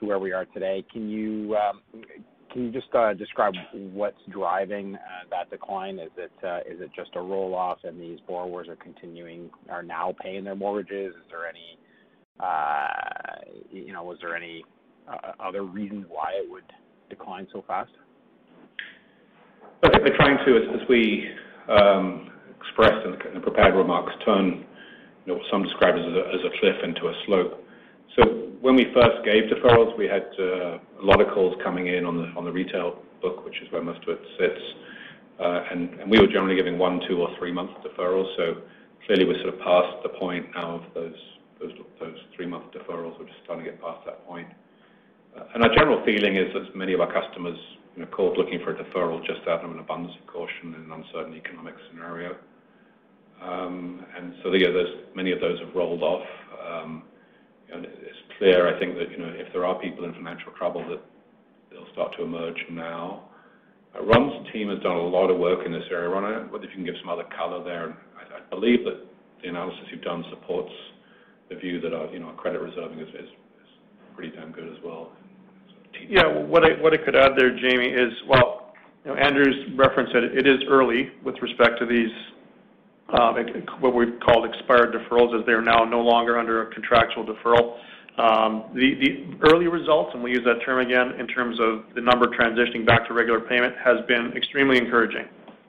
to 0.00 0.06
where 0.06 0.18
we 0.18 0.32
are 0.32 0.44
today. 0.46 0.84
Can 0.92 1.08
you 1.08 1.56
um, 1.56 1.82
just 2.72 2.94
uh, 2.94 3.14
describe 3.14 3.54
what's 3.72 4.16
driving 4.30 4.94
uh, 4.94 4.98
that 5.30 5.50
decline? 5.50 5.98
Uh, 5.98 6.04
is 6.04 6.80
it 6.80 6.90
just 6.94 7.10
a 7.14 7.20
roll-off 7.20 7.78
and 7.84 8.00
these 8.00 8.18
borrowers 8.26 8.68
are 8.68 8.76
continuing 8.76 9.50
are 9.68 9.82
now 9.82 10.14
paying 10.22 10.44
their 10.44 10.54
mortgages? 10.54 11.14
Is 11.14 11.22
there 11.30 11.46
any 11.46 11.78
uh 12.40 12.86
you 13.70 13.92
know, 13.92 14.02
was 14.02 14.18
there 14.20 14.36
any 14.36 14.64
other 15.40 15.62
reason 15.62 16.04
why 16.08 16.32
it 16.34 16.50
would 16.50 16.64
decline 17.10 17.46
so 17.52 17.64
fast? 17.66 17.90
I 19.82 19.90
think 19.90 20.02
we're 20.02 20.16
trying 20.16 20.38
to, 20.46 20.56
as 20.56 20.88
we 20.88 21.28
um, 21.68 22.30
expressed 22.58 23.04
in 23.04 23.34
the 23.34 23.40
prepared 23.40 23.74
remarks, 23.74 24.12
turn 24.24 24.64
what 25.26 25.40
some 25.50 25.62
describe 25.62 25.94
as 25.94 26.04
a 26.04 26.60
cliff 26.60 26.76
into 26.82 27.08
a 27.08 27.12
slope. 27.26 27.63
When 28.64 28.76
we 28.76 28.86
first 28.94 29.22
gave 29.26 29.44
deferrals, 29.52 29.94
we 29.98 30.08
had 30.08 30.24
uh, 30.40 30.78
a 30.80 31.04
lot 31.04 31.20
of 31.20 31.28
calls 31.34 31.54
coming 31.62 31.88
in 31.88 32.06
on 32.06 32.46
the 32.46 32.50
retail 32.50 32.96
book, 33.20 33.44
which 33.44 33.60
is 33.60 33.70
where 33.70 33.82
most 33.82 34.00
of 34.04 34.16
it 34.16 34.20
sits. 34.40 34.62
Uh 35.38 35.60
and 35.70 36.10
we 36.10 36.18
were 36.18 36.26
generally 36.26 36.56
giving 36.56 36.78
one, 36.78 36.98
two, 37.06 37.20
or 37.20 37.28
three-month 37.38 37.72
deferrals. 37.84 38.24
So 38.38 38.62
clearly, 39.04 39.26
we're 39.26 39.42
sort 39.42 39.52
of 39.52 39.60
past 39.60 40.02
the 40.02 40.08
point 40.18 40.46
now 40.54 40.76
of 40.76 40.94
those 40.94 41.12
three-month 42.34 42.72
deferrals. 42.72 43.18
We're 43.18 43.26
just 43.26 43.44
starting 43.44 43.66
to 43.66 43.70
get 43.70 43.82
past 43.82 44.00
that 44.06 44.26
point. 44.26 44.48
Uh, 45.36 45.44
and 45.52 45.62
our 45.62 45.74
general 45.76 46.02
feeling 46.06 46.36
is 46.36 46.48
that 46.54 46.74
many 46.74 46.94
of 46.94 47.02
our 47.02 47.12
customers 47.12 47.58
you 47.96 48.00
know, 48.00 48.08
called 48.16 48.38
looking 48.38 48.60
for 48.64 48.70
a 48.70 48.82
deferral 48.82 49.20
just 49.26 49.46
out 49.46 49.62
of 49.62 49.72
an 49.72 49.78
abundance 49.78 50.16
of 50.18 50.26
caution 50.26 50.72
in 50.72 50.90
an 50.90 51.04
uncertain 51.04 51.34
economic 51.34 51.74
scenario. 51.90 52.34
Um, 53.42 54.06
and 54.16 54.32
so 54.42 54.48
many 54.48 55.32
of 55.32 55.40
those 55.40 55.60
have 55.60 55.74
rolled 55.74 56.02
off. 56.02 56.26
Um, 56.64 57.02
It's 57.68 58.22
clear, 58.38 58.74
I 58.74 58.78
think, 58.78 58.96
that 58.98 59.10
you 59.10 59.18
know 59.18 59.32
if 59.34 59.52
there 59.52 59.64
are 59.64 59.80
people 59.80 60.04
in 60.04 60.12
financial 60.14 60.52
trouble, 60.58 60.86
that 60.88 61.00
they'll 61.70 61.90
start 61.92 62.14
to 62.18 62.24
emerge 62.24 62.58
now. 62.70 63.30
Uh, 63.94 64.04
Ron's 64.04 64.46
team 64.52 64.68
has 64.68 64.78
done 64.80 64.96
a 64.96 65.06
lot 65.06 65.30
of 65.30 65.38
work 65.38 65.66
in 65.66 65.72
this 65.72 65.84
area. 65.90 66.08
Ron, 66.08 66.24
I 66.24 66.38
wonder 66.50 66.66
if 66.66 66.70
you 66.70 66.76
can 66.76 66.84
give 66.84 66.96
some 67.00 67.10
other 67.10 67.24
color 67.36 67.62
there. 67.64 67.96
I 68.16 68.40
believe 68.50 68.84
that 68.84 69.06
the 69.42 69.48
analysis 69.48 69.84
you've 69.92 70.02
done 70.02 70.24
supports 70.30 70.72
the 71.48 71.56
view 71.56 71.80
that 71.80 71.92
our 71.92 72.06
you 72.12 72.18
know 72.18 72.30
credit 72.30 72.60
reserving 72.60 72.98
is 73.00 73.08
pretty 74.14 74.34
damn 74.34 74.52
good 74.52 74.68
as 74.68 74.82
well. 74.84 75.12
Yeah. 76.08 76.26
What 76.26 76.64
I 76.64 76.80
what 76.80 76.92
I 76.92 76.98
could 76.98 77.16
add 77.16 77.32
there, 77.36 77.50
Jaeme, 77.50 77.92
is 77.92 78.12
while 78.26 78.74
Andrew's 79.06 79.76
referenced 79.76 80.14
it. 80.14 80.36
it 80.38 80.46
is 80.46 80.60
early 80.68 81.10
with 81.22 81.36
respect 81.42 81.78
to 81.80 81.86
these, 81.86 82.10
Um, 83.14 83.36
what 83.78 83.94
we've 83.94 84.18
called 84.20 84.44
expired 84.44 84.92
deferrals, 84.92 85.38
as 85.38 85.46
they 85.46 85.52
are 85.52 85.62
now 85.62 85.84
no 85.84 86.00
longer 86.00 86.36
under 86.36 86.62
a 86.62 86.74
contractual 86.74 87.24
deferral. 87.24 87.76
Um, 88.18 88.64
the 88.74 89.26
early 89.42 89.66
results, 89.66 90.10
and 90.14 90.22
we 90.22 90.30
use 90.30 90.44
that 90.44 90.64
term 90.64 90.80
again 90.80 91.12
in 91.20 91.26
terms 91.26 91.58
of 91.60 91.84
the 91.94 92.00
number 92.00 92.26
transitioning 92.26 92.86
back 92.86 93.06
to 93.08 93.14
regular 93.14 93.40
payment, 93.40 93.74
has 93.84 93.98
been 94.06 94.32
extremely 94.36 94.78
encouraging. 94.78 95.26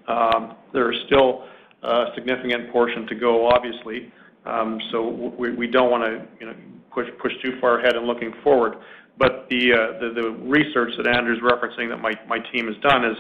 Um, 0.08 0.56
there 0.74 0.92
is 0.92 1.00
still 1.06 1.46
a 1.84 2.06
significant 2.16 2.72
portion 2.72 3.06
to 3.08 3.16
go, 3.16 3.48
obviously. 3.48 4.12
Um, 4.46 4.80
so 4.92 5.34
we 5.38 5.52
we 5.56 5.68
don't 5.68 5.92
want 5.92 6.04
to 6.04 6.28
you 6.40 6.48
know, 6.48 6.56
push 6.92 7.34
too 7.44 7.58
far 7.60 7.80
ahead 7.80 7.96
in 7.96 8.06
looking 8.06 8.34
forward. 8.44 8.78
But 9.18 9.48
the 9.50 9.74
uh, 9.74 10.32
research 10.44 10.92
that 10.98 11.08
Andrew's 11.08 11.42
referencing 11.42 11.90
that 11.90 11.98
my 11.98 12.40
team 12.52 12.68
has 12.68 12.76
done 12.82 13.06
is 13.06 13.18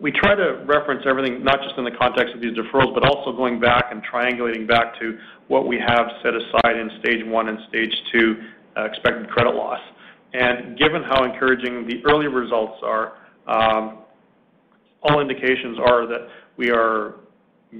we 0.00 0.10
try 0.10 0.34
to 0.34 0.64
reference 0.66 1.04
everything, 1.06 1.44
not 1.44 1.60
just 1.62 1.76
in 1.78 1.84
the 1.84 1.90
context 1.92 2.34
of 2.34 2.40
these 2.40 2.56
deferrals, 2.56 2.92
but 2.94 3.04
also 3.04 3.32
going 3.36 3.60
back 3.60 3.86
and 3.90 4.02
triangulating 4.04 4.66
back 4.66 4.98
to 5.00 5.18
what 5.48 5.66
we 5.66 5.78
have 5.78 6.06
set 6.22 6.34
aside 6.34 6.76
in 6.76 6.90
stage 7.00 7.24
1 7.24 7.48
and 7.48 7.58
stage 7.68 7.92
2 8.12 8.36
uh, 8.76 8.84
expected 8.84 9.28
credit 9.30 9.54
loss. 9.54 9.80
And 10.32 10.76
given 10.76 11.02
how 11.04 11.24
encouraging 11.24 11.86
the 11.86 12.02
early 12.10 12.26
results 12.26 12.80
are, 12.82 13.18
um, 13.46 13.98
all 15.02 15.20
indications 15.20 15.78
are 15.78 16.06
that 16.08 16.28
we 16.56 16.70
are 16.70 17.16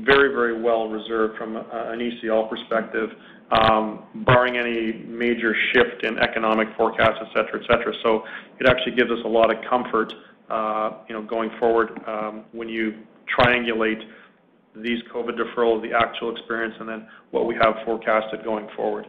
very 0.03 0.35
very 0.35 0.61
well 0.61 0.89
reserved 0.89 1.39
from 1.39 1.57
an 1.57 1.99
ECL 1.99 2.49
perspective, 2.51 3.11
um, 3.53 4.05
barring 4.27 4.57
any 4.57 5.05
major 5.07 5.55
shift 5.73 6.05
in 6.05 6.19
economic 6.19 6.69
forecasts, 6.77 7.19
et 7.21 7.29
cetera. 7.29 7.61
et 7.63 7.67
cetera. 7.69 7.95
So 8.03 8.25
It 8.61 8.69
actually 8.69 8.97
gives 8.97 9.11
us 9.11 9.19
a 9.25 9.29
lot 9.29 9.55
of 9.55 9.65
comfort 9.69 10.13
Uh, 10.51 10.91
going 11.29 11.51
forward 11.59 11.91
um, 12.07 12.45
when 12.53 12.69
you 12.69 12.93
triangulate 13.39 14.03
these 14.77 14.99
COVID 15.15 15.39
deferrals, 15.39 15.83
the 15.83 15.97
actual 15.97 16.37
experience, 16.37 16.75
and 16.81 16.89
then 16.89 17.07
what 17.31 17.47
we 17.47 17.55
have 17.55 17.75
forecasted 17.85 18.45
going 18.45 18.69
forward. 18.77 19.07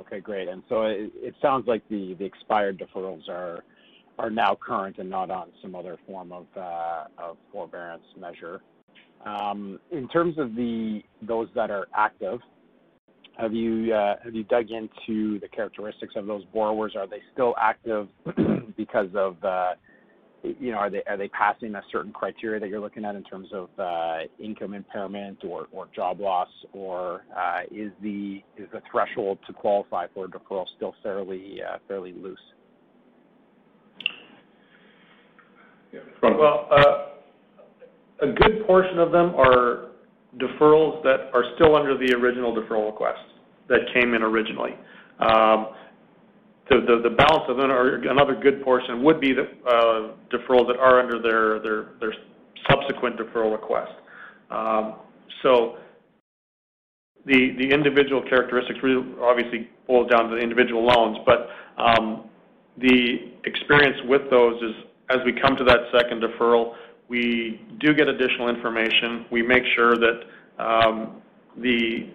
Okay, 0.00 0.20
great. 0.20 0.48
And 0.48 0.62
so 0.68 0.82
It 0.84 1.34
sounds 1.42 1.66
like 1.66 1.82
the 1.88 2.16
expired 2.20 2.78
deferrals 2.78 3.28
are 3.28 3.62
now 4.30 4.56
current 4.64 4.98
and 4.98 5.10
not 5.10 5.30
on 5.30 5.48
some 5.60 5.74
other 5.74 5.98
form 6.06 6.32
of 6.32 6.46
uh, 6.56 7.04
forbearance 7.52 8.04
measure. 8.18 8.60
Um, 9.26 9.80
in 9.90 10.08
terms 10.08 10.38
of 10.38 10.54
those 11.26 11.48
that 11.54 11.70
are 11.70 11.86
active, 11.96 12.40
uh, 13.38 13.42
have 13.42 13.52
you 13.52 14.44
dug 14.48 14.66
into 14.70 15.40
the 15.40 15.48
characteristics 15.48 16.14
of 16.16 16.26
those 16.26 16.44
borrowers? 16.54 16.94
Are 16.96 17.06
they 17.06 17.20
still 17.32 17.54
active 17.60 18.08
because 18.76 19.08
of, 19.14 19.42
uh, 19.44 19.72
you 20.42 20.72
know, 20.72 20.78
are 20.78 20.90
they 20.90 21.02
are 21.08 21.16
they 21.16 21.28
passing 21.28 21.74
a 21.74 21.82
certain 21.90 22.12
criteria 22.12 22.60
that 22.60 22.68
you're 22.68 22.80
looking 22.80 23.04
at 23.04 23.14
in 23.14 23.24
terms 23.24 23.48
of 23.52 23.70
income 24.38 24.74
impairment 24.74 25.38
or 25.44 25.68
or 25.72 25.88
job 25.94 26.20
loss? 26.20 26.48
Or 26.72 27.24
uh, 27.36 27.62
is 27.70 27.92
the 28.02 28.42
threshold 28.90 29.38
to 29.46 29.52
qualify 29.52 30.06
for 30.12 30.26
a 30.26 30.28
deferral 30.28 30.66
still 30.76 30.94
fairly 31.02 32.12
loose? 32.12 32.38
Well, 36.22 36.68
a 38.20 38.26
good 38.26 38.66
portion 38.66 38.98
of 38.98 39.12
them 39.12 39.34
are 39.34 39.90
deferrals 40.38 41.02
that 41.02 41.30
are 41.32 41.44
still 41.54 41.76
under 41.76 41.96
the 41.96 42.14
original 42.14 42.54
deferral 42.54 42.86
request 42.86 43.20
that 43.68 43.80
came 43.94 44.14
in 44.14 44.22
originally. 44.22 44.72
The 46.70 47.14
balance 47.16 47.44
of 47.48 47.58
another 47.58 48.34
good 48.34 48.62
portion, 48.62 49.02
would 49.02 49.20
be 49.20 49.32
the 49.32 49.42
uh, 49.66 50.12
deferrals 50.32 50.66
that 50.68 50.78
are 50.78 51.00
under 51.00 51.20
their 51.20 52.14
subsequent 52.70 53.18
deferral 53.18 53.52
request. 53.52 53.92
Um, 54.50 54.96
so 55.42 55.76
the 57.26 57.68
individual 57.70 58.22
characteristics 58.22 58.78
really 58.82 59.04
obviously 59.20 59.68
boils 59.86 60.10
down 60.10 60.28
to 60.30 60.36
the 60.36 60.42
individual 60.42 60.84
loans. 60.86 61.18
But 61.26 61.48
um 61.76 62.30
the 62.78 63.32
experience 63.44 63.96
with 64.06 64.22
those 64.30 64.60
is 64.62 64.74
as 65.10 65.18
we 65.24 65.32
come 65.32 65.56
to 65.56 65.64
that 65.64 65.80
second 65.92 66.22
deferral, 66.22 66.74
we 67.08 67.60
do 67.78 67.94
get 67.94 68.08
additional 68.08 68.48
information. 68.48 69.26
We 69.30 69.42
make 69.42 69.62
sure 69.76 69.94
that 69.96 70.20
um, 70.58 71.22
the 71.58 72.08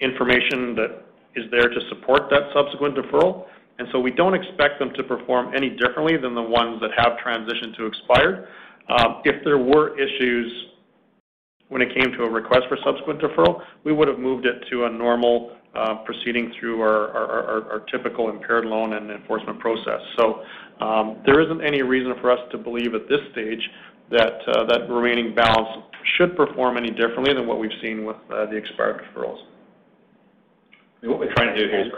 information 0.00 0.74
that 0.74 1.04
is 1.34 1.50
there 1.50 1.68
to 1.68 1.80
support 1.88 2.28
that 2.30 2.50
subsequent 2.52 2.96
deferral. 2.96 3.46
And 3.78 3.88
so 3.92 3.98
we 3.98 4.10
don't 4.10 4.34
expect 4.34 4.78
them 4.78 4.92
to 4.96 5.02
perform 5.02 5.54
any 5.54 5.70
differently 5.70 6.16
than 6.16 6.34
the 6.34 6.42
ones 6.42 6.80
that 6.80 6.90
have 6.96 7.18
transitioned 7.24 7.76
to 7.76 7.86
expired. 7.86 8.48
Um, 8.88 9.22
if 9.24 9.42
there 9.44 9.58
were 9.58 9.98
issues 9.98 10.66
when 11.68 11.80
it 11.80 11.88
came 11.94 12.12
to 12.12 12.24
a 12.24 12.30
request 12.30 12.64
for 12.68 12.76
subsequent 12.84 13.20
deferral, 13.20 13.62
we 13.84 13.92
would 13.92 14.06
have 14.06 14.18
moved 14.18 14.44
it 14.44 14.62
to 14.70 14.84
a 14.84 14.90
normal 14.90 15.56
uh, 15.74 15.94
proceeding 16.04 16.52
through 16.60 16.82
our 16.82 17.82
typical 17.90 18.28
impaired 18.28 18.66
loan 18.66 18.92
and 18.92 19.10
enforcement 19.10 19.58
process. 19.58 20.00
So 20.18 20.42
um, 20.84 21.22
there 21.24 21.40
isn't 21.40 21.64
any 21.64 21.80
reason 21.80 22.12
for 22.20 22.30
us 22.30 22.40
to 22.50 22.58
believe 22.58 22.94
at 22.94 23.08
this 23.08 23.20
stage 23.32 23.70
that 24.10 24.46
uh, 24.48 24.64
the 24.66 24.92
remaining 24.92 25.34
balance 25.34 25.86
should 26.18 26.36
perform 26.36 26.76
any 26.76 26.90
differently 26.90 27.32
than 27.32 27.46
what 27.46 27.58
we've 27.58 27.70
seen 27.80 28.04
with 28.04 28.16
uh, 28.30 28.44
the 28.46 28.56
expired 28.56 29.02
deferrals. 29.02 29.38
What 31.02 31.18
we're 31.18 31.34
trying 31.34 31.52
to 31.52 31.58
do 31.58 31.68
here 31.68 31.80
is 31.80 31.90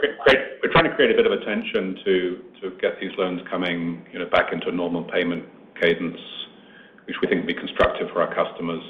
we're 0.63 0.71
trying 0.71 0.89
to 0.89 0.95
create 0.95 1.11
a 1.11 1.13
bit 1.13 1.27
of 1.27 1.31
attention 1.31 1.95
to 2.05 2.41
to 2.61 2.71
get 2.81 2.99
these 2.99 3.11
loans 3.19 3.39
coming 3.51 4.03
you 4.11 4.17
know, 4.17 4.25
back 4.25 4.51
into 4.51 4.69
a 4.69 4.71
normal 4.71 5.03
payment 5.03 5.45
cadence, 5.79 6.17
which 7.05 7.15
we 7.21 7.27
think 7.27 7.41
will 7.41 7.53
be 7.53 7.53
constructive 7.53 8.09
for 8.09 8.23
our 8.23 8.33
customers, 8.33 8.81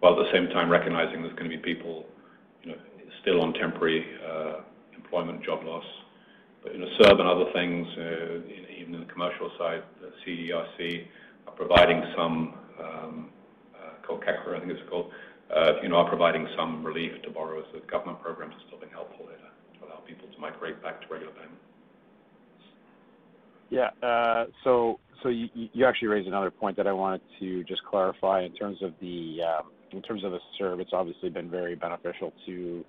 while 0.00 0.18
at 0.18 0.26
the 0.26 0.32
same 0.34 0.48
time 0.48 0.68
recognizing 0.68 1.22
there's 1.22 1.38
going 1.38 1.48
to 1.48 1.56
be 1.56 1.62
people 1.62 2.04
you 2.64 2.72
know, 2.72 2.78
still 3.22 3.42
on 3.42 3.54
temporary 3.54 4.04
uh, 4.26 4.62
employment 4.96 5.44
job 5.44 5.62
loss. 5.62 5.84
But, 6.64 6.74
you 6.74 6.80
know, 6.80 6.88
CERB 6.98 7.20
and 7.20 7.28
other 7.28 7.52
things, 7.52 7.86
uh, 7.96 8.80
even 8.80 8.94
in 8.94 9.00
the 9.06 9.12
commercial 9.12 9.52
side, 9.56 9.84
CERC 10.26 11.06
are 11.46 11.54
providing 11.54 12.02
some, 12.16 12.54
um, 12.82 13.30
uh, 13.76 14.04
called 14.04 14.24
CECRA, 14.26 14.56
I 14.56 14.60
think 14.60 14.72
it's 14.72 14.88
called, 14.90 15.12
are 15.50 16.08
providing 16.08 16.46
some 16.56 16.84
relief 16.84 17.12
to 17.22 17.30
borrowers. 17.30 17.66
The 17.72 17.80
government 17.80 18.20
programs 18.22 18.54
are 18.54 18.66
still 18.66 18.78
being 18.78 18.92
helpful 18.92 19.26
there 19.26 19.36
to 19.36 19.86
allow 19.86 20.00
people 20.00 20.28
to 20.28 20.38
migrate 20.38 20.82
back 20.82 21.00
to 21.02 21.06
regular 21.12 21.32
payment. 21.32 21.58
Yeah. 23.70 23.90
so 24.62 24.98
you, 25.24 25.48
you 25.54 25.86
actually 25.86 26.08
raised 26.08 26.28
another 26.28 26.50
point 26.50 26.76
that 26.76 26.86
I 26.86 26.92
wanted 26.92 27.22
to 27.40 27.64
just 27.64 27.82
clarify 27.84 28.42
in 28.42 28.52
terms 28.52 28.82
of 28.82 28.92
the 29.00 29.40
um, 29.42 29.70
in 29.92 30.02
terms 30.02 30.24
of 30.24 30.32
the 30.32 30.40
CERB. 30.60 30.80
It's 30.80 30.92
obviously 30.92 31.30
been 31.30 31.50
very 31.50 31.74
beneficial 31.74 32.32
to 32.46 32.84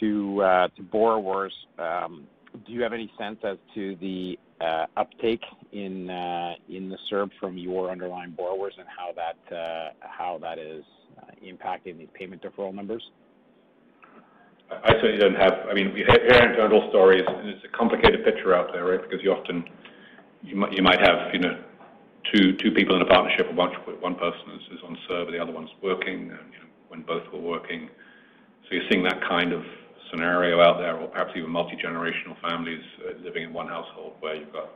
to 0.00 0.42
uh, 0.42 0.68
to 0.76 0.82
borrowers. 0.82 1.52
Um, 1.78 2.26
do 2.66 2.72
you 2.72 2.82
have 2.82 2.92
any 2.92 3.10
sense 3.18 3.38
as 3.44 3.56
to 3.74 3.96
the 3.96 4.38
uh, 4.60 4.86
uptake 4.96 5.42
in 5.72 6.10
uh, 6.10 6.54
in 6.68 6.88
the 6.88 6.98
CERB 7.10 7.30
from 7.40 7.58
your 7.58 7.90
underlying 7.90 8.30
borrowers 8.30 8.74
and 8.78 8.86
how 8.88 9.12
that 9.12 9.56
uh, 9.56 9.90
how 10.00 10.38
that 10.38 10.58
is 10.58 10.84
uh, 10.84 11.01
impacting 11.44 11.98
these 11.98 12.08
payment 12.14 12.42
deferral 12.42 12.74
numbers? 12.74 13.02
I 14.70 14.92
certainly 15.00 15.18
don't 15.18 15.34
have. 15.34 15.52
I 15.70 15.74
mean, 15.74 15.92
we 15.92 16.00
hear 16.00 16.32
anecdotal 16.32 16.88
stories, 16.88 17.22
and 17.26 17.48
it's 17.48 17.64
a 17.64 17.76
complicated 17.76 18.24
picture 18.24 18.54
out 18.54 18.72
there, 18.72 18.84
right? 18.84 19.02
Because 19.02 19.22
you 19.22 19.32
often 19.32 19.64
you 20.42 20.82
might 20.82 21.00
have 21.00 21.34
you 21.34 21.40
know 21.40 21.58
two 22.32 22.56
two 22.56 22.70
people 22.70 22.96
in 22.96 23.02
a 23.02 23.06
partnership, 23.06 23.48
and 23.48 23.56
one 23.56 24.14
person 24.14 24.60
is, 24.72 24.80
on 24.84 24.96
CERB, 25.08 25.32
the 25.32 25.38
other 25.38 25.52
one's 25.52 25.70
working, 25.82 26.30
and, 26.30 26.46
you 26.52 26.60
know, 26.60 26.70
when 26.88 27.02
both 27.02 27.22
were 27.32 27.40
working. 27.40 27.88
So 28.64 28.76
you're 28.76 28.88
seeing 28.90 29.02
that 29.04 29.20
kind 29.28 29.52
of 29.52 29.62
scenario 30.10 30.60
out 30.60 30.78
there, 30.78 30.96
or 30.96 31.08
perhaps 31.08 31.32
even 31.36 31.50
multi-generational 31.50 32.40
families 32.40 32.82
uh, 33.04 33.22
living 33.22 33.44
in 33.44 33.52
one 33.52 33.68
household 33.68 34.14
where 34.20 34.34
you've 34.34 34.52
got 34.52 34.70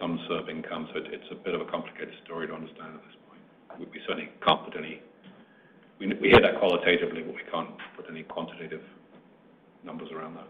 some 0.00 0.18
CERB 0.28 0.50
income. 0.50 0.88
So 0.92 1.00
it, 1.00 1.06
it's 1.12 1.30
a 1.30 1.34
bit 1.34 1.54
of 1.54 1.60
a 1.60 1.66
complicated 1.66 2.14
story 2.24 2.46
to 2.46 2.54
understand 2.54 2.94
at 2.94 3.02
this 3.04 3.16
point. 3.28 3.90
We 3.92 4.00
certainly 4.06 4.30
can't 4.44 4.64
put 4.64 4.76
any. 4.76 5.02
We, 5.98 6.06
hear 6.06 6.40
that 6.40 6.58
qualitatively, 6.58 7.22
but 7.22 7.34
we 7.34 7.42
can't 7.50 7.70
put 7.96 8.06
any 8.08 8.22
quantitative 8.22 8.82
numbers 9.84 10.10
around 10.12 10.36
that. 10.36 10.48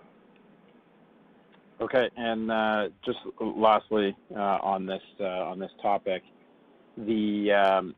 Okay. 1.80 2.08
and 2.16 2.50
uh, 2.50 2.88
Just 3.04 3.18
lastly, 3.40 4.16
uh, 4.34 4.58
on 4.62 4.84
this 4.84 5.02
on 5.20 5.58
this 5.58 5.70
topic, 5.80 6.22
the 6.96 7.52
um, 7.52 7.94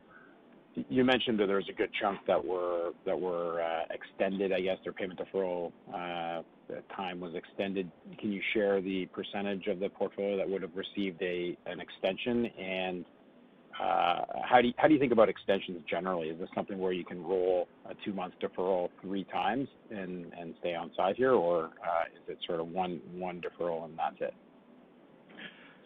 you 0.89 1.03
mentioned 1.03 1.39
that 1.39 1.47
there 1.47 1.57
was 1.57 1.67
a 1.69 1.73
good 1.73 1.89
chunk 1.99 2.19
that 2.27 2.43
were 2.43 2.91
that 3.05 3.19
were 3.19 3.61
uh, 3.61 3.83
extended, 3.89 4.53
I 4.53 4.61
guess, 4.61 4.77
their 4.83 4.93
payment 4.93 5.19
deferral 5.19 5.71
time 6.95 7.19
was 7.19 7.33
extended. 7.35 7.91
Can 8.19 8.31
you 8.31 8.41
share 8.53 8.81
the 8.81 9.05
percentage 9.07 9.67
of 9.67 9.79
the 9.79 9.89
portfolio 9.89 10.37
that 10.37 10.49
would 10.49 10.61
have 10.61 10.75
received 10.75 11.21
a 11.21 11.57
an 11.65 11.79
extension? 11.79 12.45
And 12.45 13.05
uh, 13.05 13.20
how 13.79 14.59
do 14.61 14.67
you, 14.67 14.73
how 14.77 14.87
do 14.87 14.93
you 14.93 14.99
think 14.99 15.11
about 15.11 15.29
extensions 15.29 15.81
generally? 15.89 16.27
Is 16.29 16.39
this 16.39 16.49
something 16.53 16.77
where 16.77 16.91
you 16.91 17.05
can 17.05 17.23
roll 17.23 17.67
a 17.89 17.93
two 18.05 18.13
month 18.13 18.33
deferral 18.41 18.89
three 19.01 19.23
times 19.25 19.67
and 19.89 20.31
stay 20.59 20.75
on 20.75 20.91
side 20.95 21.15
here, 21.15 21.33
or 21.33 21.65
uh, 21.65 22.05
is 22.15 22.21
it 22.27 22.37
sort 22.45 22.59
of 22.59 22.67
one 22.67 23.01
one 23.13 23.41
deferral 23.41 23.85
and 23.85 23.97
that's 23.97 24.17
it? 24.19 24.33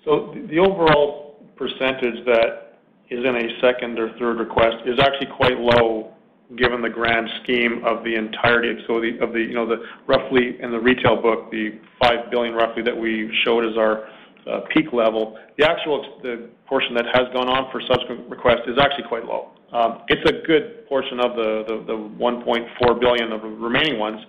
So 0.04 0.36
the 0.50 0.60
overall 0.60 1.44
percentage 1.56 2.26
that 2.26 2.80
is 3.10 3.24
in 3.24 3.36
a 3.36 3.60
second 3.62 4.00
or 4.00 4.18
third 4.18 4.40
request 4.40 4.78
is 4.86 5.00
actually 5.00 5.28
quite 5.36 5.60
low 5.60 6.12
given 6.58 6.82
the 6.82 6.90
grand 6.90 7.28
scheme 7.44 7.84
of 7.86 8.04
the 8.04 8.16
entirety. 8.16 8.70
Of 8.70 9.34
the, 9.34 9.40
you 9.40 9.54
know, 9.54 9.68
the 9.68 9.84
roughly 10.08 10.58
in 10.62 10.72
the 10.72 10.80
retail 10.80 11.20
book, 11.22 11.50
the 11.52 11.80
5 12.02 12.30
billion 12.30 12.54
roughly 12.54 12.84
that 12.84 12.96
we 12.96 13.32
showed 13.44 13.66
as 13.66 13.78
our 13.78 14.08
uh, 14.46 14.62
peak 14.74 14.94
level, 14.94 15.38
the 15.58 15.66
actual 15.66 16.20
the 16.22 16.50
portion 16.68 16.94
that 16.96 17.06
has 17.14 17.26
gone 17.34 17.50
on 17.50 17.72
for 17.72 17.82
subsequent 17.82 18.30
requests 18.30 18.68
is 18.68 18.78
actually 18.80 19.08
quite 19.08 19.26
low. 19.26 19.52
Um, 19.74 20.04
it's 20.08 20.24
a 20.30 20.46
good 20.46 20.88
portion 20.88 21.20
of 21.20 21.36
the, 21.36 21.64
the, 21.68 21.76
the 21.88 21.98
1.4 21.98 23.00
billion 23.00 23.32
of 23.32 23.42
the 23.42 23.48
remaining 23.48 24.00
ones, 24.00 24.22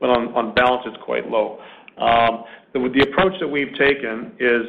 but 0.00 0.10
on, 0.10 0.28
on 0.34 0.54
balance, 0.54 0.82
it's 0.86 1.02
quite 1.02 1.28
low. 1.28 1.58
Um, 1.98 2.44
the, 2.72 2.78
the 2.92 3.10
approach 3.10 3.32
that 3.40 3.48
we've 3.48 3.72
taken 3.78 4.32
is 4.38 4.66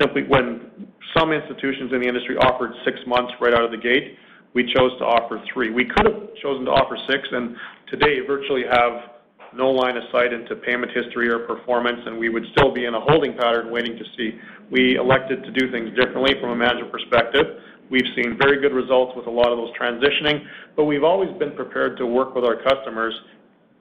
simply 0.00 0.22
when 0.22 0.88
some 1.16 1.32
institutions 1.32 1.92
in 1.92 2.00
the 2.00 2.06
industry 2.06 2.36
offered 2.36 2.72
six 2.84 2.98
months 3.06 3.32
right 3.40 3.52
out 3.52 3.64
of 3.64 3.70
the 3.70 3.76
gate, 3.76 4.16
we 4.54 4.64
chose 4.72 4.96
to 4.98 5.04
offer 5.04 5.42
three. 5.52 5.70
We 5.70 5.84
could 5.84 6.06
have 6.06 6.34
chosen 6.40 6.64
to 6.66 6.70
offer 6.70 6.96
six, 7.08 7.28
and 7.30 7.56
today 7.90 8.20
virtually 8.26 8.62
have 8.70 9.17
no 9.54 9.70
line 9.70 9.96
of 9.96 10.02
sight 10.12 10.32
into 10.32 10.56
payment 10.56 10.92
history 10.92 11.28
or 11.28 11.40
performance, 11.40 12.00
and 12.06 12.18
we 12.18 12.28
would 12.28 12.44
still 12.52 12.72
be 12.72 12.84
in 12.84 12.94
a 12.94 13.00
holding 13.00 13.36
pattern 13.36 13.70
waiting 13.70 13.96
to 13.96 14.04
see. 14.16 14.38
We 14.70 14.96
elected 14.96 15.42
to 15.44 15.50
do 15.50 15.70
things 15.70 15.90
differently 15.96 16.34
from 16.40 16.50
a 16.50 16.56
management 16.56 16.92
perspective. 16.92 17.46
We've 17.90 18.06
seen 18.14 18.36
very 18.38 18.60
good 18.60 18.74
results 18.74 19.12
with 19.16 19.26
a 19.26 19.30
lot 19.30 19.50
of 19.50 19.56
those 19.56 19.72
transitioning, 19.80 20.44
but 20.76 20.84
we've 20.84 21.04
always 21.04 21.30
been 21.38 21.52
prepared 21.52 21.96
to 21.98 22.06
work 22.06 22.34
with 22.34 22.44
our 22.44 22.62
customers 22.62 23.14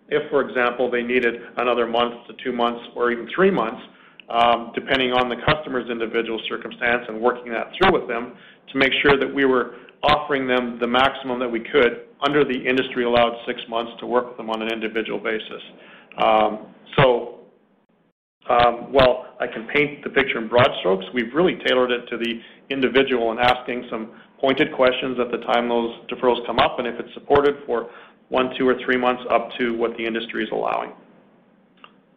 if, 0.09 0.30
for 0.30 0.47
example, 0.47 0.89
they 0.89 1.03
needed 1.03 1.36
another 1.57 1.86
month 1.86 2.28
to 2.28 2.34
two 2.43 2.53
months 2.53 2.82
or 2.95 3.11
even 3.11 3.28
three 3.36 3.51
months, 3.51 3.82
um, 4.30 4.72
depending 4.74 5.11
on 5.11 5.28
the 5.28 5.36
customer's 5.45 5.89
individual 5.89 6.39
circumstance 6.47 7.03
and 7.09 7.20
working 7.20 7.51
that 7.51 7.72
through 7.78 7.99
with 7.99 8.07
them 8.07 8.34
to 8.72 8.78
make 8.78 8.91
sure 9.01 9.18
that 9.18 9.34
we 9.34 9.45
were 9.45 9.76
offering 10.03 10.47
them 10.47 10.78
the 10.80 10.88
maximum 10.88 11.39
that 11.39 11.49
we 11.49 11.59
could 11.59 12.07
under 12.26 12.43
the 12.43 12.57
industry 12.57 13.03
allowed 13.03 13.38
six 13.45 13.61
months 13.70 13.91
to 13.99 14.05
work 14.05 14.28
with 14.28 14.38
them 14.38 14.49
on 14.49 14.61
an 14.61 14.70
individual 14.72 15.20
basis. 15.20 15.61
Um, 16.18 16.74
so 16.97 17.39
um, 18.49 18.91
while 18.91 19.36
I 19.39 19.47
can 19.47 19.68
paint 19.68 20.03
the 20.03 20.09
picture 20.09 20.38
in 20.38 20.47
broad 20.47 20.70
strokes, 20.80 21.05
we've 21.13 21.34
really 21.34 21.59
tailored 21.68 21.91
it 21.91 22.07
to 22.09 22.18
the 22.18 22.41
individual 22.70 23.32
and 23.32 23.39
asking 23.39 23.86
some 23.89 24.11
pointed 24.39 24.74
questions 24.74 25.18
at 25.20 25.32
the 25.32 25.45
time 25.45 25.70
those 25.70 25.93
deferrals 26.09 26.45
come 26.45 26.59
up, 26.59 26.80
and 26.80 26.88
if 26.88 26.99
it's 26.99 27.13
supported 27.13 27.55
for 27.65 27.89
one, 28.30 28.51
two, 28.57 28.68
or 28.68 28.76
three 28.86 28.97
months 28.97 29.24
up 29.32 29.49
to 29.59 29.76
what 29.78 29.95
the 29.97 30.05
industry 30.05 30.43
is 30.43 30.49
allowing. 30.51 30.91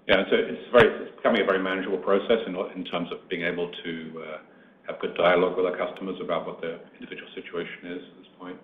Yeah, 0.08 0.24
so 0.28 0.36
it's 0.36 0.70
very 0.72 1.06
it's 1.06 1.16
becoming 1.16 1.42
a 1.42 1.44
very 1.44 1.62
manageable 1.62 1.98
process 1.98 2.38
in, 2.46 2.56
in 2.74 2.84
terms 2.84 3.08
of 3.12 3.28
being 3.28 3.42
able 3.42 3.70
to 3.84 4.24
uh, 4.26 4.38
have 4.88 5.00
good 5.00 5.14
dialogue 5.14 5.56
with 5.56 5.66
our 5.66 5.76
customers 5.76 6.16
about 6.22 6.46
what 6.46 6.60
their 6.60 6.80
individual 6.98 7.30
situation 7.34 7.94
is 7.94 8.02
at 8.02 8.18
this 8.18 8.26
point. 8.38 8.58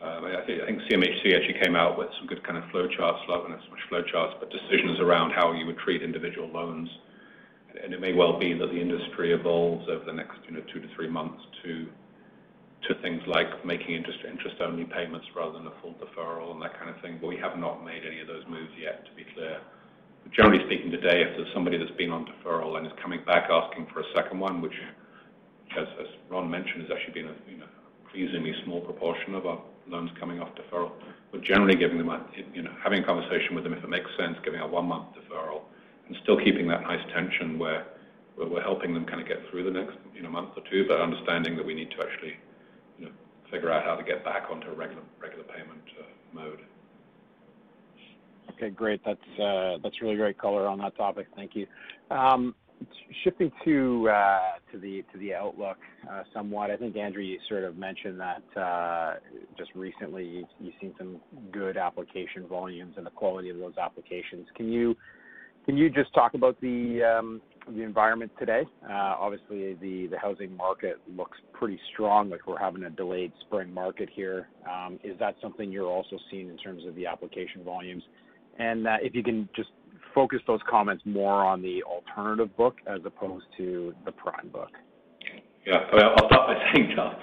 Um, 0.00 0.24
I 0.26 0.46
think 0.46 0.80
CMHC 0.86 1.34
actually 1.34 1.58
came 1.60 1.74
out 1.74 1.98
with 1.98 2.08
some 2.18 2.28
good 2.28 2.44
kind 2.44 2.56
of 2.56 2.70
flow 2.70 2.86
charts, 2.86 3.18
not 3.28 3.42
so 3.42 3.48
much 3.50 3.82
flow 3.88 4.02
charts, 4.02 4.34
but 4.38 4.48
decisions 4.50 5.00
around 5.00 5.32
how 5.32 5.52
you 5.52 5.66
would 5.66 5.78
treat 5.78 6.02
individual 6.02 6.48
loans. 6.48 6.88
And 7.82 7.92
It 7.92 8.00
may 8.00 8.12
well 8.12 8.38
be 8.38 8.54
that 8.54 8.66
the 8.66 8.80
industry 8.80 9.32
evolves 9.32 9.88
over 9.88 10.04
the 10.04 10.12
next, 10.12 10.38
you 10.46 10.54
know, 10.54 10.62
two 10.72 10.80
to 10.80 10.88
three 10.94 11.08
months 11.08 11.42
to 11.64 11.86
to 12.86 12.94
things 13.02 13.20
like 13.26 13.66
making 13.66 13.90
interest-only 13.90 14.84
payments 14.84 15.26
rather 15.34 15.58
than 15.58 15.66
a 15.66 15.72
full 15.82 15.94
deferral 15.98 16.52
and 16.52 16.62
that 16.62 16.78
kind 16.78 16.88
of 16.88 16.94
thing. 17.02 17.18
But 17.20 17.26
We 17.26 17.36
have 17.38 17.58
not 17.58 17.84
made 17.84 18.06
any 18.06 18.20
of 18.20 18.28
those 18.28 18.44
moves 18.48 18.70
yet, 18.78 19.04
to 19.04 19.12
be 19.16 19.26
clear. 19.34 19.58
Generally 20.30 20.64
speaking 20.66 20.92
today, 20.92 21.22
if 21.22 21.36
there's 21.36 21.52
somebody 21.52 21.76
that's 21.76 21.90
been 21.98 22.12
on 22.12 22.24
deferral 22.24 22.78
and 22.78 22.86
is 22.86 22.92
coming 23.02 23.18
back 23.26 23.50
asking 23.50 23.88
for 23.92 23.98
a 24.00 24.08
second 24.14 24.38
one, 24.38 24.62
which 24.62 24.78
as 25.76 25.86
Ron 26.30 26.48
mentioned, 26.48 26.82
has 26.82 26.90
actually 26.94 27.14
been 27.14 27.30
a, 27.30 27.50
you 27.50 27.58
know, 27.58 27.66
pleasingly 28.12 28.54
small 28.64 28.80
proportion 28.80 29.34
of 29.34 29.44
our 29.46 29.60
loans 29.88 30.10
coming 30.18 30.40
off 30.40 30.50
deferral. 30.54 30.92
We're 31.32 31.40
generally 31.40 31.76
giving 31.76 31.98
them 31.98 32.08
a, 32.08 32.24
you 32.54 32.62
know, 32.62 32.72
having 32.82 33.02
a 33.02 33.06
conversation 33.06 33.54
with 33.54 33.64
them 33.64 33.74
if 33.74 33.84
it 33.84 33.90
makes 33.90 34.10
sense, 34.18 34.36
giving 34.44 34.60
a 34.60 34.66
one-month 34.66 35.08
deferral, 35.16 35.62
and 36.06 36.16
still 36.22 36.38
keeping 36.38 36.68
that 36.68 36.82
nice 36.82 37.04
tension 37.12 37.58
where 37.58 37.86
we're 38.36 38.62
helping 38.62 38.94
them 38.94 39.04
kind 39.04 39.20
of 39.20 39.26
get 39.26 39.38
through 39.50 39.64
the 39.64 39.70
next, 39.70 39.96
you 40.14 40.22
know, 40.22 40.30
month 40.30 40.50
or 40.56 40.62
two, 40.70 40.86
but 40.88 41.00
understanding 41.00 41.56
that 41.56 41.66
we 41.66 41.74
need 41.74 41.90
to 41.90 41.96
actually, 42.00 42.36
you 42.98 43.06
know, 43.06 43.12
figure 43.50 43.70
out 43.70 43.84
how 43.84 43.96
to 43.96 44.04
get 44.04 44.24
back 44.24 44.44
onto 44.50 44.68
a 44.68 44.74
regular 44.74 45.02
regular 45.20 45.44
payment 45.44 45.82
uh, 45.98 46.04
mode. 46.32 46.60
Okay, 48.50 48.70
great. 48.70 49.00
That's 49.04 49.40
uh, 49.40 49.78
that's 49.82 50.00
really 50.00 50.16
great 50.16 50.38
color 50.38 50.66
on 50.66 50.78
that 50.78 50.96
topic. 50.96 51.26
Thank 51.36 51.54
you. 51.54 51.66
Um, 52.10 52.54
Shifting 53.24 53.50
to 53.64 54.08
uh, 54.08 54.38
to 54.70 54.78
the 54.78 55.04
to 55.12 55.18
the 55.18 55.34
outlook 55.34 55.78
uh, 56.08 56.22
somewhat, 56.32 56.70
I 56.70 56.76
think, 56.76 56.96
Andrew, 56.96 57.22
you 57.22 57.38
sort 57.48 57.64
of 57.64 57.76
mentioned 57.76 58.20
that 58.20 58.60
uh, 58.60 59.14
just 59.56 59.70
recently 59.74 60.46
you've 60.60 60.74
seen 60.80 60.94
some 60.96 61.20
good 61.50 61.76
application 61.76 62.46
volumes 62.46 62.94
and 62.96 63.04
the 63.04 63.10
quality 63.10 63.50
of 63.50 63.58
those 63.58 63.76
applications. 63.76 64.46
Can 64.56 64.70
you 64.70 64.94
can 65.66 65.76
you 65.76 65.90
just 65.90 66.14
talk 66.14 66.34
about 66.34 66.60
the 66.60 67.02
um, 67.02 67.42
the 67.74 67.82
environment 67.82 68.30
today? 68.38 68.62
Obviously, 68.88 69.74
the 69.74 70.08
housing 70.20 70.56
market 70.56 70.98
looks 71.16 71.38
pretty 71.52 71.80
strong, 71.92 72.30
like 72.30 72.46
we're 72.46 72.58
having 72.58 72.84
a 72.84 72.90
delayed 72.90 73.32
spring 73.40 73.72
market 73.74 74.08
here. 74.14 74.48
Um, 74.70 75.00
is 75.02 75.18
that 75.18 75.34
something 75.42 75.72
you're 75.72 75.90
also 75.90 76.18
seeing 76.30 76.48
in 76.48 76.56
terms 76.58 76.84
of 76.86 76.94
the 76.94 77.06
application 77.06 77.64
volumes? 77.64 78.02
And 78.58 78.86
If 79.02 79.14
you 79.14 79.22
can 79.22 79.48
just 79.54 79.70
focus 80.14 80.40
those 80.46 80.60
comments 80.68 81.02
more 81.04 81.44
on 81.44 81.62
the 81.62 81.82
alternative 81.84 82.54
book 82.56 82.76
as 82.86 83.00
opposed 83.04 83.46
to 83.56 83.94
the 84.04 84.12
prime 84.12 84.48
book? 84.48 84.70
Yeah. 85.66 85.84
I'll 85.92 86.26
start 86.28 86.48
by 86.48 86.56
saying, 86.74 86.92
Charles, 86.94 87.14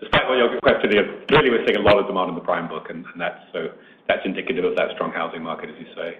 despite 0.00 0.28
what 0.28 0.36
your 0.36 0.60
question 0.60 0.96
is, 0.96 1.26
clearly 1.28 1.50
we're 1.50 1.66
seeing 1.66 1.78
a 1.78 1.82
lot 1.82 1.98
of 1.98 2.06
demand 2.06 2.30
in 2.30 2.34
the 2.34 2.40
prime 2.40 2.68
book, 2.68 2.86
and 2.90 3.04
that's 3.18 3.40
so 3.52 3.68
that's 4.06 4.22
indicative 4.24 4.64
of 4.64 4.76
that 4.76 4.90
strong 4.94 5.12
housing 5.12 5.42
market, 5.42 5.70
as 5.70 5.76
you 5.78 5.86
say. 5.94 6.18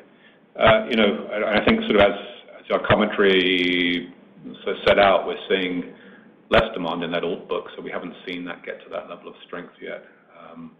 Uh, 0.58 0.86
you 0.90 0.96
know, 0.96 1.28
I 1.46 1.64
think 1.64 1.80
sort 1.82 1.96
of 1.96 2.02
as 2.02 2.70
our 2.72 2.86
commentary 2.86 4.12
set 4.86 4.98
out, 4.98 5.26
we're 5.26 5.38
seeing 5.48 5.94
less 6.50 6.64
demand 6.74 7.02
in 7.02 7.10
that 7.12 7.24
alt 7.24 7.48
book, 7.48 7.66
so 7.76 7.82
we 7.82 7.90
haven't 7.90 8.14
seen 8.26 8.44
that 8.44 8.64
get 8.64 8.82
to 8.84 8.90
that 8.90 9.08
level 9.08 9.28
of 9.28 9.34
strength 9.46 9.72
yet. 9.80 10.04
Um, 10.38 10.72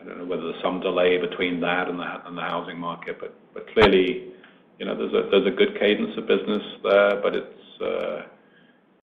I 0.00 0.04
don't 0.04 0.18
know 0.18 0.24
whether 0.24 0.42
there's 0.42 0.62
some 0.62 0.80
delay 0.80 1.18
between 1.18 1.60
that 1.60 1.88
and 1.88 1.98
the 1.98 2.26
and 2.26 2.36
the 2.36 2.42
housing 2.42 2.78
market, 2.78 3.18
but, 3.20 3.34
but 3.52 3.66
clearly, 3.74 4.32
you 4.80 4.86
know, 4.86 4.96
there's 4.96 5.12
a 5.12 5.28
there's 5.30 5.46
a 5.46 5.56
good 5.56 5.78
cadence 5.78 6.16
of 6.16 6.26
business 6.26 6.62
there, 6.82 7.20
but 7.22 7.36
it's 7.36 7.82
uh, 7.82 8.22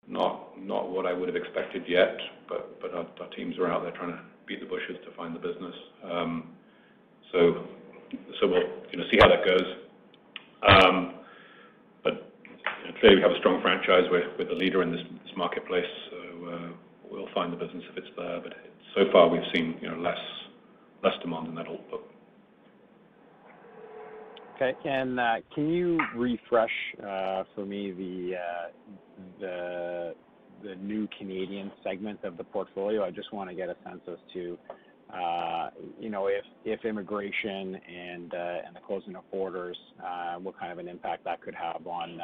not 0.08 0.58
not 0.58 0.90
what 0.90 1.06
I 1.06 1.14
would 1.14 1.28
have 1.28 1.36
expected 1.36 1.84
yet, 1.88 2.18
our 3.20 3.30
teams 3.36 3.58
are 3.60 3.68
out 3.68 3.84
there 3.84 3.92
trying 3.92 4.12
to 4.12 4.20
beat 4.48 4.60
the 4.62 4.66
bushes 4.66 4.98
to 5.06 5.12
find 5.16 5.36
the 5.36 5.40
business. 5.40 5.76
Um 6.04 6.50
so 7.32 7.66
so 8.40 8.48
we'll 8.48 8.70
you 8.92 9.00
know, 9.00 9.06
see 9.12 9.18
how 9.20 9.28
that 9.28 9.44
goes. 9.46 9.76
But 12.04 12.32
clearly 13.00 13.18
we 13.18 13.22
have 13.22 13.32
a 13.32 13.40
strong 13.40 13.62
franchise. 13.62 14.06
We're 14.10 14.46
the 14.46 14.54
leader 14.54 14.82
in 14.82 14.92
this 14.92 15.02
marketplace, 15.36 15.86
so 16.10 16.72
we'll 17.10 17.30
find 17.34 17.52
the 17.52 17.58
business 17.58 17.84
if 17.92 17.98
it's 17.98 18.16
there. 18.16 18.40
But 18.42 18.54
so 18.96 19.12
far 19.12 19.28
we've 19.28 19.42
seen 19.54 19.76
you 19.82 19.90
know, 19.90 19.98
less 19.98 20.20
less 21.04 21.14
demand 21.22 21.48
in 21.48 21.56
that 21.56 21.68
alt 21.68 21.90
book. 21.90 22.15
Okay. 24.56 24.74
And 24.86 25.20
uh, 25.20 25.36
can 25.54 25.70
you 25.70 26.00
refresh 26.16 26.70
uh, 27.00 27.44
for 27.54 27.66
me 27.66 27.92
the 27.92 28.36
uh, 28.36 28.72
the 29.40 30.16
the 30.64 30.76
new 30.76 31.08
Canadian 31.18 31.72
segment 31.84 32.20
of 32.24 32.38
the 32.38 32.44
portfolio? 32.46 33.04
I 33.04 33.12
just 33.12 33.34
want 33.34 33.50
to 33.50 33.56
get 33.56 33.70
a 33.70 33.76
sense 33.84 34.02
as 34.08 34.18
to 34.34 34.58
uh, 35.14 35.70
you 36.00 36.10
know, 36.10 36.28
if 36.28 36.46
if 36.64 36.86
immigration 36.86 37.76
and 37.76 38.34
uh, 38.34 38.58
and 38.66 38.76
the 38.76 38.80
closing 38.86 39.16
of 39.16 39.30
borders, 39.30 39.78
what 40.42 40.58
kind 40.58 40.72
of 40.72 40.80
an 40.80 40.88
impact 40.88 41.26
that 41.26 41.42
could 41.42 41.56
have 41.56 41.86
on 41.86 42.20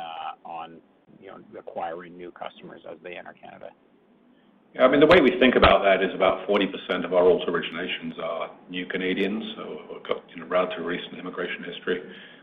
on 0.45 0.77
you 1.19 1.27
know 1.27 1.37
acquiring 1.59 2.17
new 2.17 2.31
customers 2.31 2.81
as 2.89 2.97
they 3.03 3.17
enter 3.17 3.35
Canada. 3.41 3.69
Yeah. 4.73 4.85
I 4.85 4.87
mean, 4.87 4.99
the 5.01 5.07
way 5.07 5.19
we 5.19 5.37
think 5.39 5.55
about 5.55 5.83
that 5.83 6.01
is 6.01 6.15
about 6.15 6.47
40% 6.47 7.03
of 7.03 7.13
our 7.13 7.27
alt 7.27 7.43
originations 7.47 8.17
are 8.23 8.51
new 8.69 8.85
Canadians, 8.85 9.43
so 9.55 10.01
relatively 10.47 10.85
recent 10.85 11.19
immigration 11.19 11.63
history. 11.63 12.01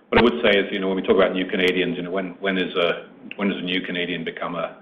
What 0.08 0.20
I 0.20 0.22
would 0.24 0.40
say 0.42 0.58
is, 0.58 0.66
you 0.72 0.80
know, 0.80 0.88
when 0.88 0.96
we 0.96 1.02
talk 1.02 1.16
about 1.16 1.32
new 1.32 1.46
Canadians, 1.46 1.96
you 1.96 2.02
know, 2.02 2.10
when 2.10 2.32
when 2.40 2.56
is 2.56 2.74
a 2.76 3.08
when 3.36 3.48
does 3.48 3.58
a 3.58 3.64
new 3.64 3.80
Canadian 3.82 4.24
become 4.24 4.56
a 4.56 4.80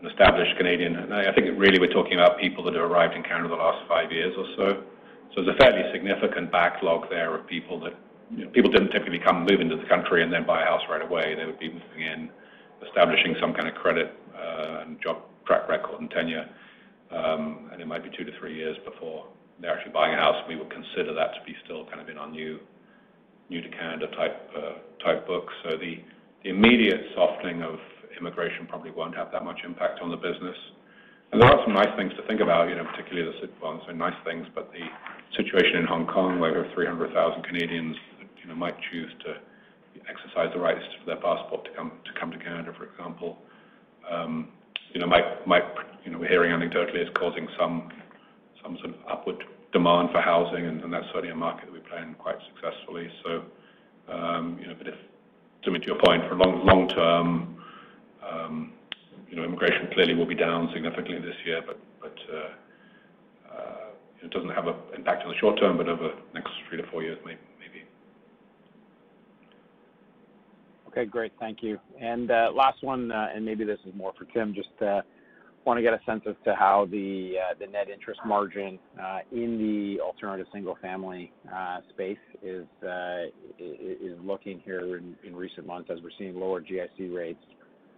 an 0.00 0.06
established 0.08 0.56
Canadian? 0.56 0.96
And 0.96 1.12
I 1.12 1.32
think 1.32 1.52
really 1.58 1.78
we're 1.78 1.92
talking 1.92 2.14
about 2.14 2.38
people 2.40 2.64
that 2.64 2.74
have 2.74 2.84
arrived 2.84 3.14
in 3.14 3.22
Canada 3.22 3.48
the 3.48 3.60
last 3.60 3.86
five 3.88 4.10
years 4.10 4.32
or 4.36 4.46
so. 4.56 4.66
So 5.34 5.44
there's 5.44 5.54
a 5.54 5.58
fairly 5.60 5.84
significant 5.92 6.50
backlog 6.50 7.10
there 7.10 7.34
of 7.34 7.46
people 7.46 7.78
that 7.80 7.92
people 8.52 8.70
didn't 8.70 8.90
typically 8.90 9.20
come 9.20 9.44
move 9.44 9.60
into 9.60 9.76
the 9.76 9.84
country 9.84 10.22
and 10.22 10.32
then 10.32 10.46
buy 10.46 10.62
a 10.62 10.64
house 10.64 10.82
right 10.88 11.02
away. 11.02 11.34
They 11.36 11.44
would 11.44 11.58
be 11.58 11.68
moving 11.68 12.00
in, 12.00 12.30
establishing 12.86 13.36
some 13.40 13.52
kind 13.52 13.68
of 13.68 13.74
credit 13.74 14.16
uh, 14.32 14.84
and 14.84 15.00
job 15.02 15.28
track 15.48 15.68
record 15.68 16.00
and 16.00 16.10
tenure. 16.10 16.44
Um, 17.10 17.70
and 17.72 17.80
it 17.80 17.88
might 17.88 18.04
be 18.04 18.10
two 18.12 18.24
to 18.24 18.32
three 18.38 18.54
years 18.54 18.76
before 18.84 19.24
they're 19.60 19.72
actually 19.72 19.92
buying 19.92 20.14
a 20.14 20.20
house. 20.20 20.36
We 20.46 20.56
would 20.56 20.70
consider 20.70 21.14
that 21.14 21.34
to 21.34 21.40
be 21.46 21.56
still 21.64 21.84
kind 21.86 22.00
of 22.00 22.08
in 22.08 22.18
our 22.18 22.30
new 22.30 22.60
new 23.50 23.62
to 23.62 23.68
Canada 23.70 24.06
type 24.12 24.36
uh, 24.54 24.76
type 25.02 25.26
book. 25.26 25.48
So 25.64 25.76
the 25.80 26.04
immediate 26.44 27.00
softening 27.16 27.62
of 27.62 27.80
immigration 28.20 28.66
probably 28.68 28.90
won't 28.90 29.16
have 29.16 29.32
that 29.32 29.44
much 29.44 29.60
impact 29.64 30.00
on 30.02 30.10
the 30.10 30.16
business. 30.20 30.56
There 31.32 31.44
are 31.44 31.60
some 31.64 31.74
nice 31.74 31.92
things 31.96 32.12
to 32.16 32.26
think 32.26 32.40
about, 32.40 32.68
you 32.68 32.76
know, 32.76 32.84
particularly 32.84 33.28
the, 33.28 33.48
well, 33.60 33.80
say 33.86 33.92
nice 33.92 34.16
things, 34.24 34.46
but 34.54 34.72
the 34.72 34.84
situation 35.36 35.76
in 35.76 35.84
Hong 35.84 36.06
Kong, 36.06 36.40
where 36.40 36.52
there 36.52 36.64
are 36.64 36.74
300,000 36.74 37.12
Canadians 37.44 37.96
that 38.46 38.56
might 38.56 38.76
choose 38.90 39.12
to 39.26 39.36
exercise 40.08 40.48
the 40.54 40.58
rights 40.58 40.80
for 40.98 41.04
their 41.04 41.20
passport 41.20 41.68
to 41.68 41.70
come 42.18 42.32
to 42.32 42.38
Canada, 42.38 42.72
for 42.78 42.88
example. 42.88 43.36
Um, 44.10 44.48
You 44.94 45.00
know, 45.00 46.18
we're 46.18 46.28
hearing 46.28 46.52
anecdotally 46.52 46.96
it's 46.96 47.10
causing 47.16 47.48
some 47.58 47.90
some 48.62 48.76
sort 48.78 48.90
of 48.90 48.96
upward 49.10 49.44
demand 49.72 50.10
for 50.10 50.20
housing, 50.20 50.64
and 50.64 50.92
that's 50.92 51.06
certainly 51.06 51.30
a 51.30 51.36
market 51.36 51.66
that 51.66 51.72
we 51.72 51.80
play 51.80 52.02
in 52.02 52.14
quite 52.14 52.36
successfully. 52.54 53.08
So, 53.24 53.42
um, 54.12 54.58
you 54.60 54.66
know, 54.66 54.74
but 54.76 54.88
if 54.88 54.94
to 55.64 55.86
your 55.86 55.98
point, 56.04 56.22
for 56.28 56.34
long 56.36 56.64
long 56.64 56.88
term, 56.88 57.62
um, 58.26 58.72
you 59.28 59.36
know, 59.36 59.44
immigration 59.44 59.88
clearly 59.92 60.14
will 60.14 60.26
be 60.26 60.34
down 60.34 60.70
significantly 60.72 61.20
this 61.20 61.36
year, 61.44 61.62
but 61.66 61.78
but 62.00 62.16
uh, 62.32 63.54
uh, 63.54 63.86
it 64.22 64.30
doesn't 64.30 64.50
have 64.50 64.66
an 64.66 64.74
impact 64.96 65.24
on 65.24 65.30
the 65.30 65.38
short 65.38 65.58
term, 65.60 65.76
but 65.76 65.88
over 65.88 66.08
the 66.08 66.14
next 66.34 66.50
three 66.68 66.80
to 66.80 66.86
four 66.90 67.02
years, 67.02 67.18
maybe. 67.24 67.38
Okay, 70.88 71.04
great. 71.04 71.32
Thank 71.38 71.62
you. 71.62 71.78
And 72.00 72.30
uh, 72.30 72.50
Last 72.54 72.82
one, 72.82 73.12
uh, 73.12 73.28
and 73.34 73.44
maybe 73.44 73.64
this 73.64 73.78
is 73.86 73.94
more 73.94 74.12
for 74.18 74.24
Tim, 74.26 74.54
just 74.54 74.70
uh, 74.80 75.02
want 75.66 75.76
to 75.76 75.82
get 75.82 75.92
a 75.92 76.00
sense 76.06 76.22
as 76.26 76.34
to 76.44 76.54
how 76.54 76.88
the 76.90 77.34
uh, 77.38 77.54
the 77.60 77.66
net 77.66 77.90
interest 77.90 78.20
margin 78.24 78.78
in 79.30 79.58
the 79.58 80.00
alternative 80.02 80.46
single-family 80.52 81.30
space 81.90 82.16
is 82.42 82.64
is 83.58 84.18
looking 84.24 84.60
here 84.64 84.96
in 84.96 85.14
in 85.24 85.36
recent 85.36 85.66
months 85.66 85.90
as 85.92 85.98
we're 86.02 86.10
seeing 86.18 86.40
lower 86.40 86.62
GIC 86.62 87.14
rates. 87.14 87.44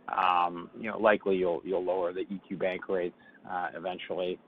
Um, 0.09 0.69
you 0.77 0.91
know, 0.91 0.99
likely 0.99 1.37
you'll 1.37 1.61
you'll 1.65 1.85
lower 1.85 2.13
the 2.13 2.23
EQ 2.23 2.59
Bank 2.59 2.89
rates 2.89 3.15
eventually. 3.77 4.39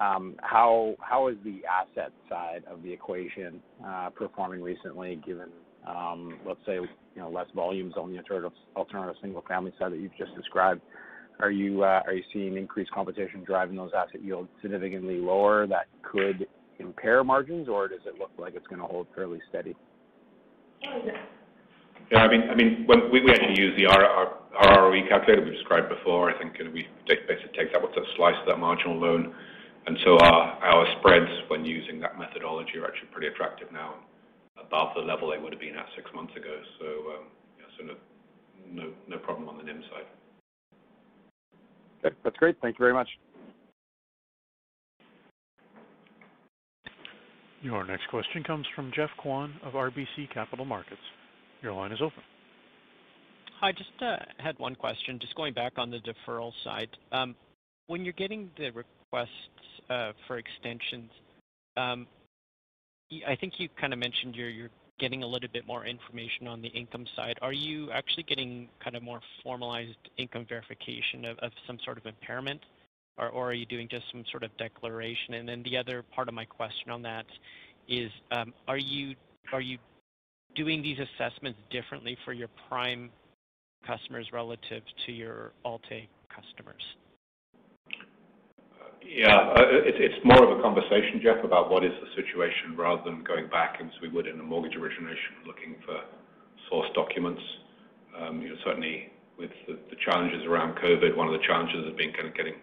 Um, 0.00 0.34
how 0.42 0.96
How 0.98 1.28
is 1.28 1.36
the 1.44 1.60
asset 1.70 2.10
side 2.28 2.64
of 2.68 2.82
the 2.82 2.92
equation 2.92 3.60
performing 4.16 4.60
recently 4.60 5.20
given, 5.24 5.50
let's 6.46 6.60
say, 6.66 6.74
you 6.74 6.88
know, 7.16 7.30
less 7.30 7.46
volumes 7.54 7.94
on 7.96 8.10
the 8.12 8.18
alternative 8.18 8.52
alternative 8.76 9.16
single-family 9.20 9.72
side 9.78 9.92
that 9.92 9.98
you've 9.98 10.16
just 10.16 10.34
described? 10.36 10.80
Are 11.40 11.50
you 11.50 11.82
uh, 11.82 12.02
are 12.06 12.12
you 12.12 12.22
seeing 12.32 12.56
increased 12.56 12.90
competition 12.92 13.42
driving 13.44 13.76
those 13.76 13.90
asset 13.96 14.22
yields 14.24 14.48
significantly 14.60 15.18
lower 15.18 15.66
that 15.66 15.86
could 16.02 16.46
impair 16.78 17.24
margins, 17.24 17.68
or 17.68 17.88
does 17.88 18.00
it 18.06 18.18
look 18.18 18.30
like 18.38 18.54
it's 18.54 18.66
going 18.66 18.80
to 18.80 18.86
hold 18.86 19.06
fairly 19.14 19.40
steady? 19.48 19.74
Yeah. 20.82 22.18
I 22.18 22.28
mean, 22.28 22.42
I 22.50 22.54
mean, 22.54 22.86
we 22.88 23.20
we 23.20 23.30
actually 23.30 23.58
use 23.58 23.74
the 23.76 23.86
ROE 23.86 25.08
calculator 25.08 25.42
we 25.42 25.50
described 25.50 25.88
before. 25.88 26.30
I 26.30 26.38
think 26.38 26.58
we 26.72 26.86
basically 27.06 27.50
take 27.56 27.72
that, 27.72 27.80
what's 27.80 27.96
a 27.96 28.04
slice 28.16 28.34
of 28.40 28.46
that 28.46 28.58
marginal 28.58 28.98
loan. 28.98 29.34
And 29.86 29.98
so 30.04 30.18
our, 30.18 30.62
our 30.62 30.86
spreads 30.98 31.30
when 31.48 31.64
using 31.64 31.98
that 32.00 32.18
methodology 32.18 32.78
are 32.78 32.86
actually 32.86 33.08
pretty 33.10 33.28
attractive 33.28 33.72
now, 33.72 33.94
above 34.58 34.94
the 34.94 35.02
level 35.02 35.30
they 35.30 35.38
would've 35.38 35.60
been 35.60 35.76
at 35.76 35.86
six 35.96 36.10
months 36.14 36.34
ago. 36.36 36.60
So, 36.78 36.86
um, 37.16 37.96
no 39.08 39.18
problem 39.18 39.48
on 39.48 39.58
the 39.58 39.64
NIM 39.64 39.82
side. 39.90 40.06
Okay. 42.04 42.16
That's 42.24 42.36
great. 42.36 42.56
Thank 42.60 42.78
you 42.78 42.82
very 42.82 42.94
much. 42.94 43.08
Your 47.62 47.84
next 47.84 48.08
question 48.08 48.42
comes 48.42 48.66
from 48.74 48.90
Geoff 48.92 49.10
Kwan 49.18 49.54
of 49.62 49.74
RBC 49.74 50.32
Capital 50.34 50.64
Markets. 50.64 51.00
Your 51.62 51.72
line 51.72 51.92
is 51.92 52.00
open. 52.02 52.22
Hi. 53.60 53.70
Just 53.70 53.90
uh, 54.00 54.16
had 54.38 54.58
one 54.58 54.74
question, 54.74 55.18
just 55.20 55.36
going 55.36 55.54
back 55.54 55.74
on 55.76 55.90
the 55.90 55.98
deferral 55.98 56.52
side. 56.64 56.88
Um, 57.12 57.36
when 57.86 58.04
you're 58.04 58.14
getting 58.14 58.50
the 58.58 58.70
requests 58.70 59.28
uh, 59.88 60.12
for 60.26 60.38
extensions, 60.38 61.10
um, 61.76 62.08
I 63.26 63.36
think 63.36 63.54
you 63.58 63.68
kind 63.80 63.92
of 63.92 63.98
mentioned 63.98 64.34
you're 64.36 64.70
getting 64.98 65.22
a 65.22 65.26
little 65.26 65.48
bit 65.52 65.66
more 65.66 65.84
information 65.84 66.46
on 66.46 66.62
the 66.62 66.68
income 66.68 67.06
side. 67.16 67.38
Are 67.42 67.52
you 67.52 67.90
actually 67.90 68.22
getting 68.22 68.68
kind 68.82 68.94
of 68.96 69.02
more 69.02 69.20
formalized 69.42 69.96
income 70.16 70.46
verification 70.48 71.24
of 71.24 71.52
some 71.66 71.78
sort 71.84 71.98
of 71.98 72.06
impairment, 72.06 72.60
or 73.18 73.30
are 73.30 73.52
you 73.52 73.66
doing 73.66 73.88
just 73.88 74.04
some 74.12 74.24
sort 74.30 74.44
of 74.44 74.56
declaration? 74.56 75.34
And 75.34 75.48
then 75.48 75.62
the 75.64 75.76
other 75.76 76.02
part 76.14 76.28
of 76.28 76.34
my 76.34 76.44
question 76.44 76.90
on 76.90 77.02
that 77.02 77.26
is, 77.88 78.10
um, 78.30 78.54
are 78.68 78.78
you 78.78 79.14
doing 80.54 80.82
these 80.82 80.98
assessments 80.98 81.58
differently 81.70 82.16
for 82.24 82.32
your 82.32 82.48
prime 82.68 83.10
customers 83.86 84.28
relative 84.32 84.82
to 85.06 85.12
your 85.12 85.52
Alt-A 85.64 86.08
customers? 86.28 86.82
Yeah. 89.12 89.52
Uh, 89.52 89.84
it's 89.84 90.16
more 90.24 90.40
of 90.40 90.56
a 90.56 90.62
conversation, 90.62 91.20
Geoff, 91.20 91.44
about 91.44 91.68
what 91.68 91.84
is 91.84 91.92
the 92.00 92.08
situation 92.16 92.72
rather 92.80 93.04
than 93.04 93.20
going 93.22 93.44
back 93.52 93.76
as 93.76 93.92
we 94.00 94.08
would 94.08 94.26
in 94.26 94.40
a 94.40 94.42
mortgage 94.42 94.72
origination 94.72 95.44
looking 95.46 95.76
for 95.84 96.00
source 96.70 96.88
documents. 96.94 97.42
Um, 98.16 98.40
certainly 98.64 99.12
with 99.36 99.52
the 99.68 99.96
challenges 100.00 100.48
around 100.48 100.80
COVID, 100.80 101.12
one 101.14 101.28
of 101.28 101.36
the 101.36 101.44
challenges 101.44 101.84
has 101.84 101.94
been 101.96 102.12
kind 102.16 102.28
of 102.28 102.34
getting 102.34 102.56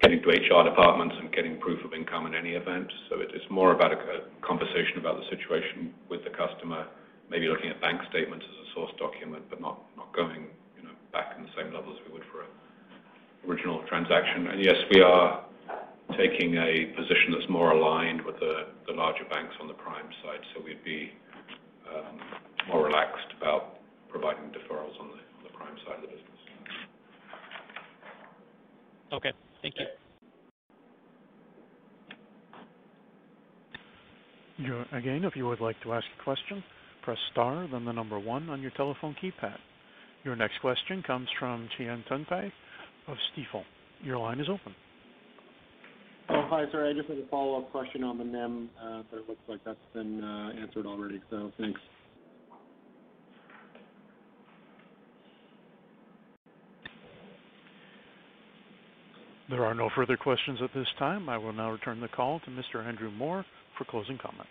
to 0.00 0.28
HR 0.32 0.64
departments 0.64 1.14
and 1.20 1.28
getting 1.32 1.60
proof 1.60 1.84
of 1.84 1.92
income 1.92 2.24
in 2.24 2.34
any 2.34 2.56
event. 2.56 2.88
So, 3.10 3.20
it's 3.20 3.44
more 3.50 3.72
about 3.76 3.92
a 3.92 4.00
conversation 4.40 4.96
about 4.96 5.20
the 5.20 5.28
situation 5.28 5.92
with 6.08 6.24
the 6.24 6.32
customer, 6.32 6.88
maybe 7.28 7.48
looking 7.52 7.68
at 7.68 7.80
bank 7.84 8.00
statements 8.08 8.46
as 8.48 8.56
a 8.64 8.66
source 8.72 8.92
document, 8.96 9.44
but 9.50 9.60
not 9.60 9.84
going 10.16 10.48
back 11.12 11.36
in 11.36 11.42
the 11.44 11.50
same 11.58 11.74
level 11.74 11.92
as 11.92 11.98
we 12.06 12.12
would 12.14 12.22
for 12.32 12.48
an 12.48 12.52
original 13.44 13.82
transaction. 13.88 14.46
And 14.46 14.62
yes, 14.64 14.76
we 14.94 15.02
are 15.02 15.44
taking 16.16 16.54
a 16.56 16.86
position 16.96 17.32
that's 17.32 17.48
more 17.48 17.72
aligned 17.72 18.22
with 18.24 18.36
the 18.40 18.92
larger 18.92 19.24
banks 19.30 19.54
on 19.60 19.68
the 19.68 19.74
prime 19.74 20.08
side. 20.22 20.40
So 20.54 20.62
we'd 20.64 20.84
be 20.84 21.10
um, 21.88 22.18
more 22.68 22.84
relaxed 22.84 23.32
about 23.40 23.78
providing 24.08 24.50
deferrals 24.50 24.98
on 25.00 25.10
the 25.42 25.50
prime 25.50 25.76
side 25.86 25.96
of 25.96 26.02
the 26.02 26.08
business. 26.08 26.26
Okay. 29.12 29.32
Thank 29.62 29.74
you. 29.78 29.86
Again, 34.92 35.24
if 35.24 35.36
you 35.36 35.46
would 35.46 35.60
like 35.60 35.80
to 35.82 35.92
ask 35.94 36.04
a 36.18 36.22
question, 36.22 36.62
press 37.02 37.18
star, 37.32 37.66
then 37.70 37.84
the 37.84 37.92
number 37.92 38.18
one 38.18 38.50
on 38.50 38.60
your 38.60 38.72
telephone 38.72 39.16
keypad. 39.22 39.56
Your 40.24 40.36
next 40.36 40.60
question 40.60 41.02
comes 41.02 41.28
from 41.38 41.68
Cihan 41.78 42.04
Tuncay 42.06 42.52
of 43.08 43.16
Stifel. 43.32 43.64
Your 44.02 44.18
line 44.18 44.38
is 44.38 44.48
open. 44.50 44.74
Oh, 46.32 46.46
hi. 46.48 46.64
Sorry, 46.70 46.90
I 46.90 46.92
just 46.92 47.08
had 47.08 47.18
a 47.18 47.26
follow-up 47.26 47.72
question 47.72 48.04
on 48.04 48.16
the 48.16 48.24
NIM, 48.24 48.70
uh, 48.80 49.02
but 49.10 49.18
it 49.18 49.28
looks 49.28 49.40
like 49.48 49.58
that's 49.64 49.78
been 49.92 50.22
uh, 50.22 50.52
answered 50.60 50.86
already, 50.86 51.20
so 51.28 51.50
thanks. 51.58 51.80
There 59.48 59.64
are 59.64 59.74
no 59.74 59.90
further 59.96 60.16
questions 60.16 60.60
at 60.62 60.70
this 60.72 60.86
time. 61.00 61.28
I 61.28 61.36
will 61.36 61.52
now 61.52 61.72
return 61.72 62.00
the 62.00 62.06
call 62.06 62.38
to 62.40 62.50
Mr. 62.50 62.86
Andrew 62.86 63.10
Moor 63.10 63.44
for 63.76 63.84
closing 63.84 64.16
comments. 64.16 64.50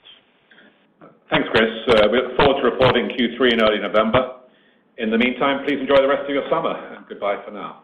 Thanks, 1.30 1.48
Chris. 1.56 1.70
Uh, 1.88 2.10
we 2.12 2.18
look 2.18 2.36
forward 2.36 2.62
to 2.62 2.70
reporting 2.70 3.08
Q3 3.08 3.54
in 3.54 3.62
early 3.62 3.80
November. 3.80 4.42
In 4.98 5.10
the 5.10 5.18
meantime, 5.18 5.66
please 5.66 5.80
enjoy 5.80 6.02
the 6.02 6.10
rest 6.10 6.24
of 6.24 6.30
your 6.32 6.44
summer, 6.50 6.76
and 6.94 7.08
goodbye 7.08 7.42
for 7.46 7.52
now. 7.52 7.84